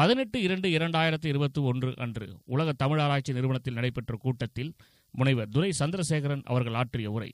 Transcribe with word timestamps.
பதினெட்டு 0.00 0.40
இரண்டு 0.40 0.68
இரண்டாயிரத்தி 0.68 1.24
இருபத்தி 1.24 1.60
ஒன்று 1.60 1.94
அன்று 1.96 2.26
உலக 2.44 2.72
தமிழ் 2.72 3.00
ஆராய்ச்சி 3.00 3.32
நிறுவனத்தில் 3.32 3.74
நடைபெற்ற 3.74 4.16
கூட்டத்தில் 4.16 4.70
முனைவர் 5.14 5.48
துரை 5.48 5.70
சந்திரசேகரன் 5.78 6.42
அவர்கள் 6.46 6.74
ஆற்றிய 6.74 7.10
உரை. 7.10 7.30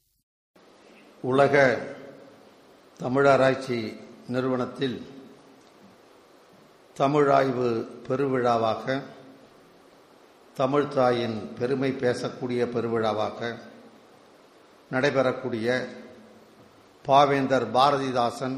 உலக 1.23 1.55
தமிழாராய்ச்சி 3.01 3.79
நிறுவனத்தில் 4.27 4.97
தமிழாய்வு 6.97 7.69
பெருவிழாவாக 8.09 8.85
தமிழ்த்தாயின் 10.57 11.57
பெருமை 11.59 11.91
பேசக்கூடிய 12.01 12.67
பெருவிழாவாக 12.67 13.41
நடைபெறக்கூடிய 14.91 15.69
பாவேந்தர் 17.05 17.73
பாரதிதாசன் 17.73 18.57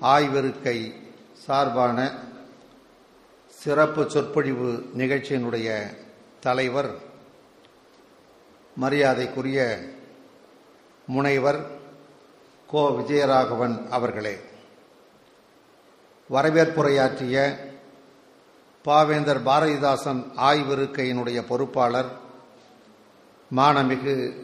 ஆய்விருக்கை 0.00 0.78
சார்பான 1.46 1.98
சிறப்பு 3.60 4.10
சொற்பொழிவு 4.10 4.90
நிகழ்ச்சியினுடைய 4.98 5.96
தலைவர் 6.40 6.94
மரியாதைக்குரிய 8.74 9.78
முனைவர் 11.06 11.70
கோ. 12.66 12.88
விஜயராகவன் 12.88 13.88
அவர்களே. 13.88 14.40
வரவேற்புரையாற்றிய 16.30 17.56
பாவேந்தர் 18.84 19.42
பாரதிதாசன் 19.42 20.24
ஆய்விருக்கையினுடைய 20.36 21.46
பொறுப்பாளர் 21.46 22.10
மானமிகு 23.56 24.34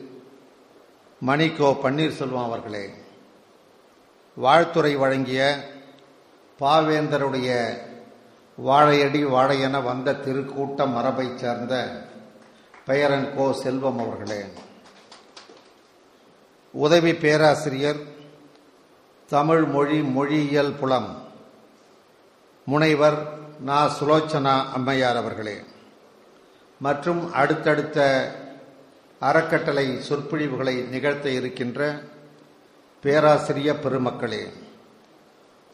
மணிகோ 1.21 1.77
பன்னீர்செல்வம் 1.83 2.43
அவர்களே. 2.43 2.91
வாழ்த்துறை 4.43 4.97
வழங்கிய 4.97 5.71
பாவேந்தருடைய 6.61 7.79
வாழையடி 8.57 9.25
வாழையென 9.25 9.83
வந்த 9.83 10.13
திருக்கூட்ட 10.13 10.93
மரபைச் 10.93 11.39
சேர்ந்த 11.39 12.05
பெயரன் 12.87 13.37
கோ 13.37 13.53
செல்வம் 13.53 13.99
அவர்களே. 13.99 14.45
உதவி 16.71 17.15
பேராசிரியர் 17.15 17.97
தமிழ் 19.29 19.65
மொழி 19.65 20.03
மொழியியல் 20.03 20.73
புலம் 20.73 21.23
முனைவர் 22.65 23.39
நா. 23.61 23.99
சுலோச்சனா 23.99 24.73
அம்மையார் 24.73 25.17
அவர்களே. 25.17 25.61
மற்றும் 26.79 27.33
அடுத்தடுத்த 27.33 28.31
அறக்கட்டளை 29.19 30.03
சொற்பொழிவுகளை 30.03 30.89
நிகழ்த்த 30.89 31.29
இருக்கின்ற 31.29 32.01
பேராசிரிய 33.03 33.75
பெருமக்களே. 33.81 34.53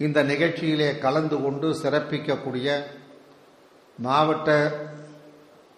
இந்த 0.03 0.19
நிகழ்ச்சியிலே 0.31 0.89
கலந்து 0.98 1.36
கொண்டு 1.42 1.69
சிறப்பிக்கக்கூடிய 1.81 2.69
மாவட்ட 3.98 4.48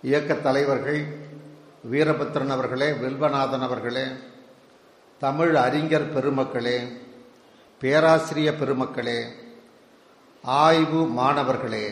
இயக்க 0.02 0.34
தலைவர்கள் 0.46 1.00
வீரபத்ரன் 1.92 2.52
அவர்களே 2.54 2.88
வில்வநாதன் 3.02 3.64
அவர்களே 3.66 4.04
தமிழ் 5.22 5.54
அறிஞர் 5.64 6.06
பெருமக்களே 6.14 6.78
பேராசிரிய 7.80 8.50
பெருமக்களே 8.60 9.18
ஆய்வு 10.44 11.02
மாணவர்களே 11.18 11.86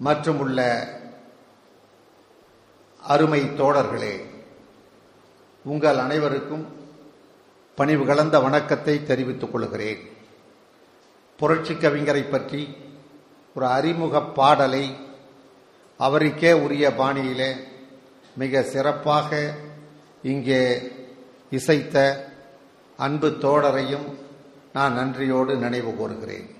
மற்றும் 0.00 0.38
உள்ள 0.38 0.60
அருமை 3.02 3.42
தோழர்களே 3.60 4.14
உங்கள் 5.64 5.98
அனைவருக்கும் 5.98 6.64
பணிவு 7.78 8.04
கலந்த 8.06 8.36
வணக்கத்தை 8.40 8.94
தெரிவித்துக் 9.02 9.52
கொள்கிறேன். 9.52 10.02
புரட்சி 11.42 11.74
கவிஞரை 11.74 12.30
பற்றி 12.30 12.76
ஒரு 13.54 13.66
அறிமுக 13.66 14.22
பாடலை 14.22 14.96
அவருக்கே 15.98 16.52
உரிய 16.52 16.90
பாணியிலே 16.90 17.54
மிக 18.36 18.62
சிறப்பாக 18.62 19.54
இங்கே 20.22 20.90
இசைத்த 21.50 22.16
அன்பு 22.96 23.28
தோழரையும் 23.28 24.06
நான் 24.72 24.92
நன்றியோடு 24.92 25.56
நினைவு 25.56 25.94
கூறுகிறேன். 25.94 26.54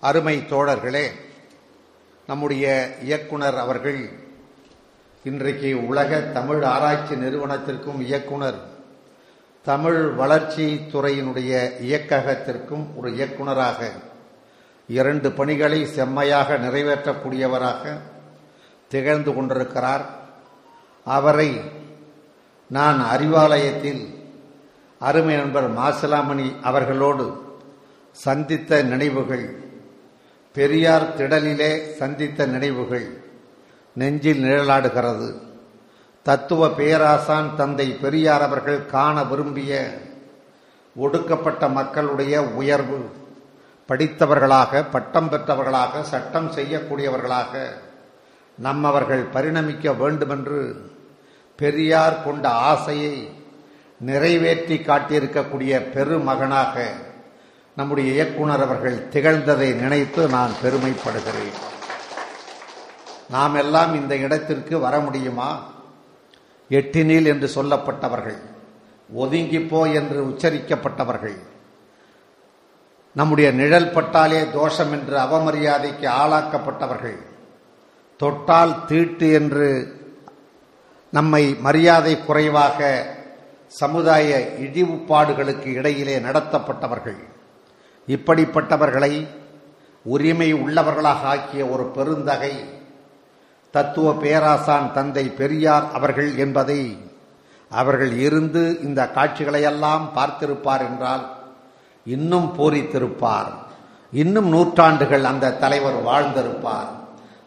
அருமை 0.00 0.38
தோழர்களே 0.38 1.10
நம்முடைய 2.26 2.96
இயக்குனர் 3.02 3.58
அவர்கள் 3.58 4.08
இன்றைக்கு 5.24 5.86
உலக 5.86 6.20
தமிழ் 6.20 6.62
ஆராய்ச்சி 6.62 7.14
நிறுவனத்திற்கும் 7.14 8.00
இயக்குனர் 8.00 8.73
தமிழ் 9.64 10.00
வளர்ச்சி 10.08 10.64
துறையினுடைய 10.92 11.52
இயக்ககத்திற்கும் 11.80 12.82
ஒரு 12.96 13.14
இயக்குனராக 13.14 13.90
இரண்டு 14.86 15.32
பணிகளை 15.32 15.86
செம்மையாக 15.86 16.58
நிறைவேற்றக்கூடியவராக 16.58 17.94
திகழ்ந்து 18.88 19.34
கொண்டிருக்கிறார். 19.34 20.04
அவரை 21.04 21.60
நான் 22.66 23.00
அறிவாலயத்தில் 23.14 24.02
அருமை 24.98 25.34
நண்பர் 25.36 25.68
மாசிலாமணி 25.74 26.60
அவர்களோடு 26.62 27.26
சந்தித்த 28.12 28.82
நினைவுகள் 28.82 29.46
பெரியார் 30.52 31.08
திடலிலே 31.16 31.72
சந்தித்த 31.94 32.46
நினைவுகள் 32.46 33.08
நெஞ்சில் 33.94 34.44
நிழலாடுகிறது. 34.44 35.28
தத்துவ 36.26 36.68
பேராசான் 36.68 37.48
தந்தை 37.54 37.86
பெரியார் 38.02 38.42
அவர்கள் 38.42 38.86
காண 38.86 39.24
விரும்பிய 39.24 39.72
ஒடுக்கப்பட்ட 40.96 41.68
மக்களுடைய 41.68 42.34
உயர்வு 42.42 42.98
படித்தவர்களாக 43.88 44.82
பட்டம் 44.90 45.28
பெற்றவர்களாக 45.30 46.02
சட்டம் 46.02 46.48
செய்யக்கூடியவர்களாக 46.52 47.64
நம்மவர்கள் 48.58 49.24
பரிணமிக்க 49.32 49.96
வேண்டுமென்று 49.96 50.62
பெரியார் 51.56 52.16
கொண்ட 52.22 52.48
ஆசையை 52.48 53.14
நிறைவேற்றி 54.00 54.78
காட்டியிருக்கக்கூடிய 54.78 55.74
பெருமகனாக 55.90 56.86
நம்முடைய 57.76 58.08
இயக்குனர் 58.12 58.62
அவர்கள் 58.62 58.98
திகழ்ந்ததை 59.12 59.68
நினைத்து 59.74 60.28
நான் 60.28 60.58
பெருமைப்படுகிறேன். 60.62 61.54
நாம் 63.30 63.54
எல்லாம் 63.54 63.94
இந்த 63.94 64.16
இடத்திற்கு 64.16 64.78
வர 64.78 64.94
முடியுமா? 65.00 65.72
எட்டினில் 66.70 67.26
என்று 67.26 67.50
சொல்லப்பட்டவர்கள் 67.54 68.52
ஒதுங்கிப்போ 69.16 69.94
என்று 69.94 70.24
உச்சரிக்கப்பட்டவர்கள். 70.24 71.36
நம்முடைய 73.12 73.52
நிழல் 73.52 73.90
பட்டாலே 73.90 74.50
தோஷம் 74.50 74.92
என்று 74.92 75.18
அவமரியாதைக்கு 75.18 76.06
ஆளாக்கப்பட்டவர்கள். 76.06 77.18
தொட்டால் 78.16 78.84
தீட்டு 78.84 79.32
என்று 79.32 79.98
நம்மை 81.10 81.56
மரியாதை 81.60 82.24
குறைவாக 82.24 83.06
சமுதாய 83.66 84.54
இழிவுப்பாடுகளுக்கு 84.58 85.66
இடையிலே 85.66 86.18
நடத்தப்பட்டவர்கள். 86.18 87.20
இப்படிப்பட்டவர்களை 88.08 89.26
உரிமை 90.02 90.54
உள்ளவர்களாக 90.54 91.22
ஆக்கிய 91.22 91.66
ஒரு 91.66 91.84
பெருந்தகை 91.86 92.83
தத்துவ 93.74 94.08
பேராசான் 94.22 94.88
தந்தை 94.96 95.24
பெரியார் 95.38 95.86
அவர்கள் 95.96 96.30
என்பதை 96.36 96.82
அவர்கள் 97.70 98.12
இருந்து 98.26 98.62
இந்த 98.86 99.00
காட்சிகளையெல்லாம் 99.14 100.04
பார்த்திருப்பார் 100.16 100.84
என்றால் 100.88 101.24
இன்னும் 102.06 102.48
பூரித்திருப்பார். 102.58 103.50
இன்னும் 104.12 104.48
நூற்றாண்டுகள் 104.48 105.24
அந்த 105.24 105.54
தலைவர் 105.62 105.98
வாழ்ந்திருப்பார். 106.08 106.90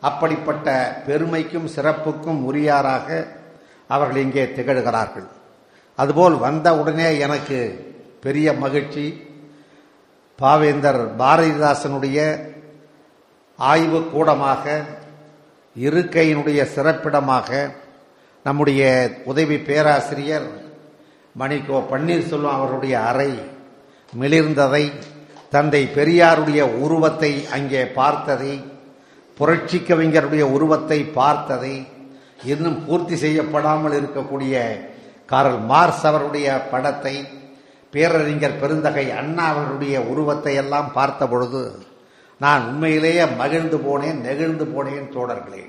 அப்படிப்பட்ட 0.01 0.67
பெருமைக்கும் 1.07 1.67
சிறப்புக்கும் 1.75 2.39
உரியாராக 2.49 3.07
அவர்கள் 3.87 4.23
இங்கே 4.25 4.45
திகழ்கிறார்கள். 4.57 5.27
அதுபோல் 5.97 6.35
வந்த 6.45 6.67
உடனே 6.79 7.09
எனக்கு 7.25 7.59
பெரிய 8.25 8.47
மகிழ்ச்சி. 8.63 9.05
பாவேந்தர் 10.39 11.01
பாரதிதாசனுடைய 11.21 12.19
ஆய்வு 13.59 13.99
கூடமாக 14.13 14.63
இருக்கையினுடைய 15.78 16.59
சிறப்பிடமாக 16.74 17.50
நம்முடைய 18.46 18.82
உதவி 19.24 19.58
பேராசிரியர் 19.59 20.47
மணிக்கோ 21.35 21.79
பன்னீர்செல்வம் 21.90 22.58
அவருடைய 22.58 22.96
அறை 23.02 23.32
மிளிர்ந்ததை 24.14 24.85
தந்தை 25.50 25.82
பெரியாருடைய 25.96 26.62
உருவத்தை 26.79 27.32
அங்கே 27.50 27.82
பார்த்ததை 27.91 28.53
புரட்சி 29.38 29.78
கவிஞருடைய 29.79 30.44
உருவத்தை 30.52 31.00
பார்த்ததை 31.16 31.76
இன்னும் 32.46 32.79
பூர்த்தி 32.85 33.16
செய்யப்படாமல் 33.16 33.96
இருக்கக்கூடிய 33.97 34.56
காரல் 35.26 35.59
மார்ஸ் 35.64 36.06
அவருடைய 36.06 36.47
படத்தை 36.72 37.16
பேரறிஞர் 37.94 38.59
பெருந்தகை 38.59 39.06
அண்ணா 39.12 39.46
அவர்களுடைய 39.47 39.97
உருவத்தை 40.08 40.53
எல்லாம் 40.56 40.90
பார்த்த 40.91 41.28
பொழுது 41.28 41.62
நான் 42.39 42.63
உண்மையிலேயே 42.67 43.25
மகிழ்ந்து 43.25 43.78
போனேன் 43.78 44.19
நெகிழ்ந்து 44.28 44.66
போனேன் 44.66 45.07
தோழர்களே. 45.16 45.63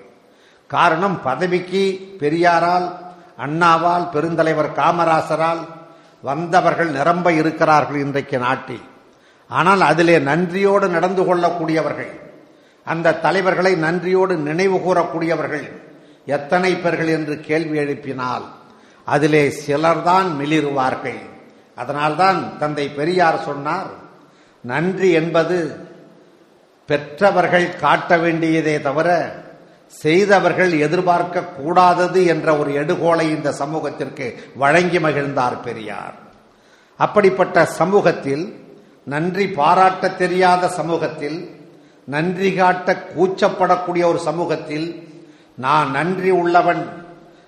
காரணம் 0.67 1.23
பதவிக்கு 1.23 1.83
பெரியாரால் 2.21 2.87
அண்ணாவால் 3.45 4.07
பெருந்தலைவர் 4.15 4.71
காமராசரால் 4.73 5.63
வந்தவர்கள் 6.23 6.91
நிரம்ப 6.91 7.33
இருக்கிறார்கள் 7.33 7.97
இன்றைக்கு 7.97 8.39
நாட்டில். 8.39 8.85
ஆனால் 9.51 9.81
அதிலே 9.81 10.19
நன்றியோடு 10.19 10.89
நடந்து 10.89 11.23
கொள்ளக்கூடியவர்கள் 11.23 12.15
அந்த 12.87 13.17
தலைவர்களை 13.25 13.73
நன்றியோடு 13.77 14.37
நினைவு 14.37 14.77
கூறக்கூடியவர்கள் 14.77 15.67
எத்தனை 16.25 16.77
பேர்கள் 16.77 17.09
என்று 17.09 17.41
கேள்வி 17.41 17.79
எழுப்பினால் 17.79 18.47
அதிலே 19.05 19.45
சிலர்தான் 19.67 20.29
மிளிருவார்கள். 20.41 21.21
அதனால்தான் 21.77 22.59
தந்தை 22.59 22.89
பெரியார் 22.89 23.45
சொன்னார் 23.45 23.91
நன்றி 24.65 25.11
என்பது 25.11 25.57
பெற்றவர்கள் 26.89 27.77
காட்ட 27.77 28.17
வேண்டியதே 28.17 28.81
தவிர 28.81 29.09
செய்தவர்கள் 30.03 30.73
எதிர்பார்க்க 30.79 31.45
கூடாதது 31.59 32.21
என்ற 32.27 32.57
ஒரு 32.59 32.71
எடுகோலை 32.73 33.27
இந்த 33.37 33.53
சமூகத்திற்கு 33.53 34.27
வழங்கி 34.57 34.99
மகிழ்ந்தார் 34.99 35.61
பெரியார். 35.61 36.17
அப்படிப்பட்ட 36.97 37.67
சமூகத்தில் 37.81 38.45
நன்றி 39.05 39.47
பாராட்ட 39.61 40.11
தெரியாத 40.23 40.69
சமூகத்தில் 40.69 41.39
நன்றி 42.05 42.51
காட்ட 42.55 42.97
கூச்சப்படக்கூடிய 43.17 44.05
ஒரு 44.05 44.19
சமூகத்தில் 44.19 44.89
நான் 45.55 45.91
நன்றி 45.91 46.31
உள்ளவன் 46.31 46.83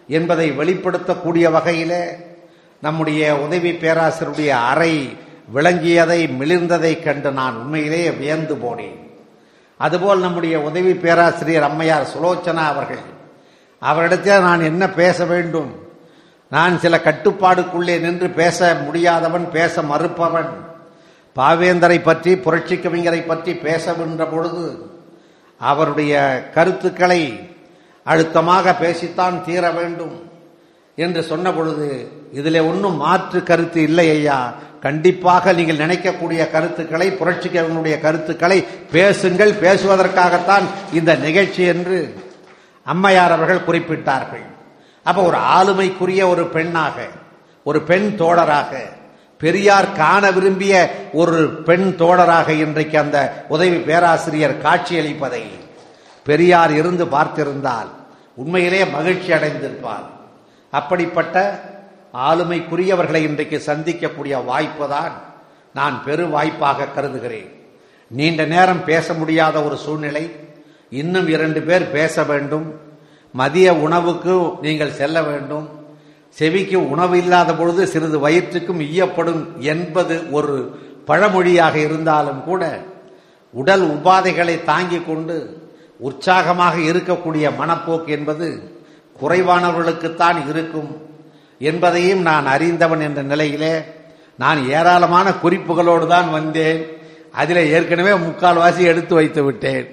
என்பதை 0.08 0.50
வெளிப்படுத்தக்கூடிய 0.50 1.46
வகையிலே 1.50 2.02
நம்முடைய 2.80 3.36
உதவி 3.36 3.72
பேராசிரியருடைய 3.72 4.52
அறை 4.72 4.94
விளங்கியதை 5.54 6.20
மிளிர்ந்ததை 6.40 6.92
கண்டு 7.02 7.30
நான் 7.32 7.56
உண்மையிலேயே 7.56 8.10
வியந்து 8.10 8.54
போனேன். 8.54 9.00
அதுபோல் 9.84 10.24
நம்முடைய 10.24 10.56
உதவி 10.68 10.92
பேராசிரியர் 10.94 11.62
அம்மையார் 11.62 12.10
சுலோச்சனா 12.12 12.64
அவர்கள். 12.72 13.04
அவரிடத்தில் 13.82 14.46
நான் 14.48 14.68
என்ன 14.70 14.84
பேச 15.00 15.24
வேண்டும்? 15.24 15.70
நான் 16.48 16.74
சில 16.78 16.94
கட்டுப்பாடுக்குள்ளே 17.04 17.94
நின்று 18.00 18.28
பேச 18.40 18.58
முடியாதவன் 18.84 19.46
பேச 19.50 19.82
மறுப்பவன். 19.82 20.52
பாவேந்தரை 21.36 21.98
பற்றி 22.02 22.32
புரட்சி 22.36 22.76
கவிஞரை 22.76 23.26
பற்றி 23.26 23.52
பேசவென்ற 23.52 24.22
பொழுது 24.30 24.64
அவருடைய 25.60 26.14
கருத்துக்களை 26.54 27.20
அழுத்தமாக 28.04 28.76
பேசித்தான் 28.80 29.44
தீர 29.44 29.70
வேண்டும் 29.70 30.16
என்று 30.96 31.22
சொன்ன 31.22 31.52
பொழுது 31.52 31.88
இதில் 32.32 32.60
ஒன்றும் 32.60 32.96
மாற்று 32.96 33.42
கருத்து 33.42 33.80
இல்லை 33.82 34.10
ஐயா. 34.10 34.38
கண்டிப்பாக 34.80 35.52
நீங்கள் 35.52 35.76
நினைக்கக்கூடிய 35.76 36.50
கருத்துக்களை 36.50 37.10
புரட்சி 37.10 37.48
கருத்துக்களை 38.00 38.66
பேசுங்கள் 38.90 39.52
பேசுவதற்காகத்தான் 39.52 40.66
இந்த 40.92 41.14
நிகழ்ச்சி 41.14 41.62
என்று 41.62 42.14
அம்மையார் 42.82 43.32
அவர்கள் 43.32 43.66
குறிப்பிட்டார்கள். 43.66 44.46
அப்ப 45.02 45.22
ஒரு 45.22 45.36
ஆளுமைக்குரிய 45.36 46.28
ஒரு 46.28 46.46
பெண்ணாக 46.46 47.06
ஒரு 47.62 47.82
பெண் 47.82 48.14
தோழராக 48.18 48.78
பெரியார் 49.38 49.92
காண 49.92 50.30
விரும்பிய 50.30 50.74
ஒரு 51.12 51.62
பெண் 51.64 51.94
தோழராக 51.98 52.48
இன்றைக்கு 52.48 52.98
அந்த 52.98 53.44
உதவி 53.48 53.76
பேராசிரியர் 53.76 54.62
காட்சியளிப்பதை 54.62 55.44
பெரியார் 56.24 56.72
இருந்து 56.72 57.04
பார்த்திருந்தால் 57.04 57.90
உண்மையிலே 58.34 58.84
மகிழ்ச்சி 58.84 59.32
அடைந்திருப்பார். 59.32 60.06
அப்படிப்பட்ட 60.70 61.60
ஆளுமைக்குரியவர்களை 62.14 63.16
இன்றைக்கு 63.16 63.62
சந்திக்கக்கூடிய 63.66 64.44
வாய்ப்பு 64.44 64.88
தான் 64.88 65.12
நான் 65.74 66.04
பெரு 66.04 66.28
வாய்ப்பாக 66.28 66.86
கருதுகிறேன். 66.86 67.50
நீண்ட 68.08 68.44
நேரம் 68.44 68.84
பேச 68.84 69.14
முடியாத 69.14 69.62
ஒரு 69.62 69.76
சூழ்நிலை 69.76 70.30
இன்னும் 70.90 71.28
இரண்டு 71.28 71.62
பேர் 71.62 71.90
பேச 71.90 72.24
வேண்டும். 72.24 72.80
மதிய 73.32 73.74
உணவுக்கு 73.74 74.52
நீங்கள் 74.60 74.92
செல்ல 74.92 75.22
வேண்டும். 75.22 75.68
செவிக்கு 76.28 76.90
உணவு 76.90 77.18
இல்லாத 77.18 77.54
பொழுது 77.54 77.86
சிறிது 77.86 78.18
வயிற்றுக்கும் 78.18 78.80
ஈயப்படும் 78.80 79.58
என்பது 79.58 80.30
ஒரு 80.30 80.78
பழமொழியாக 81.06 81.78
இருந்தாலும் 81.78 82.44
கூட 82.44 82.82
உடல் 83.52 83.82
உபாதைகளை 83.82 84.64
தாங்கிக் 84.64 85.06
கொண்டு 85.06 85.36
உற்சாகமாக 85.98 86.76
இருக்கக்கூடிய 86.78 87.50
மனப்போக்கு 87.60 88.06
என்பது 88.06 88.78
குறைவானவர்களுக்குத்தான் 89.22 90.48
இருக்கும். 90.48 91.08
என்பதையும் 91.60 92.20
நான் 92.20 92.46
அறிந்தவன் 92.46 93.00
என்ற 93.00 93.22
நிலையிலே 93.22 93.74
நான் 94.36 94.68
ஏராளமான 94.68 95.30
குறிப்புகளோடு 95.42 96.06
தான் 96.06 96.30
வந்தேன். 96.30 96.86
அதில் 97.32 97.70
ஏற்கனவே 97.70 98.10
முக்கால்வாசி 98.10 98.82
எடுத்து 98.92 99.14
வைத்து 99.14 99.44
விட்டேன். 99.44 99.86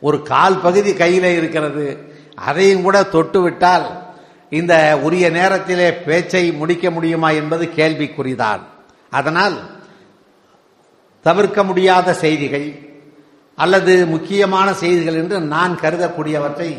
ஒரு 0.00 0.22
கால் 0.22 0.60
பகுதி 0.60 0.94
கையில் 0.94 1.24
இருக்கிறது. 1.24 1.86
அதையும் 2.34 2.82
கூட 2.82 3.02
தொட்டுவிட்டால் 3.02 3.86
இந்த 4.50 4.98
உரிய 5.02 5.30
நேரத்திலே 5.30 5.94
பேச்சை 5.94 6.52
முடிக்க 6.52 6.90
முடியுமா 6.90 7.30
என்பது 7.30 7.64
கேள்விக்குறிதான். 7.76 8.62
அதனால் 9.10 9.56
தவிர்க்க 11.22 11.64
முடியாத 11.64 12.14
செய்திகள் 12.14 12.68
அல்லது 13.54 14.06
முக்கியமான 14.06 14.74
செய்திகள் 14.74 15.14
என்று 15.14 15.40
நான் 15.40 15.78
கருதக்கூடியவற்றை 15.82 16.70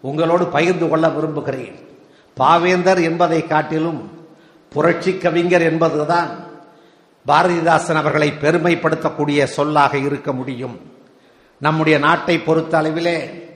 உங்களோடு 0.00 0.46
பகிர்ந்து 0.46 0.88
கொள்ள 0.88 1.08
விரும்புகிறேன். 1.08 1.89
பாவேந்தர் 2.36 3.02
என்பதை 3.02 3.46
காட்டிலும் 3.46 4.26
புரட்சி 4.68 5.18
கவிஞர் 5.18 5.62
என்பதுதான் 5.62 6.44
பாரதிதாசன் 7.26 7.94
அவர்களை 7.94 8.32
பெருமைப்படுத்தக்கூடிய 8.40 9.44
சொல்லாக 9.44 9.98
இருக்க 9.98 10.32
முடியும். 10.32 10.92
நம்முடைய 11.58 11.98
நாட்டை 11.98 12.38
பொறுத்த 12.38 12.80
அளவிலே 12.80 13.48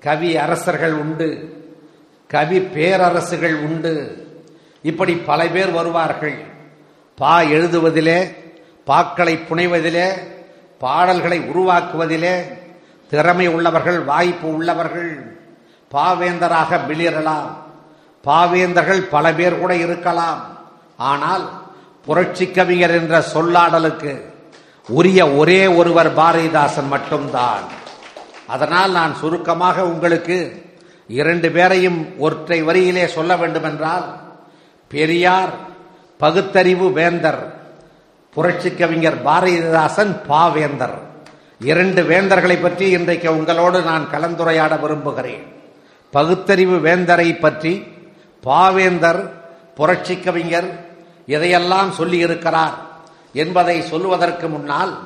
கவி 0.00 0.36
அரசர்கள் 0.36 0.92
உண்டு 0.92 1.60
கவி 2.28 2.58
பேரரசுகள் 2.58 3.54
உண்டு. 3.54 4.26
இப்படி 4.82 5.16
பல 5.16 5.46
பேர் 5.46 5.70
வருவார்கள். 5.70 6.38
பா 7.14 7.40
எழுதுவதிலே 7.40 8.34
பாக்களை 8.86 9.38
புனைவதிலே 9.48 10.12
பாடல்களை 10.78 11.40
உருவாக்குவதிலே 11.40 12.42
திறமை 13.10 13.46
உள்ளவர்கள் 13.46 14.00
வாய்ப்பு 14.00 14.54
உள்ளவர்கள் 14.54 15.38
பாவேந்தராக 15.92 16.80
மிளிரலாம். 16.88 17.70
பாவேந்தர்கள் 18.26 19.02
பல 19.14 19.24
பேர் 19.38 19.60
கூட 19.60 19.72
இருக்கலாம். 19.84 20.40
ஆனால் 21.10 21.44
புரட்சி 22.06 22.46
கவிஞர் 22.50 22.94
என்ற 23.00 23.14
சொல்லாடலுக்கு 23.34 24.12
உரிய 24.88 25.20
ஒரே 25.40 25.60
ஒருவர் 25.80 26.10
பாரதிதாசன் 26.14 26.88
மட்டும்தான். 26.94 27.64
அதனால் 28.46 28.92
நான் 28.98 29.14
சுருக்கமாக 29.20 29.84
உங்களுக்கு 29.92 30.36
இரண்டு 31.08 31.48
பேரையும் 31.50 32.00
ஒற்றை 32.18 32.58
வரியிலே 32.68 33.04
சொல்ல 33.16 33.36
வேண்டுமென்றால் 33.36 34.06
பெரியார் 34.90 35.52
பகுத்தறிவு 36.20 36.86
வேந்தர் 36.98 37.42
புரட்சி 38.36 38.70
கவிஞர் 38.70 39.18
பாரதிதாசன் 39.24 40.12
பாவேந்தர். 40.28 40.96
இரண்டு 41.70 42.02
வேந்தர்களை 42.02 42.56
பற்றி 42.60 42.86
இன்றைக்கு 42.90 43.28
உங்களோடு 43.38 43.78
நான் 43.82 44.04
கலந்துரையாட 44.12 44.80
விரும்புகிறேன். 44.80 45.44
பகுத்தறிவு 46.12 46.76
வேந்தரை 46.86 47.28
பற்றி 47.38 47.72
பாவேந்தர் 48.42 49.30
புரட்சி 49.74 50.20
கவிஞர் 50.20 50.96
எதையெல்லாம் 51.26 51.90
சொல்லியிருக்கிறார் 51.98 52.74
என்பதை 53.32 53.82
சொல்லுவதற்கு 53.82 54.48
முன்னால் 54.48 54.98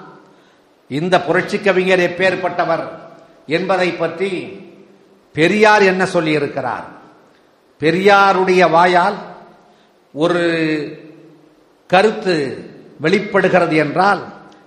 இந்த 0.88 1.21
புரட்சி 1.21 1.61
கவிஞர் 1.61 1.99
எப்பேற்பட்டவர் 1.99 2.88
என்பதை 3.47 3.93
பற்றி 3.93 4.31
பெரியார் 5.33 5.83
என்ன 5.83 6.05
சொல்லியிருக்கிறார்? 6.05 6.85
பெரியாருடைய 7.81 8.71
வாயால் 8.71 9.16
ஒரு 10.12 10.45
கருத்து 11.87 12.64
வெளிப்படுகிறது 13.00 13.76
என்றால் 13.76 14.25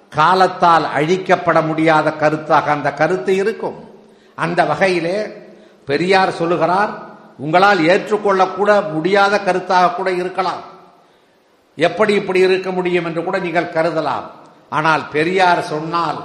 காலத்தால் 0.10 0.86
அழிக்கப்பட 0.96 1.66
முடியாத 1.66 2.14
கருத்தாக 2.20 2.64
அந்த 2.64 2.94
கருத்து 2.94 3.36
இருக்கும். 3.36 3.90
அந்த 4.36 4.66
வகையிலே 4.66 5.28
பெரியார் 5.86 6.32
சொல்லுகிறார் 6.32 7.09
உங்களால் 7.44 7.82
ஏற்றுக்கொள்ளக்கூட 7.92 8.72
முடியாத 8.94 9.34
கருத்தாக 9.48 9.94
கூட 9.96 10.10
இருக்கலாம். 10.22 10.64
எப்படி 11.78 12.14
இப்படி 12.14 12.40
இருக்க 12.40 12.70
முடியும் 12.78 13.06
என்று 13.06 13.22
கூட 13.24 13.38
நீங்கள் 13.46 13.74
கருதலாம். 13.76 14.28
ஆனால் 14.78 15.04
பெரியார் 15.16 15.62
சொன்னால் 15.64 16.20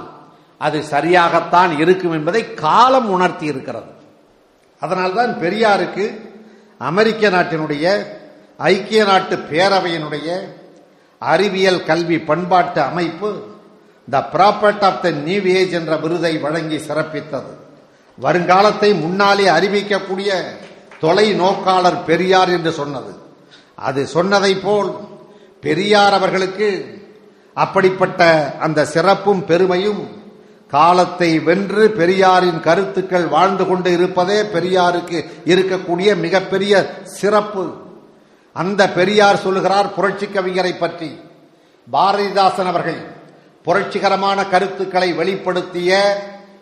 அது 0.65 0.77
சரியாகத்தான் 0.93 1.71
இருக்கும் 1.81 2.15
என்பதை 2.17 2.41
காலம் 2.53 3.09
உணர்த்தி 3.15 3.45
இருக்கிறது. 3.45 3.91
அதனால்தான் 4.81 5.31
பெரியாருக்கு 5.43 6.05
அமெரிக்க 6.89 7.29
நாட்டினுடைய 7.29 7.85
ஐக்கிய 8.57 9.01
நாட்டு 9.03 9.35
பேரவையினுடைய 9.51 10.27
அறிவியல் 11.17 11.83
கல்வி 11.83 12.17
பண்பாட்டு 12.29 12.81
அமைப்பு 12.81 13.29
the 14.09 14.19
prophet 14.33 14.83
of 14.89 15.01
the 15.03 15.09
new 15.27 15.41
age 15.59 15.73
என்ற 15.79 15.93
விருதை 16.03 16.33
வழங்கி 16.45 16.77
சிறப்பித்தது. 16.87 17.51
வருங்காலத்தை 18.17 18.89
முன்னாலே 19.03 19.47
அறிவிக்கக்கூடிய 19.57 20.29
தொலை 20.99 21.27
நோக்காளர் 21.33 22.03
பெரியார் 22.03 22.49
என்று 22.49 22.71
சொன்னது. 22.71 23.13
அது 23.75 24.07
சொன்னதை 24.07 24.55
போல் 24.55 24.91
பெரியார் 25.61 26.13
அவர்களுக்கு 26.13 26.69
அப்படிப்பட்ட 27.53 28.21
அந்த 28.59 28.85
சிறப்பும் 28.85 29.45
பெருமையும் 29.45 30.23
காலத்தை 30.67 31.39
வென்று 31.39 31.83
பெரியாரின் 31.99 32.59
கருத்துக்கள் 32.59 33.27
வாழ்ந்து 33.27 33.67
கொண்டு 33.67 33.91
இருப்பதே 33.91 34.37
பெரியாருக்கு 34.41 35.17
இருக்கக்கூடிய 35.45 36.09
மிகப்பெரிய 36.15 36.73
சிறப்பு. 37.03 37.65
அந்த 38.53 38.81
பெரியார் 38.89 39.43
சொல்லுகிறார் 39.43 39.93
புரட்சி 39.93 40.25
கவிஞரை 40.25 40.73
பற்றி. 40.77 41.19
பாரதிதாசன் 41.91 42.69
அவர்கள் 42.71 43.01
புரட்சிகரமான 43.65 44.39
கருத்துக்களை 44.45 45.09
வெளிப்படுத்திய 45.13 45.99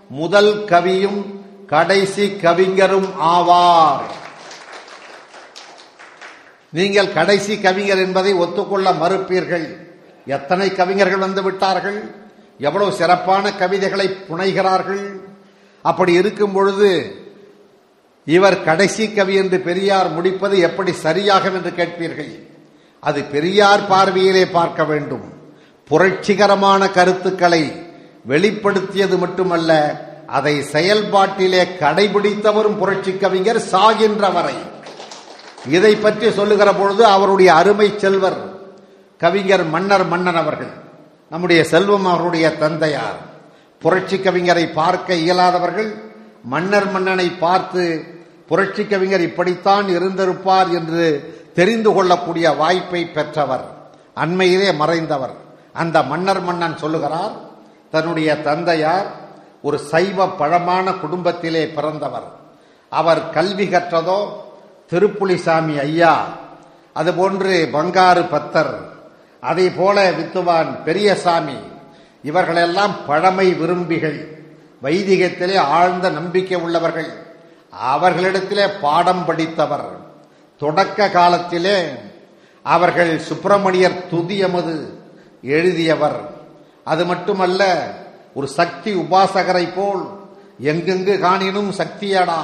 முதல் 0.10 0.66
கவியும் 0.66 1.22
கடைசி 1.68 2.26
கவிஞரும் 2.36 3.10
ஆவார். 3.36 4.04
நீங்கள் 6.74 7.14
கடைசி 7.14 7.60
கவிஞர் 7.60 7.98
என்பதை 7.98 8.34
ஒத்துக்கொள்ள 8.34 8.92
மறுப்பீர்கள். 8.92 9.68
எத்தனை 10.26 10.68
கவிஞர்கள் 10.76 11.26
வந்து 11.26 11.42
விட்டார்கள்? 11.44 12.00
எவ்வளவு 12.60 12.92
சிறப்பான 12.94 13.52
கவிதைகளை 13.52 14.08
புனைகிறார்கள்? 14.30 15.04
அப்படி 15.82 16.14
இருக்கும் 16.14 16.54
பொழுது 16.54 16.90
இவர் 18.24 18.64
கடைசி 18.64 19.06
கவி 19.12 19.34
என்று 19.34 19.60
பெரியார் 19.60 20.10
முடிப்பது 20.10 20.60
எப்படி 20.60 20.92
சரியாகும் 20.92 21.54
என்று 21.54 21.72
கேட்பீர்கள். 21.80 22.34
அது 23.00 23.24
பெரியார் 23.24 23.88
பார்வையிலே 23.88 24.46
பார்க்க 24.48 24.84
வேண்டும். 24.84 25.26
புரட்சிகரமான 25.90 26.82
கருத்துக்களை 26.92 27.64
வெளிப்படுத்தியது 28.30 29.16
மட்டுமல்ல 29.18 29.72
அதை 30.28 30.56
செயல்பாட்டிலே 30.74 31.64
கடைபிடித்தவரும் 31.80 32.78
புரட்சி 32.78 33.12
கவிஞர் 33.18 33.62
சாகின்ற 33.72 34.30
வரை 34.34 34.56
இதை 35.72 35.96
பற்றி 35.96 36.32
சொல்லுகிற 36.32 36.74
பொழுது 36.74 37.06
அவருடைய 37.06 37.54
அருமை 37.54 37.98
செல்வர் 37.98 38.40
கவிஞர் 39.18 39.64
மன்னர் 39.64 40.08
மன்னன் 40.08 40.36
அவர்கள் 40.36 40.74
நம்முடைய 41.30 41.64
செல்வம் 41.64 42.06
அவருடைய 42.06 42.58
தந்தையார் 42.58 43.20
புரட்சி 43.80 44.18
கவிஞரை 44.18 44.74
பார்க்க 44.74 45.14
இயலாதவர்கள் 45.14 45.90
மன்னர் 46.44 46.92
மன்னனை 46.92 47.30
பார்த்து 47.40 47.84
புரட்சி 48.48 48.86
கவிஞர் 48.86 49.22
இப்படித்தான் 49.22 49.88
இருந்திருப்பார் 49.90 50.70
என்று 50.70 51.06
தெரிந்து 51.54 51.94
கொள்ளக்கூடிய 51.94 52.56
வாய்ப்பை 52.56 53.06
பெற்றவர் 53.06 53.66
அண்மையிலே 54.16 54.70
மறைந்தவர். 54.72 55.34
அந்த 55.74 56.04
மன்னர் 56.04 56.42
மன்னன் 56.42 56.78
சொல்லுகிறார் 56.78 57.34
தன்னுடைய 57.92 58.42
தந்தையார் 58.42 59.08
ஒரு 59.62 59.80
சைவ 59.80 60.28
பழமான 60.28 60.94
குடும்பத்திலே 60.94 61.66
பிறந்தவர். 61.66 62.28
அவர் 62.90 63.30
கல்வி 63.30 63.66
கற்றதோ 63.68 64.20
திருப்புலிசாமி 64.94 65.80
ஐயா 65.80 66.28
அதுபோன்று 66.96 67.54
பங்காரு 67.76 68.24
பத்தர் 68.34 68.74
அதே 69.42 69.70
போல 69.70 70.12
வித்துவான் 70.12 70.84
பெரியசாமி 70.84 71.58
இவர்களெல்லாம் 72.24 73.06
பழமை 73.08 73.54
விரும்பிகள் 73.54 74.20
வைதிகத்திலே 74.84 75.58
ஆழ்ந்த 75.58 76.10
நம்பிக்கை 76.10 76.58
உள்ளவர்கள் 76.58 77.12
அவர்களிடத்திலே 77.94 78.70
பாடம் 78.82 79.26
படித்தவர். 79.26 79.86
தொடக்க 80.58 81.10
காலத்திலே 81.10 81.92
அவர்கள் 82.64 83.20
சுப்பிரமணியர் 83.20 84.04
துதியமது 84.12 84.76
எழுதியவர். 85.42 86.20
அது 86.84 87.06
மட்டுமல்ல 87.06 87.62
ஒரு 88.34 88.48
சக்தி 88.48 88.94
உபாசகரை 88.96 89.66
போல் 89.76 90.04
எங்கெங்கு 90.64 91.16
காணினும் 91.26 91.72
சக்தியடா. 91.78 92.42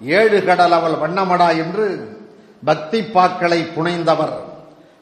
ஏழு 0.00 0.44
கடல் 0.44 0.72
அவள் 0.72 0.92
வண்ணமடா 0.92 1.48
என்று 1.50 2.16
பக்தி 2.64 3.00
பாக்களை 3.00 3.72
புனைந்தவர். 3.72 4.36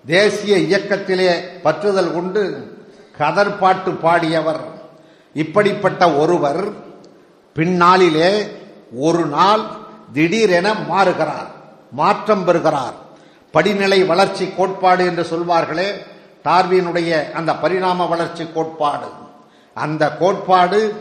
தேசிய 0.07 0.57
இயக்கத்திலே 0.57 1.41
பற்றுதல் 1.65 2.13
கொண்டு 2.13 2.73
கதர்பாட்டு 3.19 3.91
பாடியவர். 4.03 4.61
இப்படிப்பட்ட 5.35 6.13
ஒருவர் 6.13 6.71
பின்னாளிலே 7.55 8.49
ஒரு 8.97 9.27
நாள் 9.27 9.61
திடீரென 10.13 10.75
மாறுகிறார் 10.75 11.47
மாற்றம் 11.93 12.45
பெறுகிறார். 12.45 12.95
படிநிலை 13.51 14.05
வளர்ச்சி 14.05 14.53
கோட்பாடு 14.57 15.05
என்று 15.07 15.25
சொல்வார்களே 15.25 15.95
டார்வினுடைய 16.45 17.33
அந்த 17.33 17.55
பரிணாம 17.55 18.07
வளர்ச்சி 18.07 18.49
கோட்பாடு. 18.55 19.07
அந்த 19.75 20.17
கோட்பாடு 20.17 20.95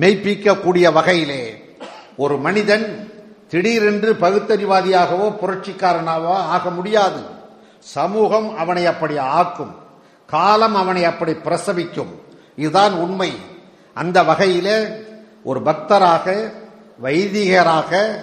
மெய்ப்பிக்கக்கூடிய 0.00 0.92
வகையிலே 0.92 1.65
ஒரு 2.16 2.36
மனிதன் 2.36 3.12
திடீரென்று 3.48 4.12
பகுத்தறிவாதியாகவோ 4.20 5.36
புரட்சிக்காரனாகவோ 5.42 6.34
ஆக 6.34 6.70
முடியாது. 6.70 7.20
சமூகம் 7.78 8.56
அவனை 8.56 8.86
அப்படி 8.86 9.16
ஆக்கும். 9.16 9.74
காலம் 10.26 10.74
அவனை 10.74 11.04
அப்படி 11.04 11.32
பிரசவிக்கும். 11.32 12.20
இதுதான் 12.56 12.92
உண்மை. 12.92 13.32
அந்த 13.94 14.22
வகையிலே 14.22 14.86
ஒரு 15.44 15.60
பக்தராக 15.60 16.52
வைதிகராக 17.02 18.16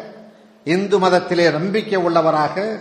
இந்து 0.64 1.00
மதத்திலே 1.00 1.52
நம்பிக்கை 1.52 1.98
உள்ளவராக 1.98 2.80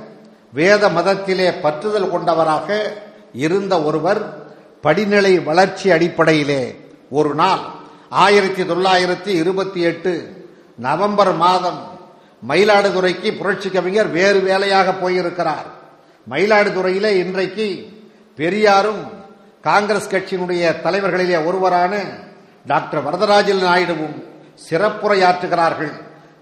வேத 0.52 0.88
மதத்திலே 0.88 1.50
பற்றுதல் 1.50 2.10
கொண்டவராக 2.10 2.92
இருந்த 3.32 3.82
ஒருவர் 3.82 4.50
படிநிலை 4.80 5.38
வளர்ச்சி 5.38 5.90
அடிப்படையிலே 5.90 6.76
ஒரு 7.10 7.34
நாள் 7.34 7.60
ஆயிரத்தி 8.08 8.62
தொள்ளாயிரத்தி 8.62 9.28
இருபத்தி 9.28 9.80
எட்டு 9.80 10.41
நவம்பர் 10.84 11.32
மாதம் 11.44 11.80
மயிலாடுதுறைக்கு 12.50 13.28
புரட்சி 13.38 13.68
கவிஞர் 13.70 14.10
வேறு 14.18 14.38
வேலையாக 14.48 14.88
போயிருக்கிறார். 15.02 15.66
மயிலாடுதுறையிலே 16.26 17.10
இன்றைக்கு 17.22 17.66
பெரியாரும் 18.38 19.02
காங்கிரஸ் 19.68 20.12
கட்சியினுடைய 20.12 20.62
தலைவர்களிலே 20.84 21.38
ஒருவரான 21.48 21.94
டாக்டர் 22.70 23.04
வரதராஜன் 23.06 23.62
நாயுடுவும் 23.68 24.16
சிறப்புரையாற்றுகிறார்கள் 24.66 25.94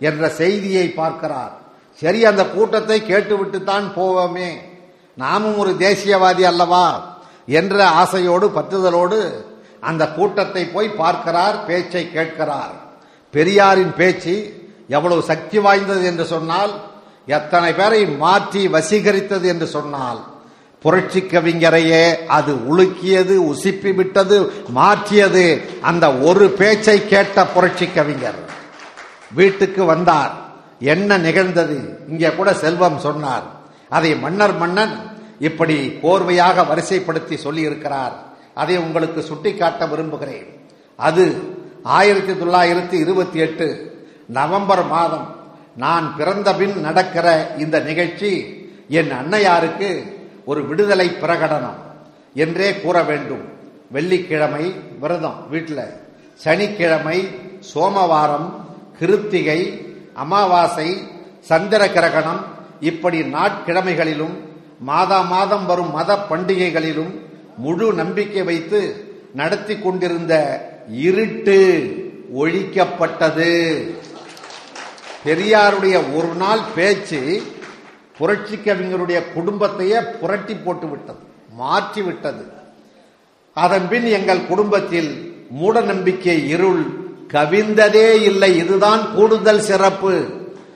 என்ற 0.08 0.22
செய்தியை 0.40 0.86
பார்க்கிறார். 1.00 1.54
சரி 2.02 2.20
அந்த 2.30 2.42
கூட்டத்தை 2.56 2.98
கேட்டுவிட்டு 3.10 3.58
தான் 3.70 3.86
போவோமே. 3.98 4.50
நாமும் 5.22 5.58
ஒரு 5.62 5.72
தேசியவாதி 5.86 6.44
அல்லவா 6.50 6.86
என்ற 7.58 7.76
ஆசையோடு 8.02 8.46
பற்றுதலோடு 8.56 9.18
அந்த 9.88 10.02
கூட்டத்தை 10.18 10.62
போய் 10.74 10.98
பார்க்கிறார் 11.02 11.56
பேச்சை 11.68 12.04
கேட்கிறார். 12.16 12.74
பெரியாரின் 13.30 13.94
பேச்சு 13.94 14.34
எவ்வளவு 14.88 15.22
சக்தி 15.22 15.58
வாய்ந்தது 15.58 16.04
என்று 16.04 16.24
சொன்னால் 16.24 16.72
எத்தனை 17.26 17.72
பேரை 17.72 18.06
மாற்றி 18.06 18.68
வசீகரித்தது 18.68 19.46
என்று 19.48 19.66
சொன்னால் 19.66 20.20
புரட்சி 20.84 21.20
கவிஞரையே 21.20 22.04
அது 22.26 22.52
உலுக்கியது 22.54 23.34
உசிப்பி 23.52 23.94
விட்டது 23.94 24.36
மாற்றியது. 24.68 25.44
அந்த 25.80 26.14
ஒரு 26.14 26.50
பேச்சை 26.50 27.06
கேட்ட 27.06 27.46
புரட்சி 27.46 27.86
கவிஞர் 27.86 28.40
வீட்டுக்கு 29.34 29.84
வந்தார். 29.84 30.32
என்ன 30.78 31.18
நிகழ்ந்தது? 31.18 31.78
இங்கே 32.08 32.30
கூட 32.30 32.54
செல்வம் 32.54 32.98
சொன்னார். 32.98 33.46
அதை 33.88 34.16
மன்னர் 34.16 34.56
மன்னன் 34.56 34.94
இப்படி 35.38 35.76
கோர்வையாக 36.02 36.64
வரிசைப்படுத்தி 36.70 37.36
சொல்லியிருக்கிறார். 37.44 38.14
அதை 38.54 38.76
உங்களுக்கு 38.76 39.22
சுட்டிக்காட்ட 39.22 39.86
விரும்புகிறேன். 39.86 40.48
அது 40.96 41.24
ஆயிரத்தி 41.84 42.32
தொள்ளாயிரத்தி 42.32 42.92
இருபத்தி 42.92 43.38
எட்டு 43.38 43.96
நவம்பர் 44.26 44.86
மாதம் 44.86 45.34
நான் 45.76 46.14
பிறந்த 46.16 46.54
பின் 46.54 46.80
நடக்கிற 46.80 47.54
இந்த 47.58 47.80
நிகழ்ச்சி 47.80 48.60
என் 48.88 49.10
அன்னையாருக்கு 49.10 50.02
ஒரு 50.44 50.66
விடுதலை 50.66 51.08
பிரகடனம் 51.08 51.78
என்றே 52.34 52.80
கூற 52.80 53.02
வேண்டும். 53.02 53.48
வெள்ளிக்கிழமை 53.90 54.74
விரதம் 55.00 55.46
வீட்டில் 55.48 55.96
சனிக்கிழமை 56.34 57.28
சோமவாரம் 57.74 58.48
கிருத்திகை 58.98 59.80
அமாவாசை 60.14 61.00
சந்திர 61.40 61.86
கிரகணம் 61.86 62.40
இப்படி 62.80 63.22
நாட்கிழமைகளிலும் 63.22 64.36
மாதா 64.80 65.20
மாதம் 65.20 65.66
வரும் 65.66 65.92
மத 65.92 66.16
பண்டிகைகளிலும் 66.16 67.20
முழு 67.56 67.92
நம்பிக்கை 67.92 68.42
வைத்து 68.42 69.10
நடத்தி 69.34 69.78
கொண்டிருந்த 69.78 70.34
இருட்டு 70.90 71.58
ஒழிக்கப்பட்டது. 72.38 73.52
பெரியாருடைய 75.24 76.16
ஒரு 76.16 76.28
நாள் 76.38 76.60
பேச்சு 76.74 77.42
புரட்சி 78.18 78.56
கவிஞருடைய 78.56 79.32
குடும்பத்தையே 79.32 80.00
புரட்டி 80.20 80.54
போட்டு 80.54 80.88
விட்டது 80.88 81.18
மாற்றி 81.54 82.02
விட்டது. 82.02 82.44
அதன் 83.52 83.88
பின் 83.88 84.04
எங்கள் 84.04 84.46
குடும்பத்தில் 84.46 85.34
மூட 85.50 85.80
நம்பிக்கை 85.80 86.48
இருள் 86.48 86.84
கவிந்ததே 87.28 88.22
இல்லை. 88.22 88.56
இதுதான் 88.56 89.14
கூடுதல் 89.14 89.60
சிறப்பு. 89.60 90.26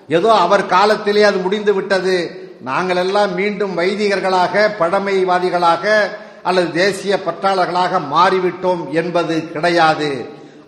ஏதோ 0.08 0.32
அவர் 0.32 0.66
காலத்திலே 0.66 1.22
அது 1.22 1.38
முடிந்து 1.38 1.74
விட்டது. 1.74 2.42
நாங்கள் 2.60 2.96
எல்லாம் 2.96 3.34
மீண்டும் 3.34 3.78
வைதிகர்களாக 3.78 4.70
பழமைவாதிகளாக 4.78 6.08
அல்லது 6.48 6.68
தேசிய 6.82 7.14
பற்றாளர்களாக 7.26 8.00
மாறிவிட்டோம் 8.14 8.82
என்பது 9.00 9.34
கிடையாது. 9.54 10.10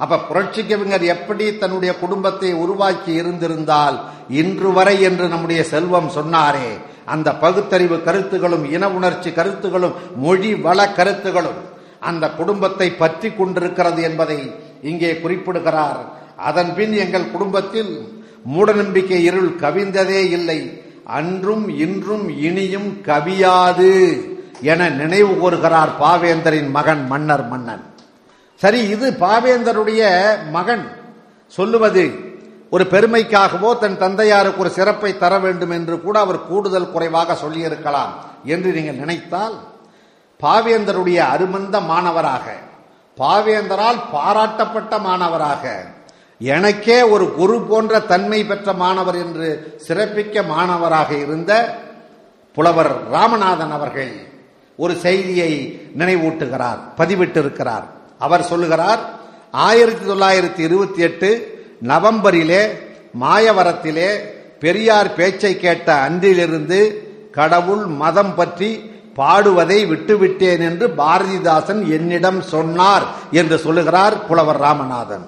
அப்ப 0.02 0.18
புரட்சி 0.28 0.62
கவிஞர் 0.62 1.04
எப்படி 1.14 1.46
தன்னுடைய 1.62 1.92
குடும்பத்தை 2.02 2.50
உருவாக்கி 2.64 3.12
இருந்திருந்தால் 3.20 3.96
இன்று 4.40 4.70
வரை 4.78 4.96
என்று 5.08 5.26
நம்முடைய 5.32 5.62
செல்வம் 5.72 6.10
சொன்னாரே. 6.16 6.68
அந்த 7.14 7.28
பகுத்தறிவு 7.44 7.96
கருத்துகளும் 8.06 8.64
இன 8.76 8.84
உணர்ச்சி 8.98 9.30
கருத்துகளும் 9.30 9.96
மொழி 10.24 10.50
வள 10.66 10.78
கருத்துகளும் 10.98 11.60
அந்த 12.08 12.24
குடும்பத்தை 12.40 12.88
பற்றி 13.02 13.28
கொண்டிருக்கிறது 13.30 14.00
என்பதை 14.08 14.38
இங்கே 14.90 15.10
குறிப்பிடுகிறார். 15.22 16.00
அதன் 16.48 16.72
பின் 16.76 16.94
எங்கள் 17.04 17.32
குடும்பத்தில் 17.34 17.92
மூடநம்பிக்கை 18.54 19.20
இருள் 19.28 19.52
கவிந்ததே 19.62 20.22
இல்லை. 20.36 20.58
அன்றும் 21.18 21.66
இன்றும் 21.84 22.26
இனியும் 22.48 22.90
கவியாது. 23.08 23.92
என 24.62 24.88
நினைவு 24.90 25.38
கூறுகிறார் 25.38 25.90
பாவேந்தரின் 26.00 26.70
மகன் 26.70 27.06
மன்னர் 27.06 27.48
மன்னன். 27.48 27.84
சரி 28.60 28.88
இது 28.88 29.12
பாவேந்தருடைய 29.12 30.02
மகன் 30.50 30.84
சொல்லுவது 31.52 32.04
ஒரு 32.70 32.84
பெருமைக்காகவோ 32.84 33.78
தன் 33.78 33.96
தந்தையாருக்கு 33.96 34.60
ஒரு 34.60 34.70
சிறப்பை 34.70 35.18
தர 35.18 35.38
வேண்டும் 35.38 35.70
என்று 35.70 36.00
கூட 36.00 36.18
அவர் 36.18 36.48
கூடுதல் 36.48 36.90
குறைவாக 36.90 37.34
சொல்லியிருக்கலாம் 37.34 38.12
என்று 38.44 38.72
நீங்கள் 38.72 38.96
நினைத்தால் 38.96 39.56
பாவேந்தருடைய 40.42 41.16
அருமந்த 41.16 41.80
மாணவராக 41.80 42.46
பாவேந்தரால் 43.18 44.00
பாராட்டப்பட்ட 44.12 44.98
மாணவராக 44.98 45.94
எனக்கே 46.40 47.02
ஒரு 47.02 47.32
குரு 47.34 47.60
போன்ற 47.60 48.00
தன்மை 48.00 48.44
பெற்ற 48.44 48.72
மாணவர் 48.72 49.14
என்று 49.14 49.76
சிறப்பிக்க 49.88 50.42
மாணவராக 50.48 51.16
இருந்த 51.16 51.52
புலவர் 52.56 52.92
ராமநாதன் 53.10 53.70
அவர்கள் 53.70 54.25
ஒரு 54.76 54.94
செய்தியை 54.96 55.52
நினைவூட்டுகிறார் 55.98 56.80
பதிவிட்டிருக்கிறார். 56.98 57.86
அவர் 58.18 58.42
சொல்லுகிறார் 58.42 59.00
ஆயிரத்தி 59.50 60.04
தொள்ளாயிரத்தி 60.10 60.58
இருபத்தி 60.58 61.02
எட்டு 61.02 61.30
நவம்பரிலே 61.82 62.62
மாயவரத்திலே 63.20 64.10
பெரியார் 64.60 65.14
பேச்சை 65.14 65.58
கேட்ட 65.58 65.94
அன்றிலிருந்து 65.94 66.80
கடவுள் 67.30 67.84
மதம் 68.02 68.34
பற்றி 68.34 68.70
பாடுவதை 69.14 69.78
விட்டுவிட்டேன் 69.92 70.62
என்று 70.68 70.86
பாரதிதாசன் 70.88 71.82
என்னிடம் 71.90 72.40
சொன்னார் 72.42 73.06
என்று 73.30 73.58
சொல்லுகிறார் 73.58 74.26
புலவர் 74.26 74.60
ராமநாதன். 74.60 75.26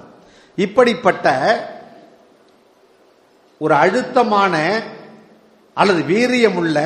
இப்படிப்பட்ட 0.55 1.27
ஒரு 3.57 3.73
அழுத்தமான 3.73 4.55
அல்லது 5.73 6.01
வீரியமுள்ள 6.01 6.77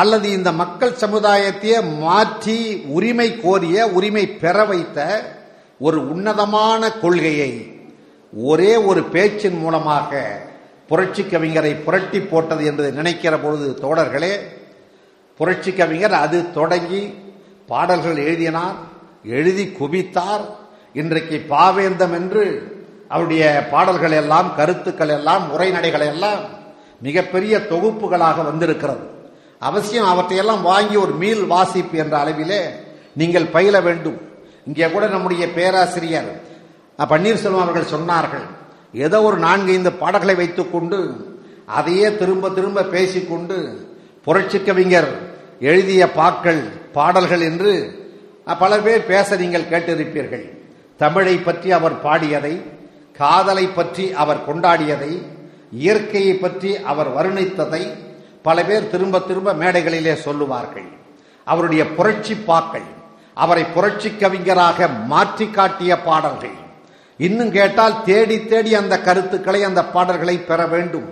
அல்லது 0.00 0.26
இந்த 0.38 0.50
மக்கள் 0.62 1.00
சமுதாயத்தையே 1.02 1.78
மாற்றி 2.04 2.58
உரிமை 2.96 3.28
கோரிய 3.40 3.88
உரிமை 3.98 4.24
பெற 4.42 4.64
வைத்த 4.64 4.98
ஒரு 5.86 5.98
உன்னதமான 6.12 6.90
கொள்கையை 7.02 7.52
ஒரே 8.32 8.72
ஒரு 8.90 9.02
பேச்சின் 9.14 9.58
மூலமாக 9.62 10.20
புரட்சி 10.88 11.22
கவிஞரை 11.22 11.72
புரட்டி 11.84 12.20
போட்டது 12.20 12.62
என்று 12.70 12.86
நினைக்கிற 12.98 13.34
பொழுது 13.38 13.68
தோழர்களே 13.82 14.34
புரட்சி 15.40 15.72
கவிஞர் 15.72 16.14
அது 16.24 16.38
தொடங்கி 16.52 17.02
பாடல்கள் 17.70 18.18
எழுதினார் 18.26 18.78
எழுதி 19.36 19.64
குவித்தார். 19.78 20.44
இன்றைக்கு 20.92 21.36
பாவேந்தம் 21.50 22.14
என்று 22.18 22.44
அவருடைய 23.08 23.44
பாடல்கள் 23.70 24.16
எல்லாம் 24.22 24.48
கருத்துக்கள் 24.56 25.12
எல்லாம் 25.16 25.44
உரைநடைகள் 25.54 26.06
எல்லாம் 26.12 26.42
மிகப்பெரிய 27.00 27.54
தொகுப்புகளாக 27.70 28.44
வந்திருக்கிறது. 28.50 29.04
அவசியம் 29.62 30.10
அவற்றையெல்லாம் 30.12 30.62
வாங்கி 30.62 30.96
ஒரு 30.96 31.12
மீள் 31.22 31.42
வாசிப்பு 31.52 31.96
என்ற 32.02 32.14
அளவிலே 32.22 32.60
நீங்கள் 33.20 33.52
பயில 33.54 33.74
வேண்டும். 33.86 34.18
இங்கே 34.68 34.86
கூட 34.90 35.04
நம்முடைய 35.14 35.44
பேராசிரியர் 35.58 36.30
பன்னீர்செல்வம் 36.98 37.64
அவர்கள் 37.64 37.92
சொன்னார்கள் 37.94 38.46
ஏதோ 39.04 39.18
ஒரு 39.22 39.36
நான்கு 39.46 39.70
ஐந்து 39.76 39.92
பாடல்களை 40.02 40.34
வைத்துக்கொண்டு 40.40 40.98
அதையே 41.78 42.08
திரும்ப 42.20 42.50
திரும்ப 42.56 42.88
பேசிக்கொண்டு 42.94 43.56
புரட்சி 44.26 44.58
கவிஞர் 44.58 45.10
எழுதிய 45.70 46.02
பாக்கள் 46.18 46.60
பாடல்கள் 46.96 47.42
என்று 47.50 47.72
பல 48.60 48.72
பேர் 48.84 49.02
பேச 49.06 49.36
நீங்கள் 49.42 49.70
கேட்டிருப்பீர்கள். 49.72 50.44
தமிழை 51.00 51.34
பற்றி 51.38 51.68
அவர் 51.78 51.96
பாடியதை 52.06 52.54
காதலை 53.18 53.66
பற்றி 53.78 54.04
அவர் 54.22 54.40
கொண்டாடியதை 54.48 55.12
இயற்கையை 55.82 56.34
பற்றி 56.34 56.70
அவர் 56.90 57.10
வருணித்ததை 57.16 57.82
பல 58.42 58.64
பேர் 58.64 58.90
திரும்ப 58.90 59.20
திரும்ப 59.20 59.52
மேடைகளிலே 59.52 60.14
சொல்லுவார்கள். 60.14 60.88
அவருடைய 61.44 61.82
புரட்சி 61.86 62.34
பாக்கள் 62.34 62.88
அவரை 63.34 63.64
புரட்சி 63.64 64.10
கவிஞராக 64.10 64.88
மாற்றி 64.88 65.46
காட்டிய 65.50 65.92
பாடல்கள். 66.00 66.56
இன்னும் 67.16 67.50
கேட்டால் 67.50 68.02
தேடி 68.02 68.46
தேடி 68.46 68.74
அந்த 68.74 68.94
கருத்துக்களை 69.00 69.60
அந்த 69.64 69.84
பாடல்களை 69.84 70.36
பெற 70.38 70.66
வேண்டும். 70.66 71.08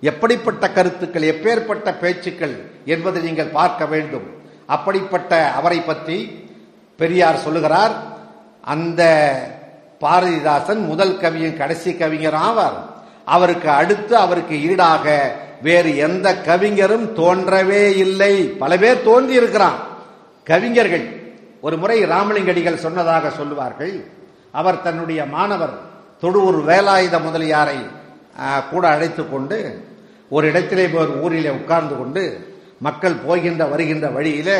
எப்படிப்பட்ட 0.00 0.64
கருத்துக்கள் 0.70 1.30
எப்பேற்பட்ட 1.32 1.98
பேச்சுக்கள் 1.98 2.54
என்பதை 2.84 3.22
நீங்கள் 3.22 3.54
பார்க்க 3.58 3.86
வேண்டும். 3.86 4.26
அப்படிப்பட்ட 4.66 5.32
அவரை 5.52 5.80
பற்றி 5.80 6.16
பெரியார் 6.96 7.44
சொல்லுகிறார். 7.44 7.94
அந்த 8.60 9.02
பாரதிதாசன் 10.00 10.82
முதல் 10.86 11.18
கவியின் 11.18 11.56
கடைசி 11.56 11.90
கவிஞர் 11.96 12.38
ஆவார். 12.48 12.78
அவருக்கு 13.34 13.68
அடுத்து 13.80 14.14
அவருக்கு 14.24 14.54
ஈடாக 14.70 15.06
வேறு 15.66 15.90
எந்த 16.06 16.26
கவிஞரும் 16.48 17.06
தோன்றவே 17.20 17.82
இல்லை. 18.04 18.32
பல 18.62 18.72
பேர் 18.82 19.06
தோன்றி 19.08 19.34
இருக்கிறான். 19.40 19.78
கவிஞர்கள் 20.50 21.06
ஒரு 21.66 21.76
முறை 21.82 21.98
ராமலிங்கடிகள் 22.14 22.84
சொன்னதாக 22.84 23.30
சொல்லுவார்கள் 23.38 23.94
அவர் 24.60 24.82
தன்னுடைய 24.86 25.20
மாணவர் 25.36 25.74
தொடுவூர் 26.22 26.58
வேலாயுத 26.70 27.16
முதலியாரை 27.26 27.78
கூட 28.70 28.84
அழைத்து 28.94 29.22
கொண்டு 29.30 29.58
ஒரு 30.36 30.44
இடத்திலே 30.50 30.84
ஒரு 31.02 31.12
ஊரிலே 31.24 31.50
உட்கார்ந்து 31.58 31.94
கொண்டு 32.00 32.22
மக்கள் 32.86 33.22
போகின்ற 33.26 33.62
வருகின்ற 33.72 34.06
வழியில 34.16 34.50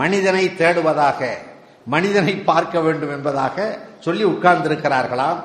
மனிதனை 0.00 0.44
தேடுவதாக 0.58 1.20
மனிதனை 1.94 2.34
பார்க்க 2.50 2.80
வேண்டும் 2.86 3.12
என்பதாக 3.16 3.56
சொல்லி 4.06 4.24
உட்கார்ந்திருக்கிறார்களாம். 4.32 5.40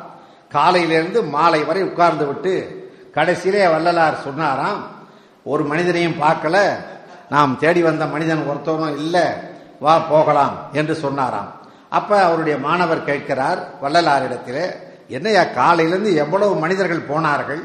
காலையிலிருந்து 0.55 1.19
மாலை 1.35 1.61
வரை 1.69 1.81
உட்கார்ந்து 1.89 2.25
விட்டு 2.29 2.53
கடைசியிலே 3.15 3.63
வள்ளலார் 3.73 4.23
சொன்னாராம் 4.25 4.81
ஒரு 5.51 5.63
மனிதனையும் 5.71 6.19
பார்க்கல. 6.23 6.57
நாம் 7.33 7.59
தேடி 7.63 7.81
வந்த 7.87 8.03
மனிதன் 8.13 8.47
ஒருத்தவனும் 8.49 8.97
இல்லை. 9.03 9.25
வா 9.83 9.93
போகலாம் 10.13 10.55
என்று 10.79 10.95
சொன்னாராம். 11.03 11.49
அப்ப 11.97 12.11
அவருடைய 12.27 12.55
மாணவர் 12.65 13.07
கேட்கிறார் 13.09 13.59
வள்ளலாரிடத்தில் 13.83 14.63
என்னையா 15.15 15.43
காலையிலிருந்து 15.59 16.11
எவ்வளவு 16.23 16.53
மனிதர்கள் 16.63 17.07
போனார்கள்? 17.11 17.61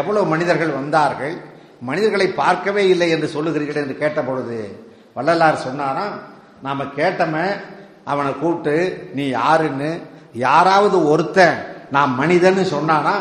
எவ்வளவு 0.00 0.26
மனிதர்கள் 0.32 0.76
வந்தார்கள்? 0.78 1.34
மனிதர்களை 1.88 2.26
பார்க்கவே 2.42 2.82
இல்லை 2.88 3.08
என்று 3.14 3.28
சொல்லுகிறீர்கள் 3.34 3.82
என்று 3.82 3.96
கேட்டபொழுது 4.02 4.58
வள்ளலார் 5.16 5.64
சொன்னாராம் 5.66 6.16
நாம 6.62 6.84
கேட்டம 6.98 7.34
அவனை 8.10 8.32
கூப்பிட்டு 8.32 8.76
நீ 9.14 9.24
யாருன்னு? 9.38 9.90
யாராவது 10.46 10.96
ஒருத்தன் 11.10 11.58
நான் 11.94 12.12
மனிதன்னு 12.20 12.64
சொன்னானா 12.74 13.14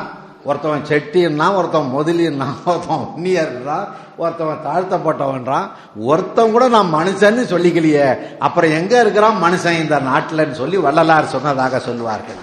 ஒருத்தவன் 0.49 0.87
செட்டின்னா 0.89 1.45
ஒருத்தவன் 1.57 1.93
முதலின்னா 1.97 2.47
ஒருத்தவன் 2.71 3.05
உன்னியர்ன்றான் 3.15 3.87
ஒருத்தவன் 4.21 4.63
தாழ்த்தப்பட்டவன்றான் 4.67 5.67
ஒருத்தன் 6.09 6.53
கூட 6.55 6.65
நான் 6.75 6.93
மனுஷன்னு 6.95 7.43
சொல்லிக்கலையே. 7.53 8.07
அப்புறம் 8.45 8.75
எங்க 8.79 8.93
இருக்கிறான் 9.03 9.37
மனுஷன் 9.45 9.81
இந்த 9.83 9.97
நாட்டில்னு 10.09 10.59
சொல்லி 10.61 10.77
வள்ளலார் 10.87 11.33
சொன்னதாக 11.35 11.79
சொல்லுவார்கள். 11.87 12.41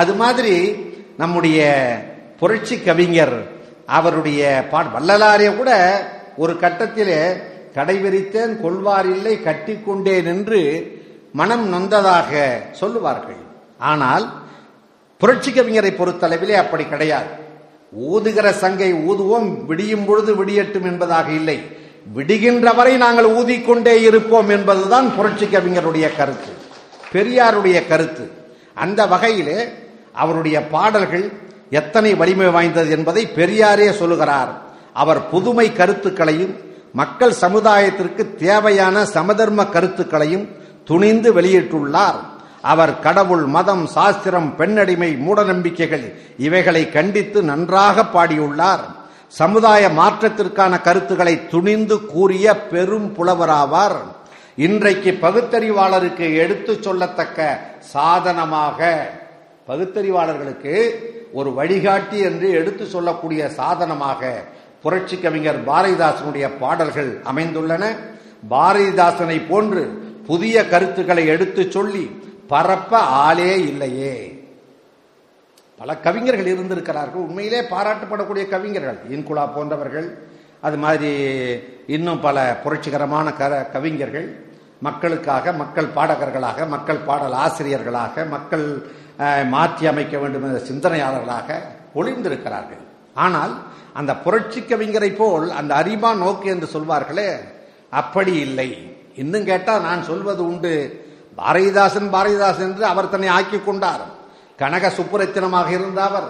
அது 0.00 0.14
மாதிரி 0.22 0.54
நம்முடைய 1.22 1.60
புரட்சி 2.40 2.76
கவிஞர் 2.88 3.36
அவருடைய 3.98 4.42
பாட் 4.72 4.92
வள்ளலாரிய 4.96 5.48
கூட 5.60 5.70
ஒரு 6.42 6.52
கட்டத்திலே 6.64 7.20
கடைவிரித்தேன் 7.76 8.52
கொள்வார் 8.62 9.08
இல்லை 9.14 9.34
கட்டிக்கொண்டேன் 9.48 10.28
என்று 10.34 10.60
மனம் 11.40 11.66
நொந்ததாக 11.74 12.30
சொல்லுவார்கள். 12.80 13.42
ஆனால் 13.90 14.24
புரட்சி 15.20 15.50
கவிஞரை 15.50 15.92
பொறுத்தளவிலே 15.92 16.52
அப்படி 16.52 16.84
கிடையாது. 16.84 17.28
ஊதுகிற 18.14 18.50
சங்கை 18.50 18.94
ஊதுவோம் 18.94 19.66
விடியும் 19.66 20.04
பொழுது 20.04 20.44
விடியட்டும் 20.44 20.82
என்பதாக 20.82 21.30
இல்லை. 21.30 21.58
விடுகின்ற 22.12 22.72
வரை 22.72 22.96
நாங்கள் 22.96 23.34
ஊதிக்கொண்டே 23.34 24.00
இருப்போம் 24.00 24.48
என்பதுதான் 24.48 25.16
புரட்சி 25.16 25.44
கவிஞருடைய 25.44 26.10
கருத்து. 26.16 26.52
பெரியாருடைய 27.12 27.88
கருத்து. 27.88 28.30
அந்த 28.74 29.06
வகையிலே 29.06 29.68
அவருடைய 30.12 30.66
பாடல்கள் 30.66 31.32
எத்தனை 31.70 32.14
வலிமை 32.14 32.46
வாய்ந்தது 32.46 32.90
என்பதை 32.90 33.28
பெரியாரே 33.36 33.90
சொல்லுகிறார். 33.90 34.62
அவர் 34.92 35.28
புதுமை 35.28 35.72
கருத்துக்களையும் 35.72 36.56
மக்கள் 36.92 37.34
சமுதாயத்திற்கு 37.40 38.34
தேவையான 38.34 39.04
சமதர்ம 39.04 39.66
கருத்துக்களையும் 39.66 40.48
துணிந்து 40.84 41.40
வெளியிட்டுள்ளார். 41.40 42.38
அவர் 42.62 43.00
கடவுள் 43.00 43.44
மதம் 43.44 43.86
சாஸ்திரம் 43.86 44.56
பெண்ணடிமை 44.56 45.16
மூடநம்பிக்கைகள் 45.16 46.14
இவைகளை 46.38 46.90
கண்டித்து 46.90 47.42
நன்றாக 47.42 48.02
பாடியுள்ளார். 48.02 48.84
சமுதாய 49.28 49.88
மாற்றத்திற்கான 49.88 50.80
கருத்துக்களை 50.80 51.46
துணிந்து 51.46 52.06
கூறிய 52.06 52.56
பெரும் 52.56 53.16
புலவராவார். 53.16 53.98
இன்றைக்கு 54.56 55.18
பகுத்தறிவாளருக்கு 55.20 56.36
எடுத்து 56.36 56.72
சொல்லத்தக்க 56.72 57.58
சாதனமாக 57.78 59.10
பகுத்தறிவாளர்களுக்கு 59.66 60.74
ஒரு 61.32 61.52
வழிகாட்டி 61.52 62.18
என்று 62.18 62.50
எடுத்து 62.50 62.84
சொல்லக்கூடிய 62.84 63.48
சாதனமாக 63.48 64.42
புரட்சி 64.82 65.16
கவிஞர் 65.16 65.64
பாரதிதாசனுடைய 65.64 66.50
பாடல்கள் 66.60 67.20
அமைந்துள்ளன. 67.32 67.84
பாரதிதாசனை 68.50 69.48
போன்று 69.48 70.08
புதிய 70.26 70.68
கருத்துக்களை 70.68 71.26
எடுத்து 71.26 71.70
சொல்லி 71.70 72.19
பரப்ப 72.50 72.92
ஆளே 72.98 73.50
இல்லையே. 73.70 74.14
பல 75.80 75.96
கவிஞர்கள் 75.96 76.52
இருந்திருக்கிறார்கள். 76.52 77.24
உண்மையிலே 77.26 77.60
பாராட்டப்படக்கூடிய 77.74 78.44
கவிஞர்கள். 78.54 78.98
இன்குலா 79.14 79.44
போன்றவர்கள் 79.54 80.08
அது 80.60 80.76
மாதிரி 80.76 81.10
இன்னும் 81.86 82.20
பல 82.20 82.60
புரட்சிகரமான 82.64 83.32
க 83.32 83.48
கவிஞர்கள். 83.74 84.48
மக்களுக்காக 84.80 85.52
மக்கள் 85.52 85.88
பாடகர்களாக 85.94 86.66
மக்கள் 86.66 87.00
பாடல் 87.08 87.32
ஆசிரியர்களாக 87.32 88.24
மக்கள் 88.24 88.66
மாற்றி 89.48 89.86
அமைக்க 89.86 90.18
வேண்டும் 90.18 90.44
என்ற 90.48 90.60
சிந்தனையாளர்களாக 90.68 91.58
ஒளிந்திருக்கிறார்கள். 91.94 92.84
ஆனால் 93.14 93.52
அந்த 93.92 94.12
புரட்சி 94.16 94.60
கவிஞரை 94.60 95.10
போல் 95.16 95.50
அந்த 95.50 95.74
அறிவான் 95.74 96.18
நோக்கு 96.18 96.48
என்று 96.48 96.68
சொல்வார்களே 96.74 97.30
அப்படி 97.90 98.34
இல்லை. 98.46 98.70
இன்னும் 99.16 99.44
கேட்டால் 99.44 99.82
நான் 99.82 100.02
சொல்வது 100.02 100.42
உண்டு. 100.46 100.99
பாரதிதாசன் 101.40 102.08
பாரதிதாசன் 102.14 102.68
என்று 102.70 102.84
அவர் 102.92 103.12
தன்னை 103.14 103.28
ஆக்கிக் 103.38 103.66
கொண்டார். 103.66 104.04
கனக 104.60 104.86
சுப்புரத்தினமாக 104.98 105.68
இருந்த 105.78 106.00
அவர். 106.08 106.28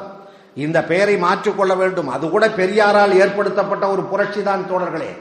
இந்த 0.64 0.78
பெயரை 0.90 1.16
மாற்றிக்கொள்ள 1.24 1.72
வேண்டும். 1.82 2.08
அது 2.14 2.24
கூட 2.34 2.44
பெரியாரால் 2.60 3.18
ஏற்படுத்தப்பட்ட 3.22 3.84
ஒரு 3.94 4.02
புரட்சி 4.10 4.40
தான் 4.48 4.68
தோழர்களே. 4.70 5.12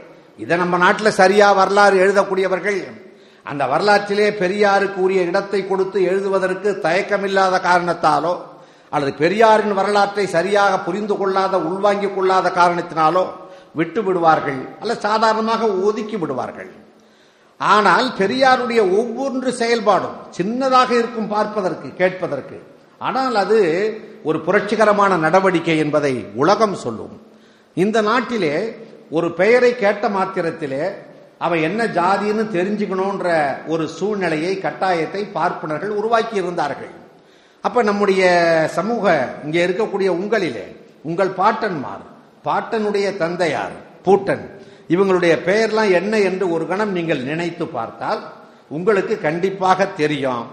இதை 0.44 0.56
நம்ம 0.58 0.76
நாட்டில் 0.84 1.18
சரியா 1.22 1.48
வரலாறு 1.60 1.96
எழுதக்கூடியவர்கள் 2.04 2.82
அந்த 3.46 3.64
வரலாற்றிலே 3.72 4.26
பெரியாருக்கு 4.42 5.00
உரிய 5.06 5.22
இடத்தை 5.30 5.60
கொடுத்து 5.68 5.98
எழுதுவதற்கு 6.10 6.70
தயக்கமில்லாத 6.86 7.56
காரணத்தாலோ 7.68 8.34
அல்லது 8.94 9.12
பெரியாரின் 9.22 9.78
வரலாற்றை 9.80 10.26
சரியாக 10.36 10.74
புரிந்து 10.88 11.16
கொள்ளாத 11.18 11.56
உள்வாங்கிக் 11.70 12.16
கொள்ளாத 12.16 12.48
காரணத்தினாலோ 12.60 13.24
விட்டு 13.80 14.02
விடுவார்கள். 14.08 14.62
அல்ல 14.82 14.94
சாதாரணமாக 15.08 15.68
ஒதுக்கி 15.88 16.18
விடுவார்கள். 16.18 16.72
ஆனால் 17.60 18.14
பெரியாருடைய 18.18 18.82
ஒவ்வொன்று 19.00 19.50
செயல்பாடும் 19.62 20.18
சின்னதாக 20.38 20.92
இருக்கும் 20.92 21.28
பார்ப்பதற்கு 21.28 21.94
கேட்பதற்கு. 21.94 22.58
ஆனால் 22.98 23.36
அது 23.36 23.60
ஒரு 24.24 24.40
புரட்சிகரமான 24.40 25.18
நடவடிக்கை 25.18 25.78
என்பதை 25.78 26.26
உலகம் 26.34 26.76
சொல்லும். 26.76 27.20
இந்த 27.74 28.02
நாட்டிலே 28.02 28.76
ஒரு 29.10 29.32
பெயரை 29.32 29.76
கேட்ட 29.76 30.10
மாத்திரத்திலே 30.10 30.84
அவன் 31.38 31.60
என்ன 31.60 31.86
ஜாதின்னு 31.86 32.44
தெரிஞ்சுக்கணுன்ற 32.52 33.28
ஒரு 33.68 33.88
சூழ்நிலையை 33.88 34.56
கட்டாயத்தை 34.56 35.32
பார்ப்பனர்கள் 35.32 35.90
உருவாக்கி 35.90 36.36
இருந்தார்கள் 36.36 36.92
அப்ப 37.62 37.84
நம்முடைய 37.84 38.24
சமூக 38.74 39.30
இங்கே 39.44 39.68
இருக்கக்கூடிய 39.68 40.10
உங்களிலே 40.10 40.76
உங்கள் 41.02 41.30
பாட்டன்மார் 41.30 42.04
பாட்டனுடைய 42.46 43.18
தந்தையார் 43.18 43.76
பூட்டன் 44.06 44.59
இவங்களுடைய 44.90 45.34
பெயர்லாம் 45.46 45.92
என்ன 45.92 46.20
என்று 46.20 46.52
ஒரு 46.52 46.68
கணம் 46.68 46.92
நீங்கள் 46.92 47.24
நினைத்து 47.24 47.68
பார்த்தால் 47.68 48.22
உங்களுக்கு 48.70 49.22
கண்டிப்பாக 49.22 49.86
தெரியும். 49.86 50.48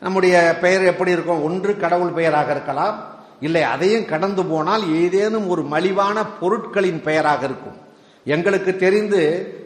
நம்முடைய 0.00 0.58
பெயர் 0.60 0.84
எப்படி 0.84 1.10
இருக்கும்? 1.10 1.44
ஒன்று 1.44 1.76
கடவுள் 1.76 2.10
பெயராக 2.10 2.50
இருக்கலாம். 2.50 3.04
இல்லை 3.40 3.62
அதையும் 3.62 4.04
கடந்து 4.04 4.44
போனால் 4.44 4.94
ஏதேனும் 4.94 5.48
ஒரு 5.48 5.62
மலிவான 5.62 6.26
பொருட்களின் 6.40 7.02
பெயராக 7.02 7.44
இருக்கும். 7.44 7.76
எங்களுக்கு 8.24 8.76
தெரிந்து 8.76 9.20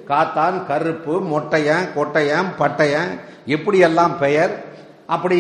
காத்தான் 0.08 0.66
கருப்பு 0.66 1.20
மொட்டையன் 1.20 1.88
கொட்டையன் 1.96 2.50
பட்டையன் 2.58 3.20
எப்படியெல்லாம் 3.46 4.18
பெயர்? 4.18 4.64
அப்படி 5.06 5.38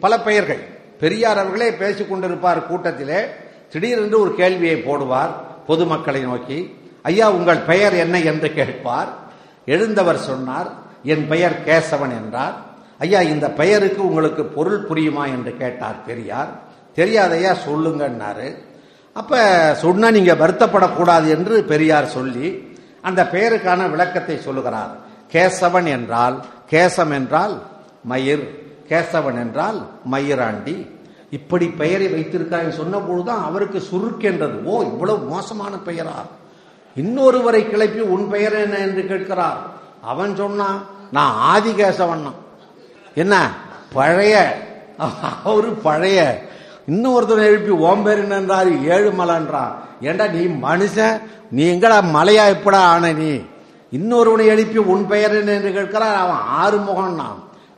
பல 0.00 0.20
பெயர்கள். 0.20 0.62
பெரியார் 0.98 1.38
அவர்களே 1.38 1.70
பேசிக்கொண்டிருப்பார் 1.70 2.66
கூட்டத்திலே. 2.66 3.20
திடீரென்று 3.68 4.20
ஒரு 4.20 4.34
கேள்வியை 4.34 4.76
போடுவார் 4.76 5.30
பொதுமக்களை 5.66 6.20
நோக்கி. 6.20 6.77
ஐயா 7.08 7.26
உங்கள் 7.30 7.66
பெயர் 7.70 7.94
என்ன 7.94 8.16
என்று 8.20 8.48
கேட்பார். 8.54 9.10
எழுந்தவர் 9.66 10.18
சொன்னார் 10.18 10.68
என் 11.02 11.28
பெயர் 11.28 11.56
கேசவன் 11.66 12.14
என்றார். 12.20 12.56
ஐயா 12.98 13.20
இந்த 13.20 13.46
பெயருக்கு 13.50 14.00
உங்களுக்கு 14.08 14.44
பொருள் 14.44 14.86
புரியுமா? 14.88 15.24
என்று 15.26 15.52
கேட்டார் 15.56 16.04
பெரியார். 16.06 16.50
தெரியாதையா 16.96 17.52
சொல்லுங்கன்னாரு. 17.68 18.48
அப்ப 19.12 19.40
சொன்னா 19.74 20.10
நீங்க 20.10 20.32
வருத்தப்படக்கூடாது 20.34 21.28
என்று 21.28 21.64
பெரியார் 21.64 22.06
சொல்லி 22.06 22.76
அந்த 23.02 23.20
பெயருக்கான 23.32 23.90
விளக்கத்தை 23.90 24.36
சொல்லுகிறார். 24.40 24.92
கேசவன் 25.32 25.88
என்றால் 25.96 26.36
கேசம் 26.70 27.12
என்றால் 27.12 27.54
மயிர் 28.04 28.44
கேசவன் 28.88 29.38
என்றால் 29.44 29.78
மயிராண்டி 30.12 30.76
இப்படி 31.30 31.66
பெயரை 31.68 32.06
வைத்திருக்காங்க 32.06 32.68
சொன்ன 32.68 32.98
பொழுதுதான் 32.98 33.44
அவருக்கு 33.44 33.78
சுருக்கென்றது 33.92 34.56
ஓ 34.64 34.82
இவ்வளவு 34.82 35.18
மோசமான 35.18 35.74
பெயரா? 35.86 36.16
இன்னொருவரை 37.00 37.60
கிளப்பி 37.70 38.00
உன் 38.00 38.30
பெயர் 38.30 38.56
என்ன 38.64 38.76
என்று 38.76 39.02
கேட்கிறார். 39.06 39.60
அவன் 40.02 40.36
சொன்னான் 40.36 40.78
நான் 41.12 41.34
ஆதிகேசவன் 41.52 42.24
என்ன? 43.14 43.34
பழைய. 43.92 44.36
அவரு 45.44 45.70
பழைய. 45.86 46.20
இன்னொருத்தர் 46.90 47.46
எழுப்பி 47.50 47.70
ஓம் 47.70 48.02
பேர் 48.02 48.22
என்னன்றாரு? 48.28 48.72
ஏழு 48.84 49.10
மலைன்றான் 49.18 49.72
ஏண்டா 50.00 50.26
நீ 50.26 50.44
மனுஷன் 50.66 51.20
நீ 51.50 51.64
எங்கடா 51.72 51.98
மலையா? 52.16 52.44
எப்படா 52.56 52.80
ஆன 52.92 53.12
நீ? 53.12 53.32
இன்னொருவனை 53.92 54.46
எழுப்பி 54.54 54.78
உன் 54.78 55.06
பெயர் 55.06 55.36
என்ன? 55.36 55.52
என்று 55.52 55.72
கேட்கிறார். 55.72 56.16
அவன் 56.16 56.42
ஆறு 56.62 56.78
முகம்னா 56.78 57.28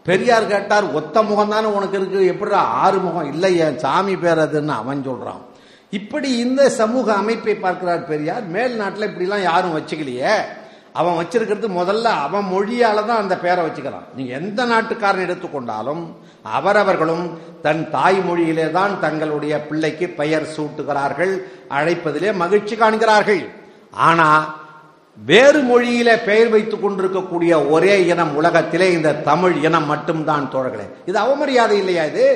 பெரியார் 0.04 0.46
கேட்டார் 0.46 0.92
ஒத்த 0.92 1.22
முகம் 1.22 1.48
தானே 1.48 1.66
உனக்கு 1.66 1.96
இருக்கு. 1.98 2.26
எப்படிடா 2.26 2.60
ஆறு 2.82 2.98
முகம் 2.98 3.32
இல்லை 3.32 3.56
என் 3.56 3.78
சாமி 3.78 4.16
பேர் 4.16 4.38
அதுன்னு 4.38 4.74
அவன் 4.82 5.04
சொல்றான். 5.08 5.42
இப்படி 5.90 6.36
இந்த 6.36 6.70
சமூக 6.70 7.14
அமைப்பை 7.14 7.54
பார்க்கிறார் 7.54 8.06
பெரியார். 8.06 8.44
மேல் 8.44 8.76
நாட்டில் 8.76 9.08
இப்படிலாம் 9.08 9.42
யாரும் 9.42 9.76
வச்சுக்கலையே. 9.76 10.34
அவன் 10.92 11.16
வச்சிருக்கிறது 11.18 11.68
முதல்ல 11.78 12.02
அவன் 12.02 12.46
மொழியால 12.52 13.04
தான் 13.06 13.22
அந்த 13.22 13.38
பேரை 13.38 13.64
வச்சுக்கிறான். 13.64 14.06
நீங்க 14.16 14.32
எந்த 14.34 14.64
நாட்டுக்காரன் 14.64 15.24
எடுத்துக்கொண்டாலும் 15.26 16.02
அவரவர்களும் 16.42 17.38
தன் 17.62 17.88
தாய்மொழியிலே 17.92 18.70
தான் 18.70 19.00
தங்களுடைய 19.00 19.60
பிள்ளைக்கு 19.60 20.08
பெயர் 20.08 20.46
சூட்டுகிறார்கள் 20.56 21.42
அழைப்பதிலே 21.70 22.34
மகிழ்ச்சி 22.34 22.76
காண்கிறார்கள். 22.76 23.42
ஆனா 23.90 24.58
வேறு 25.16 25.60
மொழியில 25.62 26.24
பெயர் 26.24 26.48
வைத்துக் 26.48 26.82
கொண்டிருக்கக்கூடிய 26.82 27.66
ஒரே 27.66 28.06
இனம் 28.06 28.36
உலகத்திலே 28.36 28.92
இந்த 28.92 29.12
தமிழ் 29.12 29.56
இனம் 29.62 29.86
மட்டும்தான் 29.86 30.50
தோழர்களே. 30.52 30.86
இது 31.06 31.18
அவமரியாதை 31.20 31.76
இல்லையா 31.78 32.04
இது? 32.04 32.26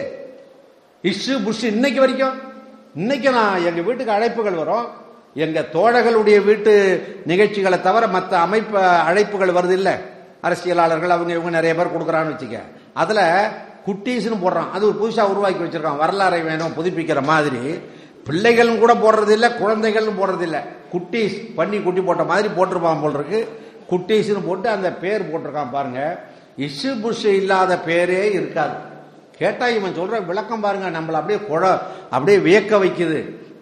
இஷு 1.03 1.45
புஷ் 1.45 1.65
இன்னைக்கு 1.65 2.01
வரைக்கும் 2.01 2.53
இன்னைக்கு 2.95 3.31
நான் 3.31 3.65
எங்க 3.65 3.81
வீட்டுக்கு 3.81 4.13
அழைப்புகள் 4.13 4.65
வரும். 4.65 4.87
எங்க 5.35 5.61
தோழர்களுடைய 5.73 6.45
வீட்டு 6.45 7.03
நிகழ்ச்சிகளை 7.27 7.81
தவிர 7.81 8.07
மற்ற 8.07 8.39
அமைப்பு 8.39 8.79
அழைப்புகள் 8.81 9.55
வருது 9.55 9.71
இல்ல. 9.71 10.01
அரசியலாளர்கள் 10.43 11.09
அவங்க 11.09 11.33
இவங்க 11.33 11.51
நிறைய 11.51 11.75
பேர் 11.75 11.87
கொடுக்குறான்னு 11.87 12.33
வச்சுக்க. 12.33 12.61
அதுல 12.95 13.51
குட்டீஸ்னு 13.87 14.39
போடுறான். 14.45 14.71
அது 14.71 14.87
ஒரு 14.87 14.97
புதுசா 14.99 15.23
உருவாக்கி 15.23 15.65
வச்சிருக்கான். 15.65 16.01
வரலாறை 16.05 16.45
வேணும் 16.45 16.73
புதுப்பிக்கிற 16.73 17.23
மாதிரி. 17.23 17.81
பிள்ளைகளும் 18.25 18.79
கூட 18.79 18.95
போடுறது 18.95 19.31
இல்ல 19.31 19.53
குழந்தைகளும் 19.53 20.23
போடுறது 20.23 20.43
இல்ல. 20.43 20.63
குட்டீஸ் 20.93 21.55
பண்ணி 21.55 21.81
குட்டி 21.81 22.01
போட்ட 22.01 22.25
மாதிரி 22.25 22.49
போட்டிருப்பான் 22.49 23.03
போல் 23.03 23.15
இருக்கு. 23.15 23.49
குட்டீஸ்னு 23.91 24.47
போட்டு 24.47 24.69
அந்த 24.69 24.93
பேர் 24.93 25.23
போட்டிருக்கான் 25.23 25.71
பாருங்க. 25.73 26.21
இசு 26.59 26.87
புஷு 26.87 27.27
இல்லாத 27.27 27.79
பேரே 27.87 28.33
இருக்காது. 28.33 28.93
கேட்டா 29.39 29.69
இவன் 29.69 29.99
சொல்ற 29.99 30.27
விளக்கம் 30.27 30.61
பாருங்க 30.61 30.99
நம்மளை 30.99 31.13
அப்படியே 31.13 31.39
குழ 31.39 31.79
அப்படியே 32.11 32.39
வியக்க 32.39 32.77
வைக்குது. 32.77 33.21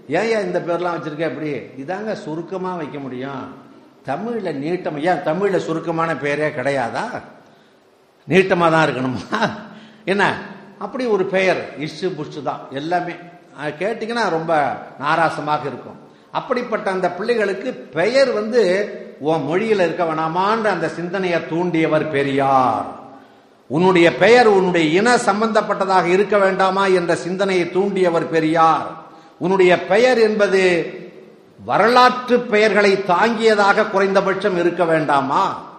ஏன் 0.08 0.44
இந்த 0.44 0.60
பேர்லாம் 0.60 0.96
வச்சிருக்க 0.96 1.24
அப்படி 1.24 1.52
இதாங்க 1.52 2.12
சுருக்கமா 2.12 2.74
வைக்க 2.74 2.98
முடியும். 2.98 3.60
தமிழில் 4.04 4.60
நீட்டம் 4.62 5.04
ஏன் 5.04 5.22
தமிழில் 5.22 5.60
சுருக்கமான 5.60 6.14
பேரே 6.14 6.48
கிடையாதா? 6.58 7.04
நீட்டமாக 8.28 8.70
தான் 8.70 8.88
இருக்கணுமா? 8.88 9.50
என்ன? 10.04 10.38
அப்படி 10.78 11.06
ஒரு 11.06 11.24
பெயர் 11.24 11.78
இஷு 11.78 12.14
புஷ் 12.16 12.42
தான் 12.44 12.60
எல்லாமே. 12.70 13.12
கேட்டிங்கன்னா 13.60 14.28
ரொம்ப 14.28 14.76
நாராசமாக 15.00 15.60
இருக்கும். 15.60 15.98
அப்படிப்பட்ட 16.32 16.90
அந்த 16.90 17.10
பிள்ளைகளுக்கு 17.10 17.72
பெயர் 17.72 18.30
வந்து 18.32 18.62
உன் 19.20 19.44
மொழியில் 19.44 19.80
இருக்க 19.80 20.04
வேணாமான்ற 20.04 20.64
அந்த 20.64 20.88
சிந்தனையை 20.88 21.40
தூண்டியவர் 21.40 22.10
பெரியார். 22.10 23.01
உன்னுடைய 23.66 24.16
பெயர் 24.16 24.46
உன்னுடைய 24.46 25.00
இன 25.00 25.16
சம்பந்தப்பட்டதாக 25.16 26.04
இருக்க 26.04 26.38
வேண்டாமா 26.38 26.86
என்ற 26.86 27.16
சிந்தனையை 27.16 27.66
தூண்டியவர் 27.66 28.30
பெரியார். 28.30 28.86
உன்னுடைய 29.38 29.86
பெயர் 29.86 30.18
என்பது 30.18 30.92
வரலாற்று 31.64 32.40
பெயர்களை 32.40 33.04
தாங்கியதாக 33.06 33.90
குறைந்தபட்சம் 33.90 34.58
இருக்க 34.58 34.84
வேண்டாமா? 34.84 35.70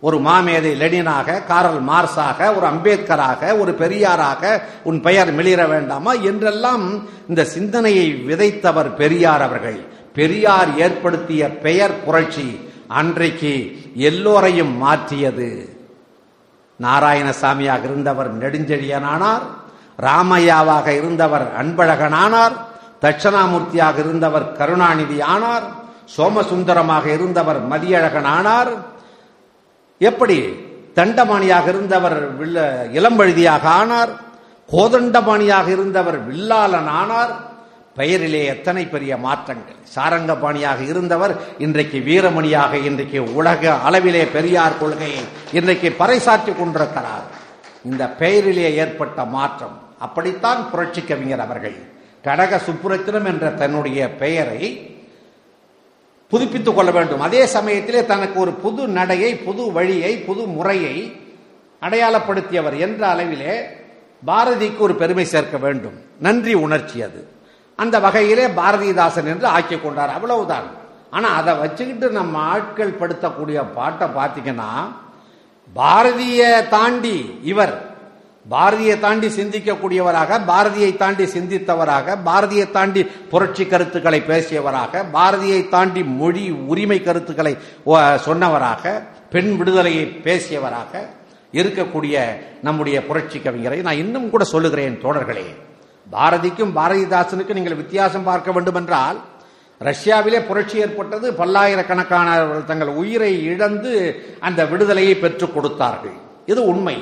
ஒரு 0.00 0.18
மாமேதை 0.18 0.80
லெனினாக 0.80 1.44
காரல் 1.44 1.84
மார்ஸாக 1.84 2.56
ஒரு 2.56 2.66
அம்பேத்கராக 2.66 3.58
ஒரு 3.58 3.72
பெரியாராக 3.72 4.62
உன் 4.82 5.00
பெயர் 5.00 5.32
மிளிர 5.32 5.66
வேண்டாமா 5.66 6.12
என்றெல்லாம் 6.12 7.08
இந்த 7.28 7.44
சிந்தனையை 7.44 8.24
விதைத்தவர் 8.28 8.94
பெரியார் 8.94 9.42
அவர்கள். 9.42 9.78
பெரியார் 10.14 10.78
ஏற்படுத்திய 10.78 11.50
பெயர் 11.50 12.04
புரட்சி 12.04 12.60
அன்றைக்கு 12.88 13.76
எல்லோரையும் 13.94 14.76
மாற்றியது. 14.76 15.71
நாராயணசாமியாக 16.82 17.84
இருந்தவர் 17.84 18.30
நெடுஞ்செழியனானார் 18.34 19.44
ராமையாவாக 19.98 20.86
இருந்தவர் 20.92 21.46
அன்பழகனானார் 21.60 22.56
தட்சணாமூர்த்தியாக 23.02 23.96
இருந்தவர் 23.98 24.46
கருணாநிதி 24.52 25.18
ஆனார் 25.26 25.66
சோமசுந்தரமாக 26.16 27.06
இருந்தவர் 27.12 27.60
மதியழகன் 27.70 28.28
ஆனார் 28.30 28.72
எப்படி 30.00 30.38
தண்டபாணியாக 30.96 31.66
இருந்தவர் 31.68 32.18
வில்ல 32.38 32.58
இளம்பழுதியாக 32.92 33.64
ஆனார் 33.72 34.12
கோதண்டபாணியாக 34.68 35.66
இருந்தவர் 35.68 36.18
வில்லாளன் 36.28 36.90
ஆனார் 36.94 37.32
பெயரிலே 37.94 38.44
எத்தனை 38.44 38.86
பெரிய 38.86 39.16
மாற்றங்கள். 39.16 39.74
சாரங்கபாணியாக 39.94 40.88
இருந்தவர் 40.88 41.36
இன்றைக்கு 41.58 41.98
வீரமணியாக 41.98 42.84
இன்றைக்கு 42.84 43.34
உலக 43.34 43.78
அளவிலே 43.90 44.30
பெரியார் 44.32 44.78
கொள்கையை 44.78 45.24
இன்றைக்கு 45.52 45.94
பறைசாற்றிக் 45.98 46.58
கொண்டிருக்கிறார். 46.58 47.24
இந்த 47.84 48.08
பெயரிலே 48.08 48.74
ஏற்பட்ட 48.74 49.24
மாற்றம் 49.24 49.80
அப்படித்தான் 49.98 50.70
புரட்சி 50.70 51.02
கவிஞர் 51.02 51.40
அவர்கள் 51.40 51.76
கடக 52.24 52.60
சுப்புரத்தினம் 52.66 53.26
என்ற 53.26 53.50
தன்னுடைய 53.50 54.14
பெயரை 54.14 54.90
புதுப்பித்துக் 56.28 56.76
கொள்ள 56.76 56.90
வேண்டும். 56.90 57.20
அதே 57.20 57.46
சமயத்திலே 57.46 58.06
தனக்கு 58.06 58.40
ஒரு 58.40 58.52
புது 58.52 58.88
நடையை 58.88 59.36
புது 59.36 59.72
வழியை 59.72 60.16
புது 60.16 60.46
முறையை 60.46 61.16
அடையாளப்படுத்தியவர் 61.82 62.78
என்ற 62.78 63.14
அளவிலே 63.14 63.62
பாரதிக்கு 64.26 64.78
ஒரு 64.78 64.94
பெருமை 64.94 65.24
சேர்க்க 65.24 65.56
வேண்டும். 65.56 66.00
நன்றி 66.20 66.54
உணர்ச்சி 66.54 67.02
அது. 67.02 67.40
அந்த 67.78 67.96
வகையிலே 68.06 68.46
பாரதிதாசன் 68.60 69.30
என்று 69.32 69.46
ஆக்கி 69.56 69.76
கொண்டார். 69.76 70.14
அவ்வளவுதான். 70.16 70.66
ஆனால் 71.16 71.36
அதை 71.38 71.52
வச்சுக்கிட்டு 71.62 72.06
நம்ம 72.18 72.34
ஆட்கள் 72.52 72.98
படுத்தக்கூடிய 73.00 73.58
பாட்டை 73.78 74.06
பார்த்தீங்கன்னா 74.18 74.68
பாரதிய 75.76 76.68
தாண்டி 76.74 77.16
இவர் 77.52 77.74
பாரதியை 78.46 78.94
தாண்டி 79.00 79.28
சிந்திக்கக்கூடியவராக 79.38 80.38
பாரதியை 80.50 80.90
தாண்டி 81.02 81.24
சிந்தித்தவராக 81.34 82.16
பாரதியை 82.28 82.66
தாண்டி 82.76 83.02
புரட்சி 83.32 83.64
கருத்துக்களை 83.66 84.20
பேசியவராக 84.30 85.02
பாரதியை 85.16 85.60
தாண்டி 85.74 86.02
மொழி 86.20 86.44
உரிமை 86.72 86.98
கருத்துக்களை 87.02 87.52
சொன்னவராக 88.26 88.84
பெண் 89.34 89.52
விடுதலையை 89.56 90.06
பேசியவராக 90.26 90.92
இருக்கக்கூடிய 91.52 92.16
நம்முடைய 92.62 92.98
புரட்சி 93.08 93.38
கவிஞரை 93.38 93.78
நான் 93.86 94.02
இன்னும் 94.04 94.30
கூட 94.30 94.44
சொல்லுகிறேன் 94.44 95.00
தோழர்களே. 95.04 95.46
பாரதிக்கும் 96.14 96.74
பாரதிதாசனுக்கும் 96.78 97.58
நீங்கள் 97.58 97.80
வித்தியாசம் 97.82 98.26
பார்க்க 98.30 98.56
வேண்டும் 98.56 98.78
என்றால் 98.80 99.18
ரஷ்யாவிலே 99.80 100.40
புரட்சி 100.48 100.76
ஏற்பட்டது 100.84 101.26
பல்லாயிரக்கணக்கானவர்கள் 101.38 102.68
தங்கள் 102.70 102.90
உயிரை 103.00 103.32
இழந்து 103.52 103.92
அந்த 104.46 104.60
விடுதலையை 104.72 105.14
பெற்றுக் 105.22 105.54
கொடுத்தார்கள். 105.54 106.18
இது 106.52 106.60
உண்மை. 106.72 106.96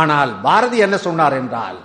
ஆனால் 0.00 0.30
பாரதி 0.46 0.78
என்ன 0.86 0.96
சொன்னார் 1.06 1.36
என்றால் 1.40 1.78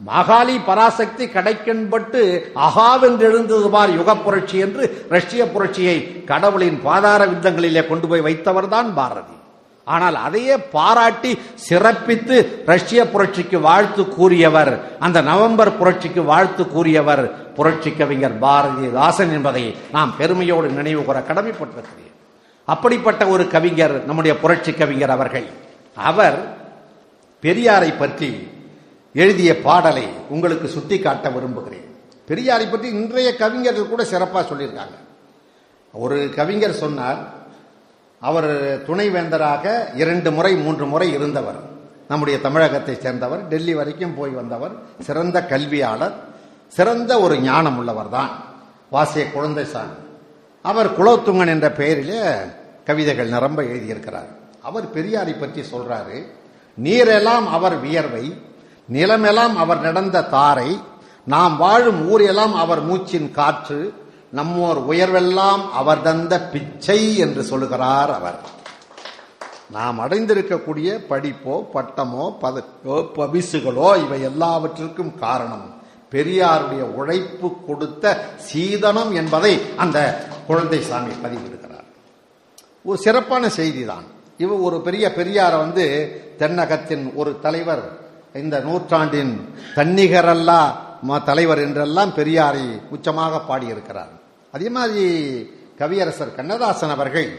மகாலி 0.00 0.56
பராசக்தி 0.68 1.24
கடைக்கண்பட்டு 1.34 2.20
அகாவென்று 2.66 3.24
எழுந்தது 3.30 3.68
பார் 3.74 3.92
யுக 3.98 4.16
புரட்சி 4.16 4.56
என்று 4.66 4.84
ரஷ்ய 5.14 5.42
புரட்சியை 5.54 5.98
கடவுளின் 6.30 6.78
பாதார 6.86 7.20
வித்தங்களிலே 7.32 7.82
கொண்டு 7.90 8.08
போய் 8.08 8.26
வைத்தவர்தான் 8.28 8.90
பாரதி. 9.00 9.36
ஆனால் 9.84 10.14
அதையே 10.14 10.56
பாராட்டி 10.58 11.38
சிறப்பித்து 11.68 12.64
ரஷ்ய 12.66 13.08
புரட்சிக்கு 13.08 13.60
வாழ்த்து 13.60 14.08
கூறியவர் 14.08 14.98
அந்த 14.98 15.20
நவம்பர் 15.20 15.78
புரட்சிக்கு 15.78 16.24
வாழ்த்து 16.24 16.68
கூறியவர் 16.68 17.52
புரட்சி 17.54 17.90
கவிஞர் 17.90 18.40
பாரதிதாசன் 18.40 19.32
என்பதை 19.32 19.76
நாம் 19.92 20.16
பெருமையோடு 20.16 20.68
நினைவு 20.68 21.04
கூற 21.04 21.20
கடமைப்பட்டிருக்கிறேன். 21.20 22.12
அப்படிப்பட்ட 22.64 23.26
ஒரு 23.26 23.48
கவிஞர் 23.48 24.04
நம்முடைய 24.04 24.38
புரட்சி 24.38 24.72
கவிஞர் 24.72 25.10
அவர்கள். 25.10 25.46
அவர் 25.94 26.56
பெரியாரை 27.42 27.98
பற்றி 27.98 28.48
எழுதிய 29.12 29.60
பாடலை 29.60 30.08
உங்களுக்கு 30.28 30.68
சுட்டிக்காட்ட 30.68 31.28
விரும்புகிறேன். 31.28 31.86
பெரியாரை 32.28 32.70
பற்றி 32.70 32.88
இன்றைய 32.88 33.36
கவிஞர்கள் 33.36 33.88
கூட 33.88 34.04
சிறப்பாக 34.04 34.54
சொல்லியிருக்காங்க. 34.54 34.96
ஒரு 35.92 36.30
கவிஞர் 36.36 36.72
சொன்னார் 36.72 37.40
அவர் 38.28 38.50
துணைவேந்தராக 38.88 39.64
இரண்டு 40.02 40.30
முறை 40.36 40.52
மூன்று 40.64 40.86
முறை 40.86 41.08
இருந்தவர். 41.12 41.60
நம்முடைய 42.10 42.36
தமிழகத்தை 42.40 42.94
சேர்ந்தவர் 43.04 43.42
டெல்லி 43.48 43.74
வரைக்கும் 43.74 44.14
போய் 44.18 44.32
வந்தவர் 44.40 44.74
சிறந்த 45.06 45.36
கல்வியாளர் 45.52 46.14
சிறந்த 46.76 47.12
ஒரு 47.20 47.34
ஞானம் 47.40 47.78
உள்ளவர் 47.78 48.10
தான் 48.16 48.32
வாசிய 48.90 49.24
குழந்தை 49.32 49.64
சாமி 49.64 49.96
அவர் 50.64 50.88
குலோத்துங்கன் 50.98 51.52
என்ற 51.54 51.68
பெயரிலே 51.80 52.20
கவிதைகள் 52.84 53.32
நிரம்ப 53.34 53.60
எழுதியிருக்கிறார். 53.62 54.30
அவர் 54.68 54.86
பெரியாரை 54.94 55.34
பற்றி 55.38 55.62
சொல்றாரு 55.72 56.18
நீரெல்லாம் 56.78 57.46
அவர் 57.56 57.76
வியர்வை 57.80 58.24
நிலமெல்லாம் 58.88 59.54
அவர் 59.62 59.80
நடந்த 59.80 60.26
தாரை 60.34 60.70
நாம் 61.26 61.54
வாழும் 61.56 62.00
ஊரெல்லாம் 62.10 62.54
அவர் 62.54 62.82
மூச்சின் 62.88 63.28
காற்று 63.30 63.80
நம்மோர் 64.32 64.88
உயர்வெல்லாம் 64.88 65.70
அவர் 65.70 66.02
தந்த 66.02 66.40
பிச்சை 66.40 67.16
என்று 67.16 67.42
சொல்லுகிறார் 67.42 68.10
அவர். 68.10 68.38
நாம் 69.70 70.00
அடைந்திருக்கக்கூடிய 70.00 71.00
படிப்போ 71.08 71.66
பட்டமோ 71.74 72.36
பதக்கோ 72.42 73.08
பபிசுகளோ 73.14 74.04
இவை 74.04 74.22
எல்லாவற்றிற்கும் 74.22 75.18
காரணம். 75.18 75.80
பெரியாருடைய 76.10 76.80
உழைப்பு 76.80 77.64
கொடுத்த 77.66 78.28
சீதனம் 78.36 79.12
என்பதை 79.12 79.60
அந்த 79.76 80.26
குழந்தை 80.46 80.82
சாமி 80.82 81.12
பதிவிடுகிறார். 81.12 81.84
ஒரு 82.84 82.98
சிறப்பான 82.98 83.48
செய்தி 83.48 83.84
தான் 83.84 84.04
இவ 84.36 84.54
ஒரு 84.54 84.80
பெரிய 84.80 85.12
பெரியாரை 85.16 85.58
வந்து 85.58 85.86
தென்னகத்தின் 86.38 87.14
ஒரு 87.14 87.38
தலைவர் 87.40 88.00
இந்த 88.34 88.60
நூற்றாண்டின் 88.60 89.54
தன்னிகரல்லா 89.74 90.72
ம- 91.08 91.22
தலைவர் 91.22 91.58
என்றெல்லாம் 91.58 92.10
பெரியாரை 92.10 92.80
உச்சமாக 92.90 93.40
பாடியிருக்கிறார். 93.46 94.20
அதே 94.54 94.68
மாதிரி 94.68 95.04
கவியரசர் 95.78 96.36
கண்ணதாசன் 96.36 96.94
அவர்கள் 96.96 97.30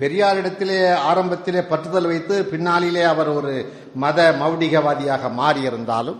பெரியாரிடத்திலே 0.00 0.80
ஆரம்பத்திலே 1.10 1.60
பற்றுதல் 1.70 2.08
வைத்து 2.10 2.34
பின்னாளிலே 2.52 3.02
அவர் 3.02 3.28
ஒரு 3.28 3.52
மத 3.94 4.18
மௌடிகவாதியாக 4.40 5.30
மாறியிருந்தாலும் 5.40 6.18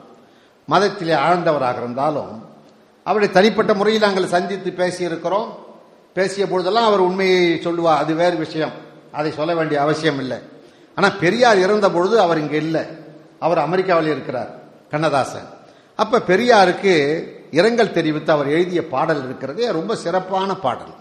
மதத்திலே 0.68 1.14
ஆழ்ந்தவராக 1.26 1.78
இருந்தாலும் 1.82 2.32
அவருடைய 3.06 3.30
தனிப்பட்ட 3.34 3.74
முறையில் 3.74 4.02
நாங்கள் 4.02 4.32
சந்தித்து 4.34 4.70
பேசியிருக்கிறோம். 4.70 5.48
பேசிய 6.12 6.44
பொழுதெல்லாம் 6.48 6.86
அவர் 6.86 7.00
உண்மையை 7.00 7.60
சொல்லுவார் 7.60 8.00
அது 8.02 8.14
வேறு 8.14 8.36
விஷயம். 8.36 8.74
அதை 9.12 9.30
சொல்ல 9.32 9.54
வேண்டிய 9.54 9.80
அவசியம் 9.80 10.18
இல்லை. 10.18 10.38
ஆனால் 10.94 11.18
பெரியார் 11.18 11.58
இறந்த 11.58 11.90
பொழுது 11.90 12.20
அவர் 12.20 12.38
இங்கே 12.38 12.56
இல்லை. 12.56 12.82
அவர் 13.38 13.58
அமெரிக்காவில் 13.58 14.12
இருக்கிறார் 14.14 14.50
கண்ணதாசன். 14.90 15.48
அப்போ 15.94 16.18
பெரியாருக்கு 16.26 16.94
இரங்கல் 17.50 17.92
தெரிவித்து 17.92 18.32
அவர் 18.32 18.48
எழுதிய 18.48 18.88
பாடல் 18.88 19.24
இருக்கிறது. 19.24 19.72
ரொம்ப 19.72 19.96
சிறப்பான 19.96 20.56
பாடல். 20.56 20.94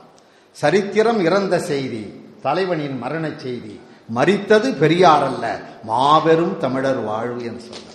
சரித்திரம் 0.52 1.20
இறந்த 1.20 1.60
செய்தி 1.60 2.14
தலைவனின் 2.42 2.98
மரணச் 2.98 3.40
செய்தி 3.40 3.80
மறித்தது 4.16 4.78
பெரியார் 4.78 5.24
அல்ல 5.24 5.60
மாபெரும் 5.84 6.58
தமிழர் 6.58 7.00
வாழ்வு 7.00 7.44
என்று 7.44 7.62
சொல்கிறார். 7.62 7.88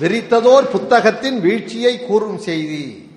விரித்ததோர் 0.00 0.70
புத்தகத்தின் 0.70 1.40
வீழ்ச்சியை 1.40 2.06
கூறும் 2.06 2.38
செய்தி. 2.38 3.10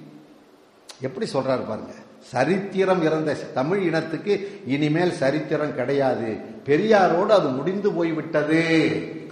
எப்படி 1.01 1.25
சொல்றாரு 1.25 1.67
பாருங்க. 1.67 1.93
சரித்திரம் 2.32 3.01
இறந்த 3.03 3.34
தமிழ் 3.53 3.82
இனத்துக்கு 3.82 4.34
இனிமேல் 4.67 5.13
சரித்திரம் 5.13 5.75
கிடையாது. 5.75 6.29
பெரியாரோடு 6.65 7.32
அது 7.38 7.47
முடிந்து 7.47 7.91
போய்விட்டது. 7.91 8.63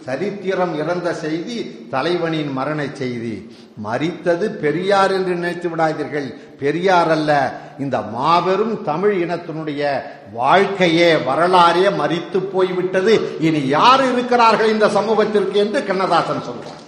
சரித்திரம் 0.05 0.77
இறந்த 0.77 1.13
செய்தி 1.13 1.57
தலைவனின் 1.89 2.51
மரண 2.51 2.85
செய்தி. 2.93 3.51
மறித்தது 3.83 4.45
பெரியார் 4.63 5.11
என்று 5.11 5.33
நினைத்து 5.33 5.69
விடாதீர்கள். 5.69 6.27
பெரியார் 6.59 7.09
அல்ல 7.09 7.59
இந்த 7.79 8.01
மாபெரும் 8.01 8.83
தமிழ் 8.83 9.15
இனத்தினுடைய 9.23 10.01
வாழ்க்கையே 10.33 11.15
வரலாறே 11.15 11.87
மறித்து 12.01 12.39
போய்விட்டது. 12.39 13.39
இனி 13.39 13.67
யார் 13.67 14.13
இருக்கிறார்கள் 14.13 14.69
இந்த 14.69 14.89
சமூகத்திற்கு 14.89 15.59
என்று 15.59 15.83
கண்ணதாசன் 15.83 16.47
சொல்றார். 16.49 16.81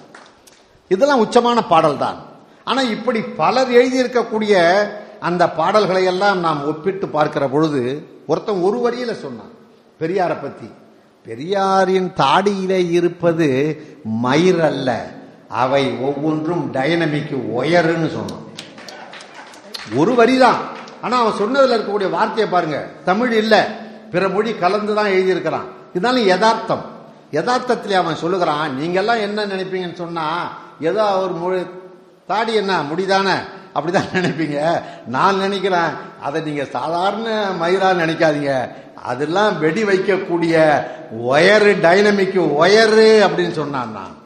இதெல்லாம் 0.88 1.23
உச்சமான 1.25 1.67
பாடல் 1.67 1.97
தான் 1.97 2.17
ஆனா 2.63 2.81
இப்படி 2.81 3.21
பலர் 3.21 3.69
எழுதியிருக்கக்கூடிய 3.69 4.55
அந்த 5.19 5.49
பாடல்களை 5.49 6.03
எல்லாம் 6.03 6.39
நாம் 6.39 6.65
ஒப்பிட்டு 6.65 7.08
பார்க்கிற 7.08 7.47
பொழுது 7.47 8.08
ஒருத்தன் 8.27 8.62
ஒரு 8.62 8.77
வரியில 8.77 9.13
சொன்னான். 9.13 9.58
பெரியாரை 9.99 10.41
பத்தி. 10.41 10.69
பெரியாரின் 11.23 12.12
தாடியிலே 12.17 12.91
இருப்பது 12.91 13.82
மயிர் 14.03 14.62
அல்ல 14.62 15.10
அவை 15.49 15.97
ஒவ்வொன்றும் 15.97 16.73
டைனமிக் 16.73 17.41
ஒயருன்னு 17.58 18.12
சொன்னான். 18.12 18.47
ஒரு 19.95 20.13
வரிதான். 20.13 20.55
ஆனா 21.01 21.25
அவன் 21.25 21.34
சொன்னதுல 21.34 21.73
இருக்கக்கூடிய 21.73 22.10
வார்த்தையை 22.10 22.47
பாருங்க. 22.47 22.88
தமிழ் 23.05 23.34
இல்ல. 23.34 23.67
பிற 24.12 24.29
மொழி 24.29 24.55
கலந்து 24.55 24.95
தான் 24.95 25.10
எழுதியிருக்கிறான். 25.10 25.65
இதனால 25.95 26.13
யதார்த்தம். 26.13 26.86
யதார்த்தத்திலே 27.32 27.91
அவன் 27.91 28.15
சொல்லுகிறான் 28.15 28.75
நீங்க 28.75 28.99
எல்லாம் 28.99 29.19
என்ன 29.19 29.45
நினைப்பீங்கன்னு 29.45 29.93
சொன்னா 29.93 30.51
ஏதோ 30.79 31.19
ஒரு 31.19 31.34
மொழி 31.34 31.62
தாடி 32.27 32.53
என்ன 32.53 32.82
முடிதானே? 32.82 33.36
அப்படிதான் 33.75 34.12
நினைப்பீங்க. 34.13 34.82
நான் 35.08 35.38
நினைக்கிறேன் 35.38 35.89
அதை 36.21 36.41
நீங்க 36.41 36.65
சாதாரண 36.65 37.49
மயிரா 37.62 37.89
நினைக்காதீங்க. 38.01 38.69
அதெல்லாம் 38.95 39.60
வெடி 39.60 39.84
வைக்கக்கூடிய 39.84 40.84
ஒயரு 41.27 41.71
டைனமிக் 41.86 42.38
ஒயரு 42.63 43.10
அப்படின்னு 43.25 43.51
சொன்னான் 43.51 43.91
நான். 43.91 44.17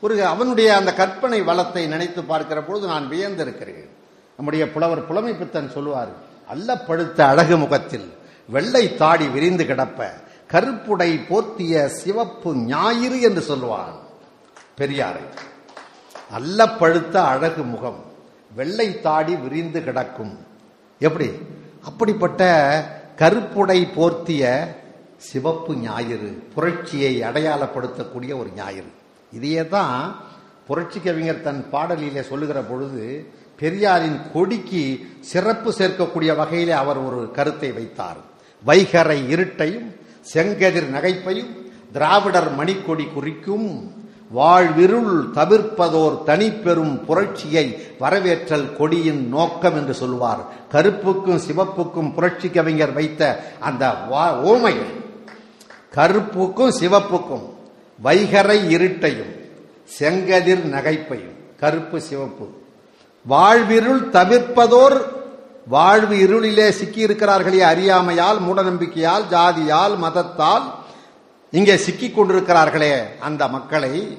ஒரு 0.00 0.24
அவனுடைய 0.24 0.76
அந்த 0.76 0.94
கற்பனை 0.94 1.42
வளத்தை 1.42 1.86
நினைத்து 1.86 2.24
பார்க்கிற 2.24 2.62
பொழுது 2.62 2.86
நான் 2.86 3.10
வியந்திருக்கிறேன். 3.10 3.88
நம்முடைய 4.36 4.70
புலவர் 4.72 5.06
புலமை 5.06 5.32
பித்தன் 5.34 5.70
சொல்லுவார் 5.70 6.08
அல்லப்படுத்த 6.54 7.20
அழகு 7.20 7.56
முகத்தில் 7.56 8.12
வெள்ளை 8.48 8.96
தாடி 8.96 9.26
விரிந்து 9.28 9.64
கிடப்ப 9.64 10.06
கருப்புடை 10.52 11.10
போர்த்திய 11.28 11.86
சிவப்பு 11.86 12.54
ஞாயிறு 12.54 13.20
என்று 13.20 13.44
சொல்லுவான் 13.48 13.96
பெரியாரை. 14.78 15.24
பழுத்த 16.78 17.24
அழகு 17.24 17.62
முகம் 17.62 18.04
வெள்ளை 18.54 19.00
தாடி 19.00 19.34
விரிந்து 19.36 19.84
கிடக்கும். 19.84 20.38
எப்படி? 20.98 21.28
அப்படிப்பட்ட 21.82 22.42
கருப்புடை 23.16 23.78
போர்த்திய 23.96 24.66
சிவப்பு 25.16 25.76
ஞாயிறு 25.76 26.42
புரட்சியை 26.54 27.20
அடையாளப்படுத்தக்கூடிய 27.22 28.32
ஒரு 28.38 28.50
ஞாயிறு. 28.56 28.90
இதையே 29.32 29.68
தான் 29.68 30.16
புரட்சி 30.66 31.00
கவிஞர் 31.00 31.42
தன் 31.42 31.64
பாடலிலே 31.72 32.20
சொல்லுகிற 32.20 32.60
பொழுது 32.60 33.32
பெரியாரின் 33.60 34.20
கொடிக்கு 34.32 35.08
சிறப்பு 35.20 35.74
சேர்க்கக்கூடிய 35.78 36.36
வகையிலே 36.36 36.72
அவர் 36.72 36.98
ஒரு 36.98 37.30
கருத்தை 37.30 37.72
வைத்தார். 37.72 38.16
வைகரை 38.66 39.28
இருட்டையும் 39.28 39.88
செங்கதிர் 40.34 40.90
நகைப்பையும் 40.90 41.52
திராவிடர் 41.92 42.56
மணிக்கொடி 42.58 43.12
குறிக்கும் 43.12 43.94
வாழ்விருள் 44.30 45.08
தவிர்ப்பதோர் 45.34 46.16
தனிப்பெரும் 46.26 46.94
புரட்சியை 47.04 47.64
வரவேற்றல் 48.00 48.74
கொடியின் 48.74 49.28
நோக்கம் 49.28 49.76
என்று 49.76 49.94
சொல்வார் 49.94 50.42
கருப்புக்கும் 50.72 51.40
சிவப்புக்கும் 51.46 52.12
புரட்சி 52.12 52.48
கவிஞர் 52.50 52.92
வைத்த 52.92 53.22
அந்த 53.60 53.82
வா- 54.10 54.34
ஓமை 54.44 54.74
கருப்புக்கும் 55.94 56.72
சிவப்புக்கும் 56.80 57.46
வைகரை 57.98 58.58
இருட்டையும் 58.70 59.32
செங்கதிர் 59.90 60.64
நகைப்பையும் 60.68 61.36
கருப்பு 61.56 62.00
சிவப்பு 62.00 62.46
வாழ்விருள் 63.26 64.02
தவிர்ப்பதோர் 64.10 64.98
வாழ்வு 65.66 66.16
இருளிலே 66.24 66.68
சிக்கியிருக்கிறார்களே 66.76 67.60
அறியாமையால் 67.64 68.38
மூடநம்பிக்கையால் 68.40 69.24
ஜாதியால் 69.30 69.96
மதத்தால் 69.96 70.66
இங்கே 71.50 71.76
சிக்கிக் 71.76 72.20
கொண்டிருக்கிறார்களே 72.20 73.02
அந்த 73.20 73.48
மக்களை 73.48 74.18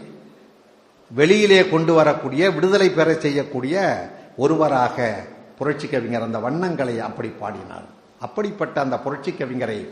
வெளியிலே 1.12 1.70
கொண்டு 1.70 1.94
வரக்கூடிய 1.94 2.52
விடுதலை 2.52 2.89
பெற 2.89 3.13
செய்யக்கூடிய 3.13 3.76
ஒருவராக 4.38 5.15
புரட்சி 5.58 5.88
கவிஞர் 5.88 6.22
அந்த 6.22 6.39
வண்ணங்களை 6.39 7.00
அப்படி 7.00 7.30
பாடினார். 7.30 7.88
அப்படிப்பட்ட 8.20 8.82
அந்த 8.82 9.00
புரட்சி 9.00 9.32
கவிஞரை 9.32 9.88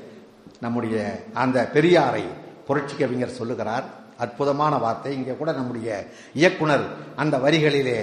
நம்முடைய 0.60 1.24
அந்த 1.34 1.70
பெரியாரை 1.74 2.26
புரட்சி 2.68 2.96
கவிஞர் 2.96 3.38
சொல்லுகிறார். 3.40 3.84
அற்புதமான 4.18 4.78
வார்த்தை. 4.78 5.14
இங்கே 5.14 5.32
கூட 5.32 5.52
நம்முடைய 5.52 6.08
இயக்குனர் 6.34 6.86
அந்த 7.16 7.38
வரிகளிலே 7.38 8.00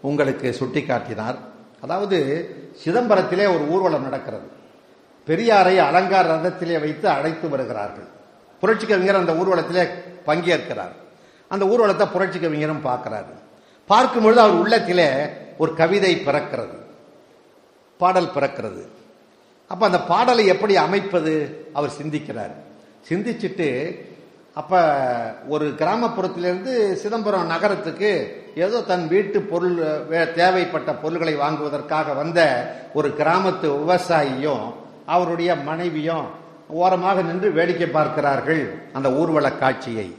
உங்களுக்கு 0.00 0.56
சுட்டிக்காட்டினார். 0.58 1.38
அதாவது 1.80 2.18
சிதம்பரத்திலே 2.84 3.46
ஒரு 3.54 3.64
ஊர்வலம் 3.68 4.02
நடக்கிறது. 4.02 4.48
பெரியாரை 5.26 5.76
அலங்கார 5.76 6.36
ரதத்திலே 6.36 6.80
வைத்து 6.80 7.08
அழைத்து 7.08 7.48
வருகிறார்கள். 7.48 8.16
புரட்சி 8.60 8.86
கவிஞர் 8.86 9.16
அந்த 9.16 9.32
ஊர்வலத்திலே 9.32 9.88
பங்கேற்கிறார். 10.26 10.92
அந்த 11.48 11.64
ஊர்வலத்தை 11.64 12.10
புரட்சி 12.10 12.40
கவிஞரும் 12.40 12.84
பார்க்கிறாரு. 12.84 13.32
பார்க்கும் 13.86 14.22
பொழுது 14.22 14.40
அவர் 14.40 14.54
உள்ளத்திலே 14.54 15.12
ஒரு 15.58 15.74
கவிதை 15.74 16.22
பிறக்கிறது. 16.26 16.78
பாடல் 17.98 18.30
பிறக்கிறது. 18.34 18.86
அப்ப 19.68 19.86
அந்த 19.86 20.00
பாடலை 20.00 20.46
எப்படி 20.46 20.76
அமைப்பது? 20.76 21.66
அவர் 21.72 21.92
சிந்திக்கிறார். 22.02 22.52
சிந்திச்சுட்டு 23.08 23.98
அப்ப 24.54 24.94
ஒரு 25.48 25.68
கிராமப்புறத்திலிருந்து 25.68 26.92
சிதம்பரம் 26.92 27.46
நகரத்துக்கு 27.46 28.42
ஏதோ 28.54 28.80
தன் 28.80 29.08
வீட்டு 29.08 29.40
பொருள் 29.40 29.76
வே- 30.10 30.32
தேவைப்பட்ட 30.32 30.94
பொருள்களை 30.94 31.34
வாங்குவதற்காக 31.34 32.12
வந்த 32.12 32.72
ஒரு 32.94 33.08
கிராமத்து 33.08 33.62
விவசாயியும் 33.62 34.74
அவருடைய 35.06 35.54
மனைவியும் 35.54 36.26
ஓரமாக 36.70 37.22
நின்று 37.22 37.52
வேடிக்கை 37.52 37.86
பார்க்கிறார்கள் 37.88 38.62
அந்த 38.92 39.10
ஊர்வல 39.12 39.58
காட்சியை. 39.58 40.16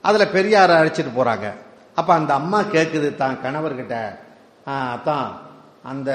அதுல 0.00 0.24
பெரியாரை 0.24 0.74
அழைச்சிட்டு 0.76 1.12
போறாங்க. 1.16 1.46
அப்ப 1.94 2.14
அந்த 2.14 2.34
அம்மா 2.34 2.62
கேட்குது 2.62 3.16
தான் 3.16 3.40
கணவர்கிட்ட 3.42 3.94
தான் 5.04 5.28
அந்த 5.82 6.10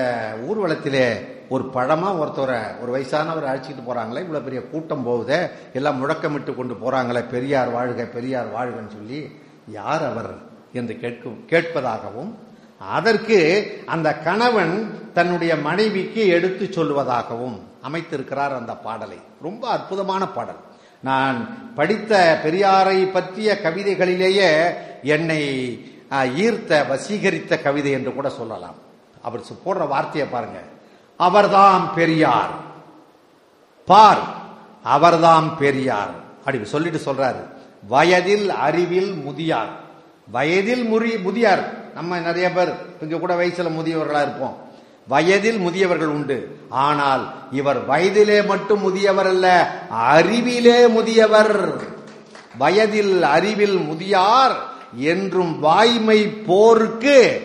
ஊர்வலத்திலே 0.48 1.08
ஒரு 1.50 1.64
பழமா 1.74 2.10
ஒருத்தரை 2.20 2.82
ஒரு 2.82 2.92
வயசானவர் 2.96 3.44
அழைச்சிட்டு 3.44 3.82
போறாங்களே 3.88 4.20
இவ்வளவு 4.20 4.44
பெரிய 4.44 4.62
கூட்டம் 4.62 5.06
போகுதே 5.06 5.50
எல்லாம் 5.74 6.02
முழக்கமிட்டு 6.02 6.56
கொண்டு 6.56 6.74
போறாங்களே 6.74 7.28
பெரியார் 7.28 7.70
வாழ்க 7.70 8.06
பெரியார் 8.06 8.48
வாழ்கன்னு 8.56 8.94
சொல்லி 8.94 9.20
யார் 9.72 10.04
அவர்? 10.04 10.34
என்று 10.74 11.00
கேட்கும் 11.00 11.46
கேட்பதாகவும் 11.50 12.32
அதற்கு 12.82 13.38
அந்த 13.86 14.18
கணவன் 14.18 14.74
தன்னுடைய 15.14 15.56
மனைவிக்கு 15.56 16.28
எடுத்து 16.28 16.66
சொல்லுவதாகவும் 16.66 17.58
அமைத்திருக்கிறார் 17.90 18.56
அந்த 18.56 18.74
பாடலை. 18.74 19.20
ரொம்ப 19.42 19.70
அற்புதமான 19.70 20.28
பாடல். 20.28 20.56
நான் 21.04 21.74
படித்த 21.74 22.40
பெரியாரை 22.44 23.12
பற்றிய 23.12 23.60
கவிதைகளிலேயே 23.64 24.74
என்னை 25.04 25.44
ஈர்த்த 26.12 26.88
வசீகரித்த 26.88 27.62
கவிதை 27.62 27.92
என்று 27.92 28.14
கூட 28.14 28.30
சொல்லலாம். 28.30 28.76
அவர் 29.22 29.40
போடுற 29.40 29.88
வார்த்தையை 29.88 30.30
பாருங்க. 30.30 30.60
அவர்தாம் 31.20 31.94
பெரியார். 31.94 32.50
பார் 33.86 34.20
அவர்தாம் 34.86 35.58
பெரியார். 35.58 36.10
அப்படி 36.38 36.66
சொல்லிட்டு 36.66 37.14
சொல்றாரு. 37.14 37.44
வயதில் 37.88 38.50
அறிவில் 38.50 39.14
முதியார். 39.14 39.70
வயதில் 40.32 40.84
முறி 40.84 41.22
முதியார். 41.22 41.94
நம்ம 41.94 42.20
நிறைய 42.20 42.52
பேர் 42.52 42.76
இங்க 43.02 43.18
கூட 43.18 43.36
வயசுல 43.36 43.72
முதியவர்களா 43.72 44.22
இருப்போம். 44.22 44.58
வயதில் 45.08 45.58
முதியவர்கள் 45.58 46.08
உண்டு. 46.08 46.58
ஆனால் 46.70 47.34
இவர் 47.52 47.90
வயதிலே 47.90 48.46
மட்டும் 48.46 48.80
முதியவர் 48.80 49.28
அல்ல 49.28 49.78
அறிவிலே 49.90 50.88
முதியவர். 50.88 51.84
வயதில் 52.58 53.24
அறிவில் 53.24 53.78
முதியார் 53.78 54.56
என்றும் 54.98 55.60
வாய்மை 55.60 56.28
போருக்கு 56.28 57.42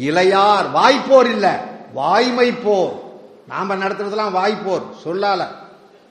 இளையார். 0.00 0.66
வாய்ப்போர் 0.74 1.26
இல்ல 1.26 1.64
வாய்மை 1.94 2.52
போர் 2.52 2.92
நாம 3.48 3.74
நடத்துறதெல்லாம் 3.74 4.36
வாய்ப்போர் 4.36 4.82
சொல்லால. 5.04 5.46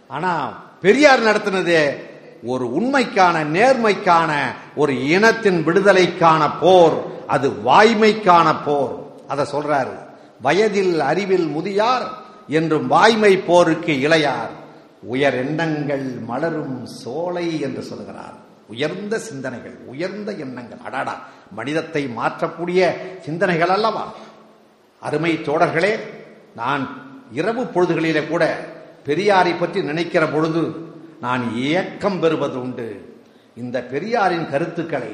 ஆனா 0.08 0.64
பெரியார் 0.82 1.24
நடத்தினது 1.24 1.96
ஒரு 2.44 2.66
உண்மைக்கான 2.66 3.44
நேர்மைக்கான 3.44 4.32
ஒரு 4.76 5.08
இனத்தின் 5.08 5.64
விடுதலைக்கான 5.64 6.50
போர். 6.62 6.98
அது 7.28 7.50
வாய்மைக்கான 7.50 8.56
போர். 8.66 8.96
அதை 9.28 9.46
சொல்றாரு. 9.52 10.06
வயதில் 10.42 11.00
அறிவில் 11.00 11.48
முதியார் 11.48 12.10
என்றும் 12.48 12.88
வாய்மை 12.88 13.38
போருக்கு 13.38 13.94
இளையார். 13.94 14.54
உயர் 15.02 15.34
எண்ணங்கள் 15.34 16.04
மலரும் 16.04 16.86
சோலை 16.86 17.60
என்று 17.60 17.82
சொல்கிறார். 17.82 18.34
உயர்ந்த 18.68 19.20
சிந்தனைகள் 19.20 19.78
உயர்ந்த 19.86 20.32
எண்ணங்கள். 20.32 20.78
அடாடா 20.84 21.28
மனிதத்தை 21.52 22.08
மாற்றக்கூடிய 22.08 22.94
சிந்தனைகள் 23.20 23.70
அல்லவா? 23.70 24.14
அருமை 25.00 25.34
தோழர்களே 25.34 26.00
நான் 26.56 27.10
இரவு 27.32 27.64
பொழுதுகளிலே 27.64 28.28
கூட 28.28 28.60
பெரியாரை 29.06 29.60
பற்றி 29.60 29.84
நினைக்கிற 29.84 30.28
பொழுது 30.28 30.76
நான் 31.22 31.56
ஏக்கம் 31.56 32.20
பெறுவது 32.20 32.62
உண்டு. 32.62 33.16
இந்த 33.56 33.84
பெரியாரின் 33.84 34.50
கருத்துக்களை 34.50 35.14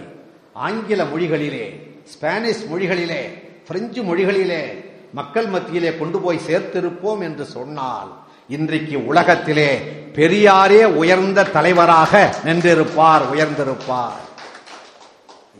ஆங்கில 0.54 1.04
மொழிகளிலே 1.04 1.92
ஸ்பானிஷ் 2.06 2.66
மொழிகளிலே 2.66 3.22
பிரெஞ்சு 3.68 4.04
மொழிகளிலே 4.04 4.83
மக்கள் 5.14 5.48
மத்தியிலே 5.48 5.98
கொண்டு 5.98 6.20
போய் 6.20 6.46
சேர்த்திருப்போம் 6.48 7.22
என்று 7.22 7.46
சொன்னால் 7.46 8.12
இன்றைக்கு 8.48 9.06
உலகத்திலே 9.06 9.70
பெரியாரே 10.16 10.84
உயர்ந்த 10.86 11.44
தலைவராக 11.44 12.36
நின்றிருப்பார் 12.46 13.24
உயர்ந்திருப்பார். 13.34 14.24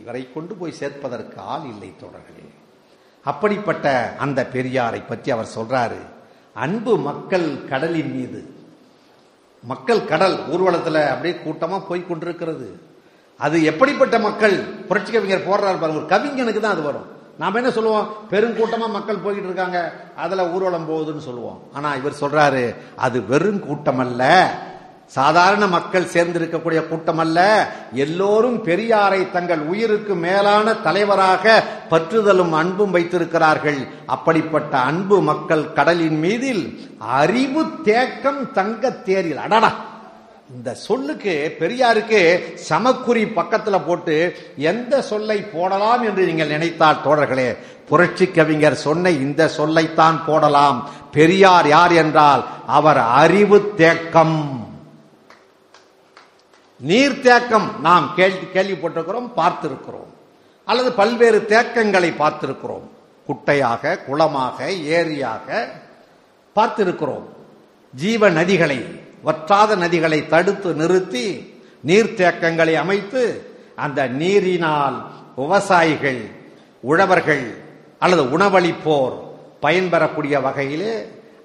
இவரை 0.00 0.32
கொண்டு 0.32 0.54
போய் 0.54 0.78
சேர்ப்பதற்கு 0.80 1.36
ஆள் 1.36 1.64
இல்லை 1.68 1.92
தொடர்களே 2.00 2.46
அப்படிப்பட்ட 3.22 4.14
அந்த 4.18 4.48
பெரியாரை 4.52 5.02
பற்றி 5.06 5.30
அவர் 5.30 5.54
சொல்றாரு. 5.56 6.00
அன்பு 6.54 6.98
மக்கள் 6.98 7.64
கடலின் 7.68 8.12
மீது. 8.16 8.40
மக்கள் 9.62 10.04
கடல் 10.04 10.48
ஊர்வலத்தில் 10.48 11.08
அப்படியே 11.08 11.34
கூட்டமா 11.44 11.86
போய் 11.88 12.06
கொண்டிருக்கிறது. 12.06 12.80
அது 13.38 13.64
எப்படிப்பட்ட 13.64 14.18
மக்கள்? 14.18 14.56
புரட்சி 14.88 15.12
கவிஞர் 15.12 15.48
போடுறாரு 15.48 15.78
பாருங்க 15.80 16.00
ஒரு 16.00 16.06
கவிஞனுக்கு 16.06 16.60
தான் 16.60 16.72
அது 16.72 16.82
வரும். 16.82 17.08
நாம 17.38 17.58
என்ன 17.58 17.70
சொல்லுவோம்? 17.70 18.14
பெருங்கூட்டமா 18.30 18.88
மக்கள் 18.88 19.16
போய்கிட்டு 19.16 19.44
இருக்காங்க. 19.44 19.92
அதுல 20.16 20.48
ஊர்வலம் 20.48 20.90
போகுதுன்னு 20.90 21.20
சொல்லுவோம். 21.20 21.62
ஆனா 21.72 21.94
இவர் 21.94 22.14
சொல்றாரு 22.20 22.76
அது 22.96 23.26
வெறும் 23.26 23.66
கூட்டம் 23.66 23.98
அல்ல 23.98 24.52
சாதாரண 25.06 25.66
மக்கள் 25.66 26.04
சேர்ந்திருக்கக்கூடிய 26.04 26.88
கூட்டம் 26.88 27.18
அல்ல 27.18 27.68
எல்லோரும் 27.92 28.64
பெரியாரை 28.64 29.30
தங்கள் 29.30 29.58
உயிருக்கு 29.58 30.14
மேலான 30.14 30.74
தலைவராக 30.74 31.64
பற்றுதலும் 31.90 32.50
அன்பும் 32.50 32.90
வைத்திருக்கிறார்கள். 32.90 33.86
அப்படிப்பட்ட 34.06 34.78
அன்பு 34.78 35.20
மக்கள் 35.20 35.72
கடலின் 35.72 36.18
மீதில் 36.18 36.90
அறிவு 36.98 37.64
தேக்கம் 37.82 38.52
தங்க 38.52 38.90
தேரில். 38.90 39.36
அடடா! 39.36 39.72
இந்த 40.52 40.74
சொல்லுக்கு 40.74 41.56
பெரியாருக்கு 41.58 42.54
சமக்குறி 42.54 43.24
பக்கத்துல 43.24 43.84
போட்டு 43.86 44.36
எந்த 44.56 45.02
சொல்லை 45.02 45.42
போடலாம் 45.42 46.02
என்று 46.02 46.26
நீங்கள் 46.26 46.48
நினைத்தால் 46.48 47.00
தோழர்களே 47.04 47.56
புரட்சி 47.88 48.26
கவிஞர் 48.26 48.74
சொன்ன 48.74 49.10
இந்த 49.10 49.50
சொல்லைத்தான் 49.56 50.24
போடலாம். 50.26 50.90
பெரியார் 51.12 51.68
யார் 51.68 51.92
என்றால் 51.92 52.44
அவர் 52.66 52.98
அறிவு 52.98 53.74
தேக்கம். 53.74 54.68
நீர் 56.76 57.20
தேக்கம் 57.20 57.80
நாம் 57.80 58.12
கேள்வி 58.16 58.46
கேள்விப்பட்டிருக்கிறோம் 58.46 59.30
பார்த்திருக்கிறோம். 59.36 60.10
அல்லது 60.64 60.92
பல்வேறு 60.92 61.46
தேக்கங்களை 61.48 62.12
பார்த்திருக்கிறோம். 62.18 62.86
குட்டையாக 63.28 64.04
குளமாக 64.04 64.72
ஏரியாக 64.72 65.68
பார்த்திருக்கிறோம். 66.56 67.26
ஜீவ 67.94 68.30
நதிகளை 68.30 69.02
வற்றாத 69.24 69.70
நதிகளை 69.76 70.20
தடுத்து 70.26 70.70
நிறுத்தி 70.74 71.26
நீர்த்தேக்கங்களை 71.84 72.74
அமைத்து 72.76 73.22
அந்த 73.76 74.00
நீரினால் 74.20 74.96
விவசாயிகள் 75.36 76.22
உழவர்கள் 76.84 77.46
அல்லது 78.02 78.24
உணவளிப்போர் 78.30 79.14
பயன்பெறக்கூடிய 79.62 80.36
வகையிலே 80.40 80.94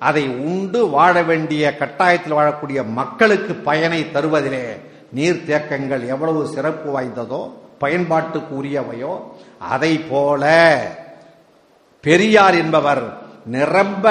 அதை 0.01 0.23
உண்டு 0.45 0.81
வாழ 0.89 1.15
வேண்டிய 1.21 1.63
கட்டாயத்தில் 1.73 2.35
வாழக்கூடிய 2.35 2.79
மக்களுக்கு 2.91 3.53
பயனை 3.63 4.01
தருவதிலே 4.13 4.65
நீர்த்தேக்கங்கள் 5.15 6.03
எவ்வளவு 6.07 6.41
சிறப்பு 6.47 6.89
வாய்ந்ததோ 6.91 7.41
பயன்பாட்டுக்கு 7.79 8.53
உரியவையோ 8.55 9.13
அதை 9.69 9.91
போல 10.09 10.43
பெரியார் 12.03 12.55
என்பவர் 12.55 13.03
நிரம்ப 13.45 14.07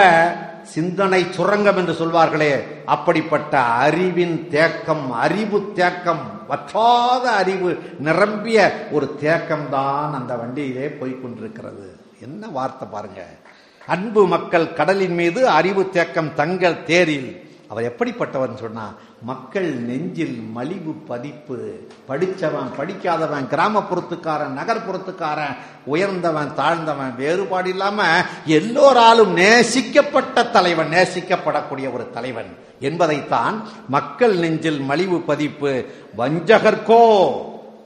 சிந்தனை 0.68 1.32
சுரங்கம் 1.32 1.76
என்று 1.76 1.92
சொல்வார்களே 1.92 2.52
அப்படிப்பட்ட 2.84 3.60
அறிவின் 3.60 4.48
தேக்கம் 4.50 5.12
அறிவு 5.12 5.72
தேக்கம் 5.74 6.24
வற்றாத 6.48 7.24
அறிவு 7.30 7.70
நிரம்பிய 7.98 8.86
ஒரு 8.90 9.18
தேக்கம்தான் 9.20 10.12
அந்த 10.18 10.34
வண்டியிலே 10.36 10.86
போய்கொண்டிருக்கிறது 11.00 11.86
என்ன 12.22 12.46
வார்த்தை 12.48 12.88
பாருங்க. 12.90 13.22
அன்பு 13.86 14.26
மக்கள் 14.26 14.72
கடலின் 14.72 15.14
மீது 15.14 15.48
அறிவு 15.48 15.90
தேக்கம் 15.90 16.34
தங்கள் 16.34 16.82
தேரில். 16.82 17.30
அவர் 17.68 17.88
எப்படிப்பட்டவர் 17.92 18.54
சொன்னா 18.54 18.94
மக்கள் 19.22 19.74
நெஞ்சில் 19.74 20.40
மலிவு 20.52 20.92
பதிப்பு. 20.92 21.78
படித்தவன் 22.06 22.70
படிக்காதவன் 22.76 23.46
கிராமப்புறத்துக்காரன் 23.50 24.54
நகர்ப்புறத்துக்காரன் 24.58 25.56
உயர்ந்தவன் 25.86 26.52
தாழ்ந்தவன் 26.56 27.16
வேறுபாடு 27.16 27.68
இல்லாம 27.68 28.02
எல்லோராலும் 28.44 29.36
நேசிக்கப்பட்ட 29.36 30.50
தலைவன் 30.50 30.90
நேசிக்கப்படக்கூடிய 30.90 31.92
ஒரு 31.94 32.10
தலைவன் 32.10 32.56
என்பதைத்தான் 32.80 33.62
மக்கள் 33.88 34.36
நெஞ்சில் 34.36 34.80
மலிவு 34.80 35.20
பதிப்பு. 35.20 35.84
வஞ்சகர்கோ 36.18 37.02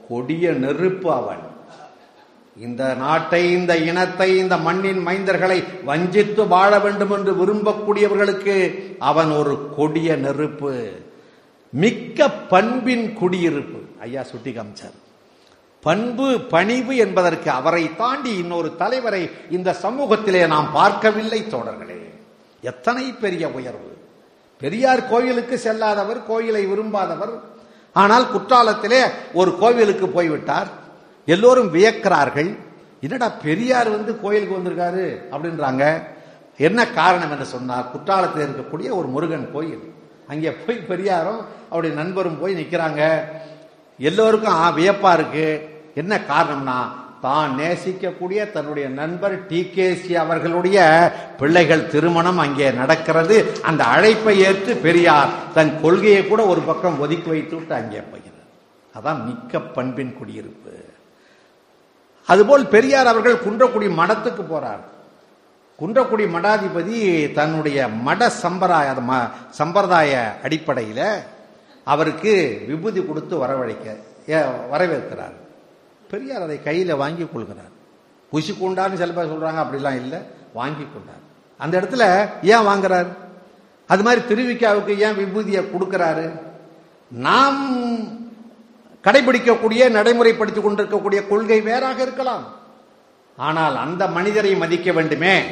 கொடிய 0.09 0.51
நெருப்பு 0.51 1.11
அவன். 1.13 1.51
இந்த 2.57 2.93
நாட்டை 2.93 3.51
இந்த 3.51 3.77
இனத்தை 3.77 4.37
இந்த 4.37 4.57
மண்ணின் 4.57 5.07
மைந்தர்களை 5.07 5.83
வஞ்சித்து 5.85 6.47
வாழ 6.47 6.79
வேண்டும் 6.79 7.11
என்று 7.11 7.33
விரும்பக்கூடியவர்களுக்கு 7.33 8.83
அவன் 8.99 9.31
ஒரு 9.31 9.69
கொடிய 9.75 10.15
நெருப்பு. 10.15 10.91
மிக்க 11.73 12.29
பண்பின் 12.29 13.13
குடியிருப்பு. 13.13 13.79
ஐயா 13.99 14.23
சுட்டி 14.23 14.51
காமிச்சார். 14.51 14.97
பண்பு 15.81 16.39
பணிவு 16.39 16.95
என்பதற்கு 16.95 17.51
அவரை 17.51 17.95
தாண்டி 17.95 18.37
இன்னொரு 18.37 18.75
தலைவரை 18.75 19.29
இந்த 19.49 19.75
சமூகத்திலே 19.81 20.47
நாம் 20.47 20.71
பார்க்கவில்லை 20.71 21.43
தோழர்களே. 21.43 22.13
எத்தனை 22.61 23.11
பெரிய 23.11 23.49
உயர்வு. 23.49 23.97
பெரியார் 24.59 25.09
கோயிலுக்கு 25.09 25.59
செல்லாதவர் 25.63 26.25
கோயிலை 26.25 26.67
விரும்பாதவர். 26.67 27.39
ஆனால் 27.93 28.27
குற்றாலத்திலே 28.33 29.09
ஒரு 29.33 29.57
கோவிலுக்கு 29.57 30.07
போய்விட்டார். 30.07 30.67
எல்லோரும் 31.25 31.73
வியக்கிறார்கள். 31.73 32.57
என்னடா 33.01 33.29
பெரியார் 33.29 33.89
வந்து 33.89 34.21
கோயிலுக்கு 34.21 34.57
வந்திருக்காரு 34.57 35.35
அப்படின்றாங்க. 35.35 36.03
என்ன 36.57 36.87
காரணம் 36.87 37.31
என்று 37.31 37.45
சொன்னார் 37.45 37.91
குற்றாலத்தில் 37.91 38.47
இருக்கக்கூடிய 38.47 38.89
ஒரு 38.91 39.07
முருகன் 39.07 39.51
கோயில். 39.53 39.92
அங்கே 40.27 40.51
போய் 40.51 40.77
பெரியாரும் 40.77 41.41
அவருடைய 41.69 41.95
நண்பரும் 41.95 42.39
போய் 42.39 42.53
நிற்கிறாங்க 42.53 43.01
எல்லோருக்கும் 43.99 44.53
ஆ, 44.53 44.71
வியப்பா 44.71 45.13
இருக்கு. 45.13 45.47
என்ன 45.95 46.17
காரணம்னா 46.27 46.77
தான் 47.21 47.59
நேசிக்கக்கூடிய 47.59 48.51
தன்னுடைய 48.51 48.89
நண்பர் 48.89 49.47
டி 49.47 49.59
அவர்களுடைய 50.15 50.77
பிள்ளைகள் 51.37 51.87
திருமணம் 51.87 52.37
அங்கே 52.37 52.71
நடக்கிறது. 52.71 53.61
அந்த 53.61 53.83
அழைப்பை 53.83 54.39
ஏற்று 54.39 54.75
பெரியார் 54.75 55.53
தன் 55.53 55.81
கொள்கையை 55.81 56.27
கூட 56.27 56.45
ஒரு 56.45 56.61
பக்கம் 56.61 56.99
ஒதுக்கி 56.99 57.29
வைத்து 57.29 57.55
விட்டு 57.55 57.73
அங்கே 57.73 57.99
போகிறார். 57.99 58.29
அதான் 58.93 59.25
மிக்க 59.25 59.59
பண்பின் 59.59 60.17
குடியிருப்பு. 60.17 60.73
அதுபோல் 62.27 62.67
பெரியார் 62.67 63.07
அவர்கள் 63.07 63.43
குன்றக்குடி 63.45 63.89
மடத்துக்கு 63.97 64.41
போறார். 64.49 64.83
குன்றக்குடி 65.81 66.29
மடாதிபதி 66.29 67.31
தன்னுடைய 67.31 67.89
மட 68.05 68.27
சம்பிரதாய 68.27 69.27
சம்பிரதாய 69.49 70.35
அடிப்படையில் 70.43 71.19
அவருக்கு 71.83 72.63
விபூதி 72.67 73.05
கொடுத்து 73.05 73.45
வரவழைக்க 73.45 73.97
ஏ- 74.29 74.77
வரவேற்கிறார். 74.77 75.33
பெரியார் 76.11 76.41
அதை 76.41 76.63
கையில் 76.63 76.95
வாங்கி 76.95 77.27
கொள்கிறார். 77.33 77.71
புசி 78.31 78.53
கொண்டான்னு 78.53 78.97
சில 78.97 79.11
பேர் 79.11 79.31
சொல்கிறாங்க 79.31 79.65
அப்படிலாம் 79.65 79.95
இல்லை 79.95 80.19
வாங்கி 80.53 80.87
கொண்டார். 80.93 81.21
அந்த 81.57 81.81
இடத்துல 81.81 82.29
ஏன் 82.45 82.67
வாங்குறார்? 82.67 83.07
அது 83.87 84.03
மாதிரி 84.03 84.21
திருவிக்காவுக்கு 84.21 84.97
ஏன் 84.97 85.15
விபூதியை 85.15 85.63
கொடுக்கிறாரு? 85.63 86.41
நாம் 87.11 87.77
கடைபிடிக்கக்கூடிய 89.03 89.89
நடைமுறைப்படுத்திக் 89.89 90.63
கொண்டிருக்கக்கூடிய 90.63 91.27
கொள்கை 91.27 91.61
வேறாக 91.61 92.01
இருக்கலாம். 92.01 92.61
ஆனால் 93.37 93.75
அந்த 93.75 94.07
மனிதரை 94.07 94.55
மதிக்க 94.55 94.91
வேண்டுமே? 94.91 95.43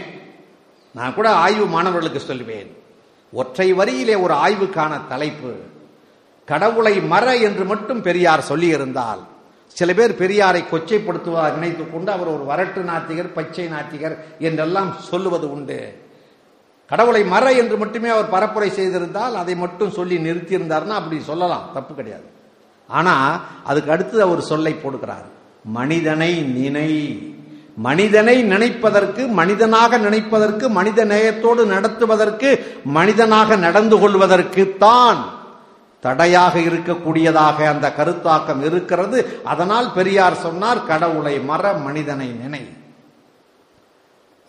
நான் 0.94 1.14
கூட 1.14 1.30
ஆய்வு 1.30 1.66
மாணவர்களுக்கு 1.66 2.34
சொல்லுவேன் 2.34 2.70
ஒற்றை 3.32 3.74
வரியிலே 3.74 4.22
ஒரு 4.22 4.34
ஆய்வுக்கான 4.34 5.08
தலைப்பு 5.08 5.56
கடவுளை 6.46 7.02
மற 7.02 7.38
என்று 7.38 7.66
மட்டும் 7.66 8.02
பெரியார் 8.02 8.44
சொல்லியிருந்தால் 8.50 9.20
சில 9.68 9.94
பேர் 9.94 10.20
பெரியாரை 10.20 10.64
கொச்சைப்படுத்துவார் 10.72 11.54
நினைத்து 11.54 11.92
கொண்டு 11.92 12.12
அவர் 12.12 12.28
ஒரு 12.28 12.44
வரட்டு 12.44 12.78
நாத்திகர் 12.78 13.34
பச்சை 13.34 13.68
நாத்திகர் 13.68 14.18
என்றெல்லாம் 14.40 14.98
சொல்லுவது 15.00 15.52
உண்டு. 15.52 16.10
கடவுளை 16.88 17.24
மற 17.24 17.52
என்று 17.52 17.78
மட்டுமே 17.78 18.10
அவர் 18.10 18.32
பரப்புரை 18.32 18.68
செய்திருந்தால் 18.68 19.36
அதை 19.36 19.56
மட்டும் 19.56 19.92
சொல்லி 19.92 20.18
நிறுத்தியிருந்தார்னா 20.18 20.88
அப்படி 20.88 21.22
சொல்லலாம் 21.22 21.70
தப்பு 21.74 21.96
கிடையாது. 21.96 22.24
ஆனா 22.88 23.44
அதுக்கு 23.64 23.92
அடுத்து 23.92 24.22
அவர் 24.22 24.42
சொல்லை 24.42 24.74
போடுகிறார். 24.74 25.28
மனிதனை 25.64 26.42
நினை. 26.42 27.31
மனிதனை 27.86 28.36
நினைப்பதற்கு 28.54 29.24
மனிதனாக 29.40 30.00
நினைப்பதற்கு 30.06 30.66
மனித 30.78 31.06
நேயத்தோடு 31.12 31.64
நடத்துவதற்கு 31.74 32.50
மனிதனாக 32.98 33.56
நடந்து 33.66 33.98
கொள்வதற்கு 34.00 34.64
தான் 34.84 35.22
தடையாக 36.04 36.54
இருக்கக்கூடியதாக 36.68 37.58
அந்த 37.74 37.88
கருத்தாக்கம் 37.98 38.62
இருக்கிறது. 38.70 39.18
அதனால் 39.54 39.90
பெரியார் 39.98 40.42
சொன்னார் 40.46 40.86
கடவுளை 40.92 41.36
மற 41.50 41.74
மனிதனை 41.88 42.30
நினை. 42.42 42.64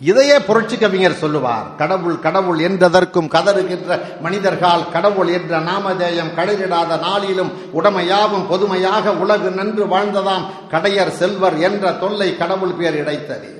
இதையே 0.08 0.36
புரட்சி 0.40 0.76
கவிஞர் 0.78 1.20
சொல்லுவார். 1.22 1.66
கடவுள் 1.76 2.18
கடவுள் 2.18 2.60
என்றதற்கும் 2.68 3.28
கதறுகின்ற 3.34 3.90
மனிதர்கள் 4.20 4.84
கடவுள் 4.92 5.28
என்ற 5.28 5.60
நாமதேயம் 5.60 6.34
கடலிடாத 6.38 6.98
நாளிலும் 6.98 7.50
உடமையாவும் 7.74 8.46
பொதுமையாக 8.48 9.14
உலகு 9.22 9.50
நன்று 9.50 9.84
வாழ்ந்ததாம் 9.86 10.46
கடையர் 10.70 11.16
செல்வர் 11.20 11.58
என்ற 11.58 11.92
தொல்லை 11.92 12.28
கடவுள் 12.36 12.76
பேர் 12.78 12.98
இடைத்தது 13.02 13.50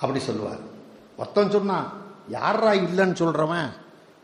அப்படி 0.00 0.20
சொல்லுவார். 0.24 0.62
மொத்தம் 1.16 1.50
சொன்னான் 1.50 1.88
யாரா 2.28 2.72
இல்லைன்னு 2.72 3.16
சொல்றவன்? 3.22 3.70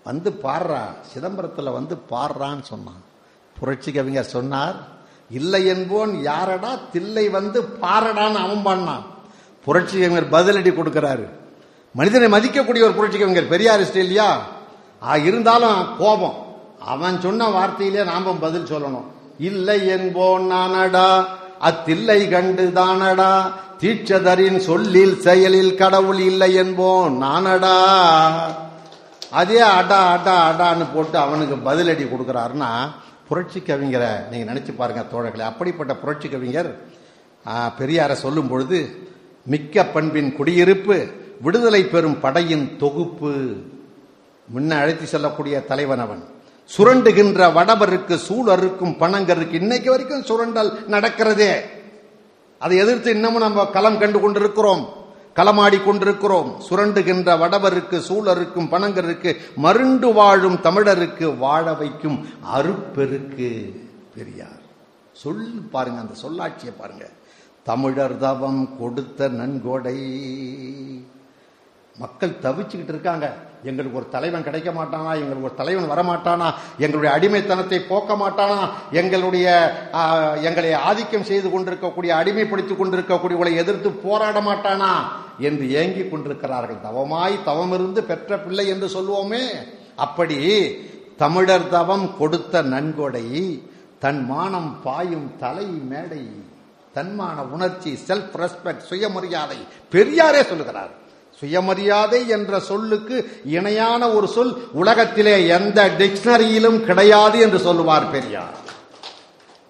வந்து 0.04 0.30
பாடுறா 0.42 0.82
சிதம்பரத்தில் 1.12 1.76
வந்து 1.78 1.94
பாடுறான்னு 2.10 2.66
சொன்னான். 2.72 3.02
புரட்சி 3.60 3.90
கவிஞர் 3.92 4.34
சொன்னார் 4.36 4.76
இல்லை 5.30 5.62
என்போன் 5.66 6.12
யாரடா 6.22 6.72
தில்லை 6.92 7.28
வந்து 7.28 7.60
பாரடான்னு 7.82 8.40
அவன் 8.44 8.66
பண்ணான் 8.68 9.06
புரட்சி 9.64 10.00
கவிஞர் 10.00 10.30
பதிலடி 10.30 10.70
கொடுக்கிறாரு. 10.70 11.28
மனிதனை 11.92 12.28
மதிக்கக்கூடிய 12.28 12.82
ஒரு 12.82 12.92
புரட்சி 12.92 13.18
கவிஞர் 13.18 13.48
பெரியாரிஸ்ட் 13.48 13.96
இல்லையா? 13.96 14.46
ஆ, 15.02 15.16
இருந்தாலும் 15.16 15.96
கோபம். 15.98 16.56
அவன் 16.80 17.20
சொன்ன 17.20 17.48
வார்த்தையிலே 17.48 18.04
நாம 18.04 18.34
பதில் 18.34 18.64
சொல்லணும். 18.64 19.04
இல்லை 19.38 19.86
என்போன் 19.86 20.52
நானடா 20.52 21.24
அத்தில்லை 21.60 22.28
கண்டு 22.28 22.70
தானடா 22.74 23.52
தீட்சதரின் 23.80 24.58
சொல்லில் 24.58 25.20
செயலில் 25.20 25.74
கடவுள் 25.74 26.18
இல்லை 26.18 26.54
என்போன் 26.54 27.22
நானடா. 27.22 27.76
அதே 29.30 29.60
அடா 29.60 30.10
அடா 30.10 30.50
அடான்னு 30.50 30.86
போட்டு 30.94 31.18
அவனுக்கு 31.18 31.70
பதிலடி 31.70 32.08
கொடுக்கிறாருன்னா 32.08 32.90
புரட்சி 33.28 33.58
கவிஞரை 33.58 34.28
நீங்க 34.30 34.52
நினைச்சு 34.52 34.74
பாருங்க 34.76 35.04
தோழர்களை. 35.12 35.40
அப்படிப்பட்ட 35.40 35.94
புரட்சி 35.94 36.28
கவிஞர் 36.28 36.78
பெரியாரை 37.78 38.12
சொல்லும் 38.12 38.48
பொழுது 38.48 39.08
மிக்க 39.44 39.84
பண்பின் 39.84 40.34
குடியிருப்பு 40.34 41.06
விடுதலை 41.40 41.84
பெறும் 41.84 42.20
படையின் 42.20 42.76
தொகுப்பு. 42.78 43.52
முன்ன 44.54 44.70
அழைத்து 44.70 45.06
செல்லக்கூடிய 45.06 45.64
தலைவன் 45.64 45.98
அவன். 45.98 46.24
சுரண்டுகின்ற 46.76 47.52
வடவருக்கு 47.52 48.16
சூழருக்கும் 48.16 48.96
பணங்கருக்கு 48.96 49.52
இன்னைக்கு 49.52 49.90
வரைக்கும் 49.90 50.22
சுரண்டல் 50.22 50.86
நடக்கிறதே. 50.88 51.60
அதை 52.58 52.76
எதிர்த்து 52.76 53.10
இன்னமும் 53.10 53.40
நம்ம 53.40 53.66
களம் 53.66 53.98
கண்டு 53.98 54.20
கொண்டிருக்கிறோம் 54.20 54.88
களமாடி 55.34 55.84
கொண்டிருக்கிறோம். 55.84 56.62
சுரண்டுகின்ற 56.70 57.38
வடவருக்கு 57.38 57.98
சூழருக்கும் 57.98 58.70
பணங்கருக்கு 58.70 59.36
மருண்டு 59.56 60.12
வாழும் 60.12 60.54
தமிழருக்கு 60.54 61.38
வாழ 61.38 61.72
வைக்கும் 61.72 62.26
அருப்பெருக்கு 62.56 63.80
பெரியார். 64.14 64.60
சொல் 65.12 65.52
பாருங்க 65.70 66.00
அந்த 66.00 66.14
சொல்லாட்சியை 66.14 66.72
பாருங்க. 66.78 67.08
தமிழர் 67.70 68.16
தவம் 68.24 68.62
கொடுத்த 68.78 69.28
நன்கொடை. 69.40 69.98
மக்கள் 72.02 72.40
தவிச்சுக்கிட்டு 72.44 72.92
இருக்காங்க. 72.94 73.26
எங்களுக்கு 73.68 73.98
ஒரு 73.98 74.08
தலைவன் 74.14 74.46
கிடைக்க 74.46 74.70
மாட்டானா? 74.70 75.10
எங்களுக்கு 75.22 75.46
ஒரு 75.48 75.54
தலைவன் 75.60 75.90
வரமாட்டானா? 75.92 76.48
எங்களுடைய 76.84 77.10
அடிமைத்தனத்தை 77.16 77.78
போக்க 77.90 78.14
மாட்டானா? 78.22 78.60
எங்களுடைய 79.00 79.46
எங்களை 80.48 80.72
ஆதிக்கம் 80.88 81.28
செய்து 81.30 81.48
கொண்டிருக்கக்கூடிய 81.50 82.14
அடிமைப்படுத்திக் 82.20 82.80
கொண்டிருக்கக்கூடியவளை 82.80 83.52
எதிர்த்து 83.62 83.90
போராட 84.06 84.36
மாட்டானா? 84.48 84.92
என்று 85.48 85.66
ஏங்கிக் 85.80 86.10
கொண்டிருக்கிறார்கள். 86.10 86.82
தவமாய் 86.88 87.44
தவமிருந்து 87.50 88.02
பெற்ற 88.10 88.38
பிள்ளை 88.44 88.66
என்று 88.74 88.88
சொல்லுவோமே. 88.96 89.44
அப்படி 90.06 90.38
தமிழர் 91.22 91.72
தவம் 91.76 92.06
கொடுத்த 92.20 92.62
நன்கொடை 92.74 93.26
தன் 94.04 94.22
மானம் 94.30 94.72
பாயும் 94.84 95.28
தலை 95.44 95.68
மேடை 95.90 96.22
தன்மான 96.94 97.34
உணர்ச்சி 97.34 97.98
செல்ஃப் 98.06 98.30
ரெஸ்பெக்ட் 98.36 98.78
சுயமரியாதை. 98.78 99.56
பெரியாரே 99.92 100.46
சொல்லுகிறார். 100.46 100.90
சுயமரியாதை 101.38 102.28
என்ற 102.28 102.60
சொல்லுக்கு 102.60 103.40
இணையான 103.44 104.10
ஒரு 104.10 104.28
சொல் 104.28 104.68
உலகத்திலே 104.72 105.46
எந்த 105.46 105.88
டிக்ஷனரியிலும் 105.88 106.80
கிடையாது 106.80 107.40
என்று 107.40 107.58
சொல்லுவார் 107.58 108.10
பெரியார். 108.10 108.56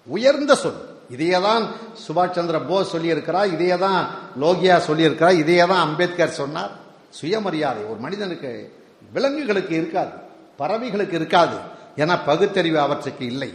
உயர்ந்த 0.05 0.55
சொல். 0.55 0.89
இதையேதான் 1.09 1.67
சுபாஷ் 2.07 2.31
சந்திர 2.31 2.59
போஸ் 2.59 2.95
சொல்லியிருக்கிறார் 2.95 3.45
இதையேதான் 3.45 4.07
லோகியா 4.41 4.81
சொல்லியிருக்கிறார் 4.87 5.31
இதையேதான் 5.31 5.79
அம்பேத்கர் 5.79 6.29
சொன்னார். 6.29 6.71
சுயமரியாதை 7.09 7.83
ஒரு 7.83 7.99
மனிதனுக்கு 7.99 8.73
விலங்குகளுக்கு 9.13 9.75
இருக்காது 9.75 10.09
பறவைகளுக்கு 10.59 11.13
இருக்காது 11.13 11.57
என 11.95 12.19
பகுத்தறிவு 12.19 12.79
அவற்றுக்கு 12.79 13.25
இல்லை. 13.25 13.53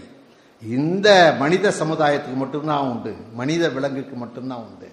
இந்த 0.62 1.36
மனித 1.38 1.68
சமுதாயத்துக்கு 1.68 2.34
மட்டும்தான் 2.34 2.78
உண்டு. 2.78 3.14
மனித 3.32 3.68
விலங்குக்கு 3.68 4.16
மட்டும்தான் 4.16 4.58
உண்டு. 4.58 4.90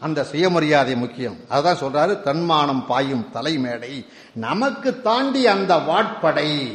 அந்த 0.00 0.24
சுயமரியாதை 0.24 0.96
முக்கியம். 0.96 1.36
அதான் 1.50 1.80
சொல்றாரு 1.80 2.22
தன்மானம் 2.22 2.86
பாயும் 2.86 3.26
தலைமேடை. 3.34 4.06
நமக்கு 4.34 5.00
தாண்டி 5.00 5.46
அந்த 5.46 5.76
வாட்படை 5.76 6.70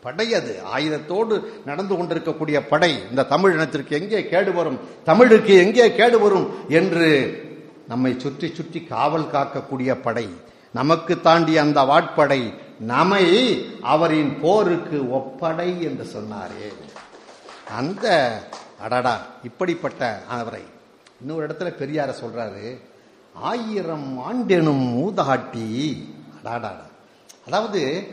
படை 0.00 0.34
அது. 0.34 0.60
ஆயுதத்தோடு 0.76 1.42
நடந்து 1.64 1.96
கொண்டிருக்கக்கூடிய 1.96 2.66
படை. 2.66 3.02
இந்த 3.10 3.22
தமிழ் 3.22 3.52
இனத்திற்கு 3.52 3.90
எங்கே 3.90 4.26
கேடு 4.26 4.52
வரும்? 4.52 4.78
தமிழுக்கு 5.04 5.56
எங்கே 5.56 5.94
கேடு 5.94 6.18
வரும் 6.18 6.50
என்று 6.68 7.40
நம்மை 7.88 8.14
சுற்றி 8.18 8.54
சுற்றி 8.54 8.82
காவல் 8.82 9.30
காக்கக்கூடிய 9.32 9.94
படை. 10.02 10.28
நமக்கு 10.72 11.20
தாண்டி 11.20 11.58
அந்த 11.58 11.80
வாட்படை 11.80 12.54
நம்மை 12.78 13.24
அவரின் 13.82 14.40
போருக்கு 14.40 15.02
ஒப்படை 15.02 15.80
என்று 15.80 16.04
சொன்னாரே. 16.04 16.85
அந்த 17.74 18.06
அடடா 18.80 19.20
இப்படிப்பட்ட 19.42 20.22
அவரை 20.28 20.62
இன்னொரு 21.20 21.46
இடத்துல 21.46 21.70
பெரியார 21.80 22.14
சொல்றாரு 22.22 22.80
ஆயிரம் 23.34 24.08
ஆண்டெனும் 24.28 24.84
மூதாட்டி. 24.94 25.68
அடாடாடா 26.38 26.86
அதாவது 27.46 28.08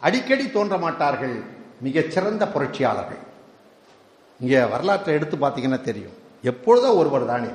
அடிக்கடி 0.00 0.50
தோன்ற 0.50 0.76
மாட்டார்கள் 0.78 1.42
மிகச்சிறந்த 1.80 2.48
புரட்சியாளர்கள். 2.48 3.22
இங்கே 4.40 4.64
வரலாற்றை 4.64 5.14
எடுத்து 5.14 5.36
பார்த்தீங்கன்னா 5.36 5.80
தெரியும். 5.80 6.16
எப்பொழுதோ 6.42 6.94
ஒருவர் 6.94 7.26
தானே. 7.26 7.48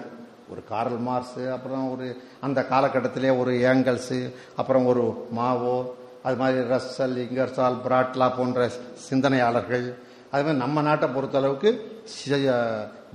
ஒரு 0.51 0.63
கார்ல் 0.69 0.97
மார்ஸ் 1.07 1.51
அப்புறம் 1.51 1.91
ஒரு 1.91 2.23
அந்த 2.41 2.65
காலகட்டத்திலே 2.69 3.39
ஒரு 3.39 3.51
ஏங்கல்ஸு 3.51 4.33
அப்புறம் 4.55 4.85
ஒரு 4.85 5.27
மாவோ 5.35 5.95
அது 6.23 6.35
மாதிரி 6.35 6.67
ரஸ்ஸல் 6.67 7.17
இங்கர்சால் 7.25 7.77
பிராட்லா 7.87 8.37
போன்ற 8.37 8.69
சிந்தனையாளர்கள் 9.09 10.07
அது 10.31 10.43
மாதிரி 10.43 10.63
நம்ம 10.63 10.81
நாட்டை 10.87 11.07
பொறுத்தளவுக்கு 11.09 11.69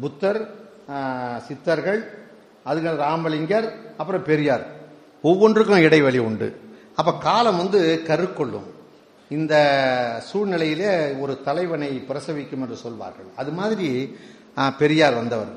புத்தர் 0.01 0.41
சித்தர்கள் 1.47 2.01
அதுக்கு 2.69 2.91
ராமலிங்கர் 3.03 3.69
அப்புறம் 3.97 4.29
பெரியார். 4.31 4.65
ஒவ்வொன்றுக்கும் 5.23 5.85
இடைவெளி 5.89 6.21
உண்டு. 6.29 6.49
அப்போ 7.01 7.13
காலம் 7.27 7.61
வந்து 7.63 7.81
கருக்கொள்ளும். 8.07 8.69
இந்த 9.37 9.55
சூழ்நிலையிலே 10.31 11.21
ஒரு 11.21 11.35
தலைவனை 11.49 11.91
பிரசவிக்கும் 12.09 12.63
என்று 12.65 12.77
சொல்வார்கள். 12.85 13.29
அது 13.37 13.51
மாதிரி 13.61 14.17
பெரியார் 14.79 15.15
வந்தவர். 15.21 15.53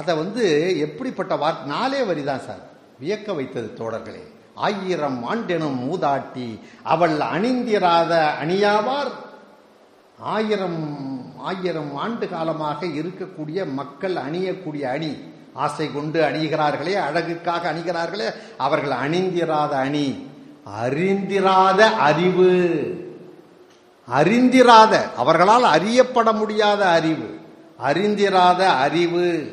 அதை 0.00 0.14
வந்து 0.22 0.44
எப்படிப்பட்ட 0.86 1.36
வார்த்தை 1.42 1.66
நாலே 1.74 2.00
வரிதான் 2.10 2.44
சார். 2.46 2.62
வியக்க 3.00 3.34
வைத்தது 3.34 3.68
தோழர்களே. 3.78 4.24
ஆயிரம் 4.54 5.20
ஆண்டெனும் 5.32 5.78
மூதாட்டி 5.88 6.48
அவள் 6.94 7.18
அணிந்திராத 7.34 8.12
அணியாவார். 8.42 9.12
ஆயிரம் 10.18 11.32
ஆயிரம் 11.38 11.96
ஆண்டு 11.96 12.28
காலமாக 12.28 12.86
இருக்கக்கூடிய 12.86 13.72
மக்கள் 13.72 14.14
அணியக்கூடிய 14.14 14.82
அணி. 14.82 15.16
ஆசை 15.52 15.92
கொண்டு 15.94 16.22
அணிகிறார்களே 16.22 16.94
அழகுக்காக 16.94 17.72
அணிகிறார்களே 17.72 18.34
அவர்கள் 18.58 18.90
அணிந்திராத 18.90 19.68
அணி. 19.68 20.26
அறிந்திராத 20.80 21.78
அறிவு. 21.78 22.80
அறிந்திராத 24.18 24.98
அவர்களால் 25.16 25.62
அறியப்பட 25.62 26.32
முடியாத 26.32 26.86
அறிவு. 26.86 27.38
அறிந்திராத 27.84 28.66
அறிவு. 28.66 29.52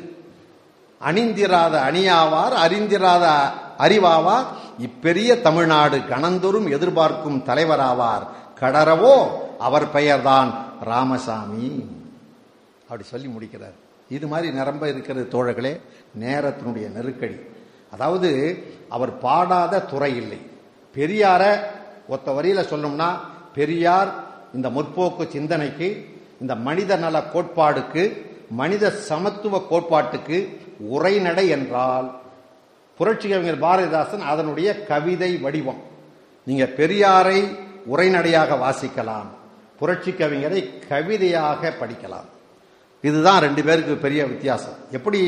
அணிந்திராத 1.04 1.80
அணியாவார் 1.90 2.52
அறிந்திராத 2.52 3.50
அறிவாவார். 3.78 4.44
இப்பெரிய 4.78 5.40
தமிழ்நாடு 5.40 5.96
கணந்தொரும் 5.96 6.70
எதிர்பார்க்கும் 6.70 7.42
தலைவராவார். 7.46 8.26
கடரவோ 8.60 9.26
அவர் 9.66 9.90
பெயர்தான் 9.90 10.50
ராமசாமி. 10.80 11.68
அப்படி 12.82 13.02
சொல்லி 13.02 13.26
முடிக்கிறார். 13.26 13.76
இது 14.08 14.26
மாதிரி 14.26 14.48
நிரம்ப 14.52 14.88
இருக்கிறது 14.88 15.24
தோழர்களே 15.30 15.72
நேரத்தினுடைய 16.18 16.86
நெருக்கடி. 16.92 17.36
அதாவது 17.92 18.30
அவர் 18.88 19.18
பாடாத 19.18 19.82
துறை 19.82 20.16
இல்லை. 20.16 20.40
பெரியார 20.94 21.42
ஒத்த 22.08 22.32
வரியில 22.32 22.62
சொல்லணும்னா 22.70 23.10
பெரியார் 23.54 24.10
இந்த 24.54 24.68
முற்போக்கு 24.68 25.24
சிந்தனைக்கு 25.28 25.88
இந்த 26.40 26.54
மனித 26.54 26.96
நல 26.96 27.22
கோட்பாடுக்கு 27.22 28.04
மனித 28.50 28.90
சமத்துவ 28.90 29.62
கோட்பாட்டுக்கு 29.70 30.38
உரைநடை 30.78 31.48
என்றால் 31.48 32.08
புரட்சி 32.98 33.28
கவிஞர் 33.28 33.64
பாரதிதாசன் 33.66 34.24
அதனுடைய 34.32 34.68
கவிதை 34.84 35.36
வடிவம். 35.36 35.82
நீங்க 36.44 36.64
பெரியாரை 36.64 37.38
உரைநடையாக 37.92 38.56
வாசிக்கலாம். 38.66 39.28
புரட்சி 39.80 40.10
கவிஞரை 40.10 40.60
கவிதையாக 40.88 41.72
படிக்கலாம். 41.80 42.28
இதுதான் 43.06 43.40
ரெண்டு 43.46 43.62
பேருக்கு 43.66 43.94
பெரிய 44.06 44.22
வித்தியாசம். 44.32 44.76
எப்படி 44.96 45.20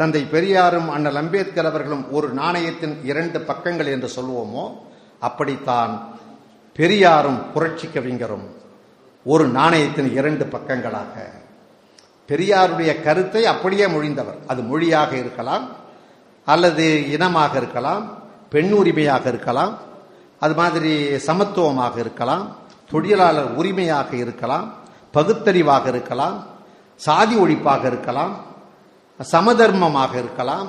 தந்தை 0.00 0.22
பெரியாரும் 0.34 0.88
அண்ணல் 0.94 1.20
அம்பேத்கர் 1.20 1.68
அவர்களும் 1.70 2.04
ஒரு 2.16 2.28
நாணயத்தின் 2.40 2.94
இரண்டு 3.10 3.38
பக்கங்கள் 3.50 3.86
என்று 3.86 4.08
சொல்லுவோமோ 4.16 4.64
அப்படித்தான் 5.28 5.92
பெரியாரும் 6.76 7.40
புரட்சி 7.54 7.86
கவிஞரும் 7.86 8.46
ஒரு 9.24 9.44
நாணயத்தின் 9.58 10.10
இரண்டு 10.18 10.44
பக்கங்களாக. 10.44 11.14
பெரியாருடைய 12.28 12.90
கருத்தை 13.06 13.42
அப்படியே 13.52 13.86
மொழிந்தவர். 13.86 14.38
அது 14.46 14.60
மொழியாக 14.62 15.12
இருக்கலாம் 15.16 15.64
அல்லது 16.44 16.84
இனமாக 17.14 17.56
இருக்கலாம் 17.56 18.04
பெண் 18.54 18.72
உரிமையாக 18.72 19.28
இருக்கலாம் 19.28 19.72
அது 20.44 20.54
மாதிரி 20.54 20.92
சமத்துவமாக 21.28 21.96
இருக்கலாம். 22.04 22.46
தொழிலாளர் 22.90 23.54
உரிமையாக 23.60 24.16
இருக்கலாம் 24.16 24.66
பகுத்தறிவாக 25.14 25.86
இருக்கலாம் 25.86 26.46
சாதி 26.96 27.36
ஒழிப்பாக 27.36 27.84
இருக்கலாம் 27.86 28.34
சமதர்மமாக 29.32 30.12
இருக்கலாம் 30.18 30.68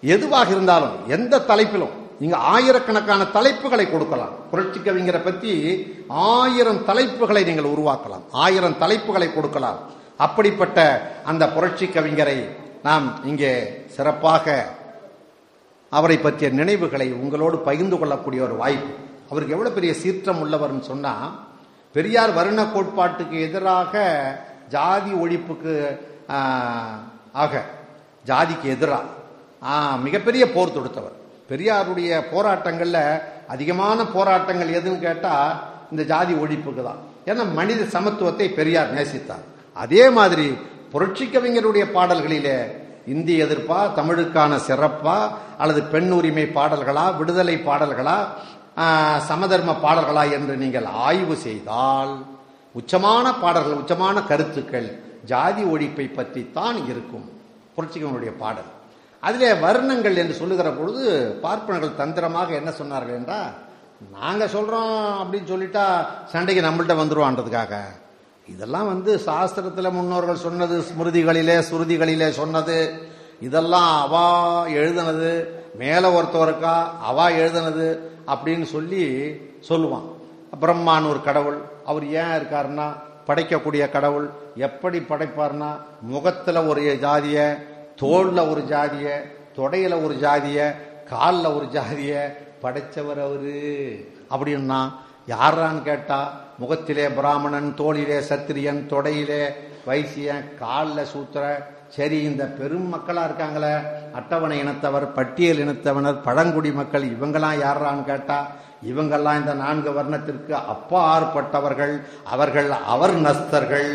எதுவாக 0.00 0.50
இருந்தாலும் 0.50 0.96
எந்த 1.06 1.38
தலைப்பிலும் 1.38 1.94
நீங்க 2.18 2.36
ஆயிரக்கணக்கான 2.36 3.22
தலைப்புகளை 3.22 3.90
கொடுக்கலாம். 3.90 4.32
புரட்சி 4.50 4.78
கவிஞரை 4.78 5.24
பத்தி 5.24 5.52
ஆயிரம் 6.08 6.86
தலைப்புகளை 6.86 7.44
நீங்கள் 7.44 7.70
உருவாக்கலாம். 7.74 8.24
ஆயிரம் 8.30 8.76
தலைப்புகளை 8.80 9.34
கொடுக்கலாம். 9.34 9.78
அப்படிப்பட்ட 10.16 10.78
அந்த 11.24 11.48
புரட்சி 11.48 11.86
கவிஞரை 11.86 12.38
நாம் 12.82 13.24
இங்கே 13.24 13.52
சிறப்பாக 13.86 14.66
அவரை 15.90 16.18
பற்றிய 16.18 16.50
நினைவுகளை 16.50 17.12
உங்களோடு 17.12 17.58
பகிர்ந்து 17.58 17.98
கொள்ளக்கூடிய 17.98 18.42
ஒரு 18.42 18.56
வாய்ப்பு. 18.56 19.07
அவருக்கு 19.30 19.54
எவ்வளவு 19.56 19.76
பெரிய 19.78 19.92
சீற்றம் 20.02 20.42
உள்ளவர்னு 20.44 20.84
சொன்னா 20.90 21.14
பெரியார் 21.94 22.32
வருண 22.38 22.60
கோட்பாட்டுக்கு 22.74 23.36
எதிராக 23.48 24.02
ஜாதி 24.74 25.12
ஒழிப்புக்கு 25.22 25.74
ஆக 27.42 27.62
ஜாதிக்கு 28.30 28.66
எதிராக 28.74 29.06
மிகப்பெரிய 30.06 30.44
போர் 30.54 30.74
தொடுத்தவர். 30.76 31.16
பெரியாருடைய 31.50 32.10
போராட்டங்களில் 32.32 33.04
அதிகமான 33.54 33.98
போராட்டங்கள் 34.16 34.74
எதுன்னு 34.78 35.04
கேட்டால் 35.06 35.54
இந்த 35.92 36.02
ஜாதி 36.10 36.34
ஒழிப்புக்கு 36.42 36.82
தான். 36.88 37.00
ஏன்னா 37.30 37.44
மனித 37.58 37.86
சமத்துவத்தை 37.94 38.46
பெரியார் 38.58 38.94
நேசித்தார். 38.98 39.44
அதே 39.84 40.02
மாதிரி 40.18 40.48
புரட்சி 40.92 41.24
கவிஞருடைய 41.32 41.84
பாடல்களிலே 41.96 42.58
இந்தி 43.14 43.34
எதிர்ப்பா 43.44 43.80
தமிழுக்கான 43.98 44.52
சிறப்பா 44.68 45.16
அல்லது 45.62 45.80
பெண் 45.92 46.10
உரிமை 46.18 46.46
பாடல்களா 46.58 47.04
விடுதலை 47.18 47.56
பாடல்களா 47.68 48.18
சமதர்ம 49.28 49.70
பாடல்களா 49.84 50.24
என்று 50.36 50.54
நீங்கள் 50.62 50.88
ஆய்வு 51.06 51.36
செய்தால் 51.46 52.12
உச்சமான 52.74 53.26
பாடல்கள் 53.42 53.80
உச்சமான 53.82 54.16
கருத்துக்கள் 54.30 54.88
ஜாதி 55.30 55.62
ஒழிப்பை 55.74 56.06
பற்றி 56.14 56.42
தான் 56.58 56.78
இருக்கும். 56.90 57.28
புரட்சிகனுடைய 57.76 58.32
பாடல். 58.42 58.68
அதிலே 59.22 59.52
வர்ணங்கள் 59.64 60.18
என்று 60.22 60.34
சொல்லுகிற 60.40 60.68
பொழுது 60.70 61.04
பார்ப்பனர்கள் 61.44 61.98
தந்திரமாக 62.00 62.54
என்ன 62.60 62.70
சொன்னார்கள் 62.80 63.18
என்றால் 63.20 63.54
நாங்கள் 64.16 64.52
சொல்கிறோம் 64.56 64.98
அப்படின்னு 65.20 65.50
சொல்லிட்டா 65.52 65.84
சண்டைக்கு 66.32 66.62
நம்மள்கிட்ட 66.66 66.94
வந்துடுவான்றதுக்காக 67.00 67.74
இதெல்லாம் 68.48 68.86
வந்து 68.86 69.12
சாஸ்திரத்தில் 69.26 69.96
முன்னோர்கள் 69.96 70.44
சொன்னது 70.44 70.76
ஸ்மிருதிகளிலே 70.88 71.56
சுருதிகளிலே 71.70 72.28
சொன்னது. 72.30 72.78
இதெல்லாம் 73.40 73.90
அவா 74.04 74.28
எழுதுனது. 74.66 75.32
மேலே 75.74 76.08
ஒருத்தவருக்கா 76.18 76.76
அவா 77.08 77.26
எழுதுனது. 77.28 77.86
அப்படின்னு 78.32 78.66
சொல்லி 78.74 79.02
சொல்லுவான். 79.68 80.06
பிரம்மான்னு 80.60 81.08
ஒரு 81.08 81.20
கடவுள் 81.22 81.58
அவர் 81.84 82.06
ஏன் 82.20 82.34
இருக்காருன்னா 82.38 82.86
படைக்கக்கூடிய 83.26 83.90
கடவுள் 83.90 84.30
எப்படி 84.54 84.98
படைப்பார்னா 84.98 85.70
முகத்தில் 86.00 86.66
ஒரு 86.70 86.82
ஜாதிய 87.02 87.38
தோளில் 87.96 88.48
ஒரு 88.50 88.62
ஜாதிய 88.68 89.08
தொடையில 89.56 90.04
ஒரு 90.04 90.14
ஜாதிய 90.20 90.74
காலில் 91.10 91.54
ஒரு 91.56 91.66
ஜாதிய 91.72 92.12
படைச்சவர் 92.62 93.20
அவரு. 93.26 93.56
அப்படின்னா 94.30 94.80
யாரான்னு 95.28 95.82
கேட்டா 95.82 96.20
முகத்திலே 96.58 97.08
பிராமணன் 97.08 97.74
தோளிலே 97.76 98.18
சத்திரியன் 98.28 98.82
தொடையிலே 98.92 99.42
வைசியன் 99.86 100.44
காலில் 100.58 101.04
சூத்திர 101.04 101.44
சரி 101.88 102.18
இந்த 102.22 102.44
பெரும் 102.58 102.88
மக்களாக 102.88 103.28
இருக்காங்களே 103.28 103.74
அட்டவணை 104.18 104.56
இனத்தவர் 104.62 105.06
பட்டியல் 105.18 105.62
இனத்தவனர் 105.64 106.22
பழங்குடி 106.22 106.70
மக்கள் 106.72 107.04
இவங்கெல்லாம் 107.14 107.58
யாரான்னு 107.64 108.04
கேட்டா 108.04 108.38
இவங்கெல்லாம் 108.90 109.40
இந்த 109.40 109.54
நான்கு 109.62 109.90
வர்ணத்திற்கு 109.98 110.54
அப்பாற்பட்டவர்கள் 110.74 111.94
அவர்கள் 112.34 112.70
அவர் 112.94 113.14
நஸ்தர்கள் 113.26 113.90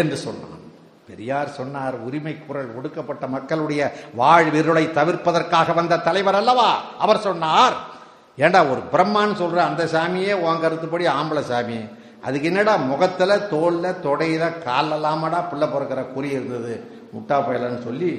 என்று 0.00 0.16
சொன்னான். 0.16 0.60
பெரியார் 1.08 1.50
சொன்னார் 1.58 1.96
உரிமை 2.06 2.34
குரல் 2.46 2.70
ஒடுக்கப்பட்ட 2.76 3.24
மக்களுடைய 3.26 3.82
வாழ்விருளை 4.18 4.84
தவிர்ப்பதற்காக 4.98 5.74
வந்த 5.74 5.98
தலைவர் 6.06 6.38
அல்லவா? 6.40 6.70
அவர் 6.98 7.24
சொன்னார். 7.26 7.76
ஏண்டா 8.36 8.60
ஒரு 8.64 8.82
பிரம்மான்னு 8.92 9.36
சொல்ற 9.42 9.58
அந்த 9.68 9.84
சாமியே 9.94 10.34
உன் 10.44 10.60
கருத்துப்படி 10.60 11.06
ஆம்பளை 11.06 11.42
சாமி. 11.50 11.80
அதுக்கு 12.22 12.48
என்னடா 12.50 12.74
முகத்துல 12.76 13.36
தோல்ல 13.52 13.94
தொடையில 14.06 14.44
காலலாமடா 14.68 15.40
பிள்ளை 15.50 15.68
பிறக்கிற 15.68 16.02
குறி 16.12 16.30
இருந்தது. 16.36 16.74
முட்டா 17.14 17.36
பயலன்னு 17.36 17.82
சொல்லி 17.88 18.12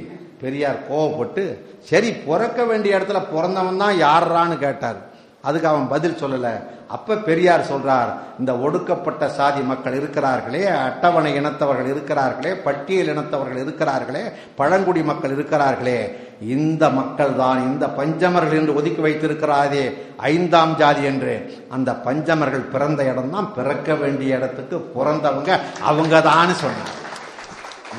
பெரியார் 0.43 0.85
கோவப்பட்டு 0.89 1.45
சரி 1.89 2.11
பிறக்க 2.27 2.59
வேண்டிய 2.69 2.97
இடத்துல 2.99 3.21
பிறந்தவன் 3.33 3.81
தான் 3.83 3.97
யாரான்னு 4.05 4.57
கேட்டார். 4.65 5.01
அதுக்கு 5.47 5.67
அவன் 5.69 5.91
பதில் 5.93 6.21
சொல்லலை. 6.21 6.51
அப்ப 6.95 7.15
பெரியார் 7.27 7.69
சொல்றார் 7.69 8.09
இந்த 8.39 8.51
ஒடுக்கப்பட்ட 8.65 9.23
சாதி 9.37 9.61
மக்கள் 9.69 9.95
இருக்கிறார்களே 9.99 10.61
அட்டவணை 10.83 11.31
இனத்தவர்கள் 11.39 11.89
இருக்கிறார்களே 11.93 12.51
பட்டியல் 12.65 13.11
இனத்தவர்கள் 13.13 13.61
இருக்கிறார்களே 13.63 14.23
பழங்குடி 14.59 15.01
மக்கள் 15.09 15.33
இருக்கிறார்களே 15.35 15.97
இந்த 16.55 16.83
மக்கள் 16.99 17.33
தான் 17.41 17.61
இந்த 17.69 17.85
பஞ்சமர்கள் 17.99 18.59
என்று 18.61 18.77
ஒதுக்கி 18.79 19.01
வைத்திருக்கிறாரே 19.07 19.83
ஐந்தாம் 20.33 20.75
ஜாதி 20.81 21.03
என்று. 21.11 21.35
அந்த 21.77 21.91
பஞ்சமர்கள் 22.07 22.65
பிறந்த 22.73 23.03
இடம் 23.11 23.33
தான் 23.37 23.53
பிறக்க 23.57 23.95
வேண்டிய 24.03 24.37
இடத்துக்கு 24.39 24.79
பிறந்தவங்க 24.97 25.51
அவங்க 25.91 26.21
தான் 26.31 26.61
சொன்னார். 26.65 26.93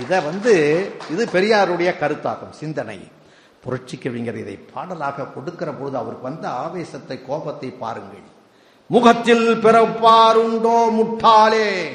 இதை 0.01 0.21
வந்து 0.21 0.91
இது 1.11 1.25
பெரியாருடைய 1.25 1.91
கருத்தாகும் 2.01 2.51
சிந்தனை. 2.51 3.09
புரட்சி 3.65 3.97
கவிஞர் 3.97 4.37
இதை 4.37 4.57
பாடலாக 4.57 5.25
கொடுக்கிற 5.25 5.73
பொழுது 5.73 5.97
அவருக்கு 5.97 6.23
வந்த 6.23 6.49
ஆவேசத்தை 6.49 7.23
கோபத்தை 7.27 7.71
பாருங்கள். 7.71 8.23
முகத்தில் 8.87 9.57
பிறப்பாருண்டோ 9.57 10.77
முட்டாளே? 10.99 11.91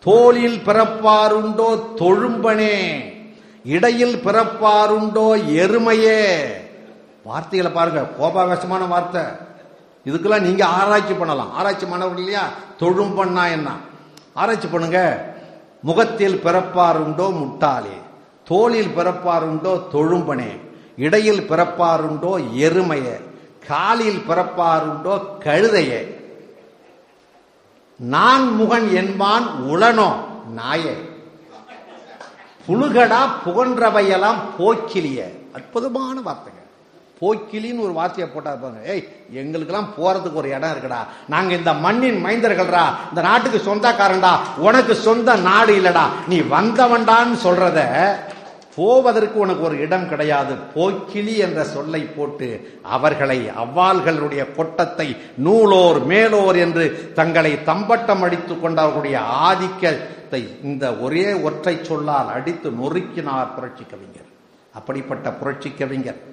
தோளில் 0.00 0.58
பிறப்பாருண்டோ 0.58 1.94
தொழும்பனே? 1.96 3.04
இடையில் 3.64 4.16
பிறப்பாருண்டோ 4.16 5.28
எருமையே? 5.46 6.22
வார்த்தைகளை 7.24 7.72
பாருங்க 7.72 8.08
கோபாவேசமான 8.18 8.88
வார்த்தை. 8.88 9.22
இதுக்கெல்லாம் 10.06 10.40
நீங்க 10.40 10.66
ஆராய்ச்சி 10.66 11.12
பண்ணலாம். 11.12 11.52
ஆராய்ச்சி 11.52 11.86
மாணவர்கள் 11.86 12.18
இல்லையா 12.18 12.48
தொழும்பண்ணா 12.80 13.50
என்ன? 13.50 13.70
ஆராய்ச்சி 14.34 14.68
பண்ணுங்க. 14.68 15.29
முகத்தில் 15.82 16.40
பிறப்பாருண்டோ 16.44 17.26
முட்டாளே 17.40 17.96
தோளில் 18.44 18.96
பிறப்பாருண்டோ 18.96 19.72
தொழும்பனே 19.92 20.60
இடையில் 20.96 21.50
பிறப்பாருண்டோ 21.50 22.32
எருமைய 22.54 23.28
காலில் 23.66 24.22
பிறப்பாருண்டோ 24.28 25.14
கழுதைய. 25.38 26.18
நான் 27.96 28.54
முகன் 28.54 28.88
என்பான் 28.94 29.46
உளனோ 29.68 30.10
நாயே. 30.56 30.94
புழுகடா 32.68 33.22
புகன்றவையெல்லாம் 33.44 34.40
போக்கிலிய. 34.58 35.18
அற்புதமான 35.52 36.20
வார்த்தைகள். 36.20 36.59
போக்கிலின்னு 37.20 37.80
ஒரு 37.80 37.92
வார்த்தையை 37.92 38.32
போட்டா 38.34 38.54
பாருங்க. 38.54 38.92
ஏய் 38.92 39.08
எங்களுக்கெல்லாம் 39.32 39.92
போறதுக்கு 39.98 40.34
ஒரு 40.34 40.48
இடம் 40.48 40.70
இருக்குடா. 40.70 41.00
நாங்க 41.28 41.54
இந்த 41.54 41.72
மண்ணின் 41.72 42.24
மைந்தர்கள்டா. 42.24 42.84
இந்த 43.08 43.20
நாட்டுக்கு 43.20 43.74
சொந்தக்காரன்டா. 43.74 44.38
உனக்கு 44.56 44.94
சொந்த 44.94 45.36
நாடு 45.36 45.80
இல்லடா. 45.80 46.04
நீ 46.28 46.40
வந்தவன்டான்னு 46.40 47.36
சொல்றத 47.44 47.80
போவதற்கு 48.74 49.38
உனக்கு 49.38 49.62
ஒரு 49.62 49.80
இடம் 49.80 50.08
கிடையாது. 50.08 50.54
போக்கிலி 50.74 51.36
என்ற 51.36 51.64
சொல்லை 51.64 52.00
போட்டு 52.00 52.78
அவர்களை 52.82 53.50
அவ்வாள்களுடைய 53.64 54.54
கொட்டத்தை 54.56 55.16
நூலோர் 55.36 56.06
மேலோர் 56.06 56.56
என்று 56.56 57.12
தங்களை 57.14 57.64
தம்பட்டம் 57.64 58.22
அடித்துக் 58.22 58.64
கொண்டவர்களுடைய 58.64 59.16
ஆதிக்கத்தை 59.16 60.56
இந்த 60.62 60.96
ஒரே 60.96 61.32
ஒற்றை 61.32 61.78
சொல்லால் 61.82 62.32
அடித்து 62.32 62.70
நொறுக்கினார் 62.70 63.54
புரட்சி 63.54 63.84
கவிஞர் 63.90 64.28
அப்படிப்பட்ட 64.74 65.32
புரட்சி 65.32 65.72
கவிஞர் 65.78 66.29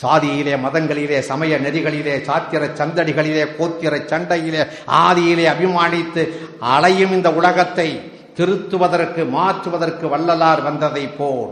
சாதியிலே 0.00 0.56
மதங்களிலே 0.56 1.18
சமய 1.18 1.56
நெறிகளிலே 1.56 2.14
சாத்திர 2.20 2.70
சந்தடிகளிலே 2.74 3.46
கோத்திர 3.58 4.04
சண்டையிலே 4.04 4.62
ஆதியிலே 4.86 5.46
அபிமானித்து 5.48 6.28
அலையும் 6.60 7.12
இந்த 7.12 7.32
உலகத்தை 7.32 8.12
திருத்துவதற்கு 8.36 9.28
மாற்றுவதற்கு 9.28 10.08
வள்ளலார் 10.08 10.62
வந்ததை 10.62 11.08
போல். 11.08 11.50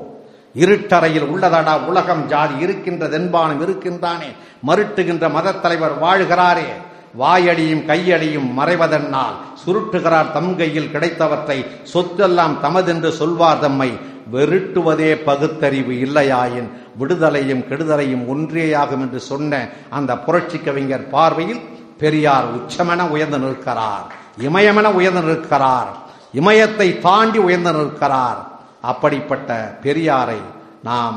இருட்டறையில் 0.59 1.27
உள்ளதடா 1.27 1.87
உலகம் 1.87 2.27
ஜாதி 2.27 2.67
இருக்கின்றதென்பானும் 2.67 3.63
இருக்கின்றானே. 3.63 4.31
மருட்டுகின்ற 4.67 5.31
மதத் 5.31 5.61
தலைவர் 5.61 5.99
வாழ்கிறாரே. 5.99 6.71
வாயடியும் 7.19 7.87
கையடியும் 7.87 8.59
மறைவதென்னால் 8.59 9.37
சுருட்டுகிறார் 9.67 10.33
தம் 10.33 10.57
கையில் 10.57 10.91
கிடைத்தவற்றை 10.93 11.67
சொத்தெல்லாம் 11.93 12.57
தமதென்று 12.63 13.11
சொல்வார் 13.11 13.59
தம்மை. 13.59 14.09
வெருட்டுவதே 14.33 15.23
பகுத்தறிவு 15.25 15.93
இல்லையாயின் 15.93 16.69
விடுதலையும் 16.99 17.65
கெடுதலையும் 17.71 18.25
ஒன்றேயாகும் 18.29 19.01
என்று 19.01 19.21
சொன்ன 19.21 19.69
அந்த 19.91 20.19
புரட்சி 20.19 20.59
கவிஞர் 20.59 21.11
பார்வையில் 21.11 21.61
பெரியார் 21.99 22.45
உச்சமென 22.57 23.09
உயர்ந்து 23.09 23.39
நிற்கிறார் 23.39 24.07
இமயமென 24.39 24.93
உயர்ந்து 24.93 25.23
நிற்கிறார் 25.23 25.91
இமயத்தை 26.33 26.99
தாண்டி 26.99 27.39
உயர்ந்து 27.39 27.73
நிற்கிறார். 27.73 28.49
அப்படிப்பட்ட 28.81 29.79
பெரியாரை 29.83 30.41
நாம் 30.83 31.17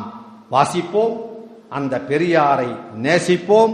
வாசிப்போம் 0.51 1.16
அந்த 1.70 2.01
பெரியாரை 2.09 2.70
நேசிப்போம் 3.01 3.74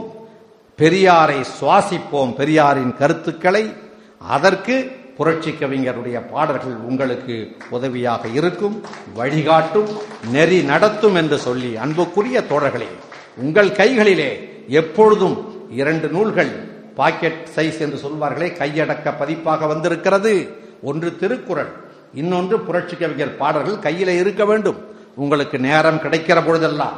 பெரியாரை 0.77 1.39
சுவாசிப்போம் 1.59 2.35
பெரியாரின் 2.35 2.93
கருத்துக்களை. 2.97 3.73
அதற்கு 4.19 4.75
புரட்சி 5.19 5.51
கவிஞருடைய 5.51 6.17
பாடல்கள் 6.31 6.75
உங்களுக்கு 6.89 7.35
உதவியாக 7.77 8.27
இருக்கும் 8.39 8.75
வழிகாட்டும் 9.15 9.89
நெறி 10.35 10.59
நடத்தும் 10.71 11.17
என்று 11.21 11.37
சொல்லி 11.45 11.71
அன்புக்குரிய 11.83 12.39
தோழர்களே 12.51 12.89
உங்கள் 13.43 13.71
கைகளிலே 13.71 14.31
எப்பொழுதும் 14.81 15.37
இரண்டு 15.79 16.07
நூல்கள் 16.07 16.51
பாக்கெட் 16.99 17.41
சைஸ் 17.55 17.79
என்று 17.85 17.97
சொல்வார்களே 18.03 18.47
கையடக்க 18.61 19.13
பதிப்பாக 19.19 19.67
வந்திருக்கிறது. 19.67 20.33
ஒன்று 20.81 21.09
திருக்குறள் 21.21 21.71
இன்னொன்று 22.13 22.55
புரட்சி 22.59 22.95
கவிஞர் 22.95 23.37
பாடல்கள் 23.37 23.83
கையிலே 23.85 24.15
இருக்க 24.15 24.45
வேண்டும். 24.45 24.79
உங்களுக்கு 25.15 25.59
நேரம் 25.67 26.01
கிடைக்கிற 26.05 26.39
பொழுதெல்லாம் 26.45 26.95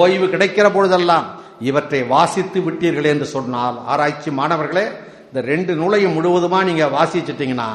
ஓய்வு 0.00 0.26
கிடைக்கிற 0.26 0.66
பொழுதெல்லாம் 0.72 1.26
இவற்றை 1.68 2.02
வாசித்து 2.14 2.60
விட்டீர்கள் 2.60 3.10
என்று 3.12 3.26
சொன்னால் 3.34 3.78
ஆராய்ச்சி 3.86 4.30
மாணவர்களே 4.40 4.86
இந்த 5.32 5.42
ரெண்டு 5.52 5.72
நூலையும் 5.74 6.14
முழுவதுமா 6.16 6.58
நீங்க 6.68 6.84
வாசிச்சிட்டீங்கன்னா 6.94 7.68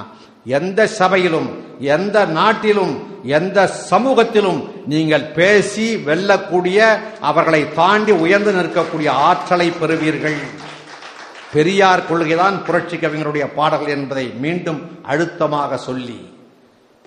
எந்த 0.58 0.82
சபையிலும் 0.88 1.47
எந்த 1.93 2.18
நாட்டிலும் 2.26 2.91
எந்த 3.38 3.60
சமூகத்திலும் 3.68 4.60
நீங்கள் 4.91 5.26
பேசி 5.38 5.88
வெல்லக்கூடிய 6.10 6.80
அவர்களை 7.30 7.62
தாண்டி 7.80 8.14
உயர்ந்து 8.26 8.51
நிற்கக்கூடிய 8.58 9.10
ஆற்றலை 9.30 9.68
பெறுவீர்கள். 9.80 10.38
பெரியார் 11.53 12.05
கொள்கைதான் 12.10 12.64
புரட்சி 12.68 12.97
கவிஞருடைய 12.97 13.47
பாடல்கள் 13.58 13.95
என்பதை 13.97 14.26
மீண்டும் 14.45 14.80
அழுத்தமாக 15.12 15.78
சொல்லி 15.88 16.20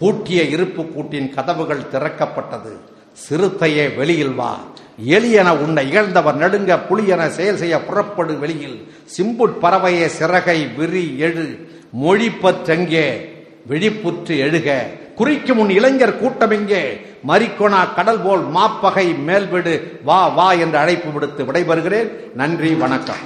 பூட்டிய 0.01 0.43
இருப்பு 0.43 0.85
கூட்டின் 0.87 1.33
கதவுகள் 1.35 1.91
திறக்கப்பட்டது. 1.93 2.75
சிறுத்தையே 3.25 3.87
வெளியில் 3.97 4.37
வா. 4.41 4.53
எலியென 5.05 5.59
உன்னை 5.59 5.93
இகழ்ந்தவர் 5.93 6.37
நடுங்க 6.37 6.79
புலியென 6.89 7.29
செயல் 7.29 7.57
செய்ய 7.57 7.81
புறப்படு 7.81 8.39
வெளியில். 8.39 8.89
சிம்புட் 9.17 9.59
பறவையே 9.63 10.07
சிறகை 10.07 10.69
விரி 10.77 11.19
எழு 11.19 11.69
மொழிப்பற்றங்கே 12.05 13.07
விழிப்புற்று 13.69 14.37
எழுக. 14.39 14.81
குறிக்கும் 15.15 15.59
உன் 15.59 15.71
இளைஞர் 15.71 16.19
கூட்டம் 16.19 16.51
எங்கே 16.51 17.01
கடல் 17.95 18.21
போல் 18.21 18.45
மாப்பகை 18.55 19.15
மேல்விடு 19.27 19.83
வா 20.05 20.29
வா 20.29 20.53
என்று 20.53 20.79
அழைப்பு 20.79 21.13
விடுத்து 21.13 21.45
விடைபெறுகிறேன். 21.45 22.11
நன்றி 22.35 22.75
வணக்கம். 22.75 23.17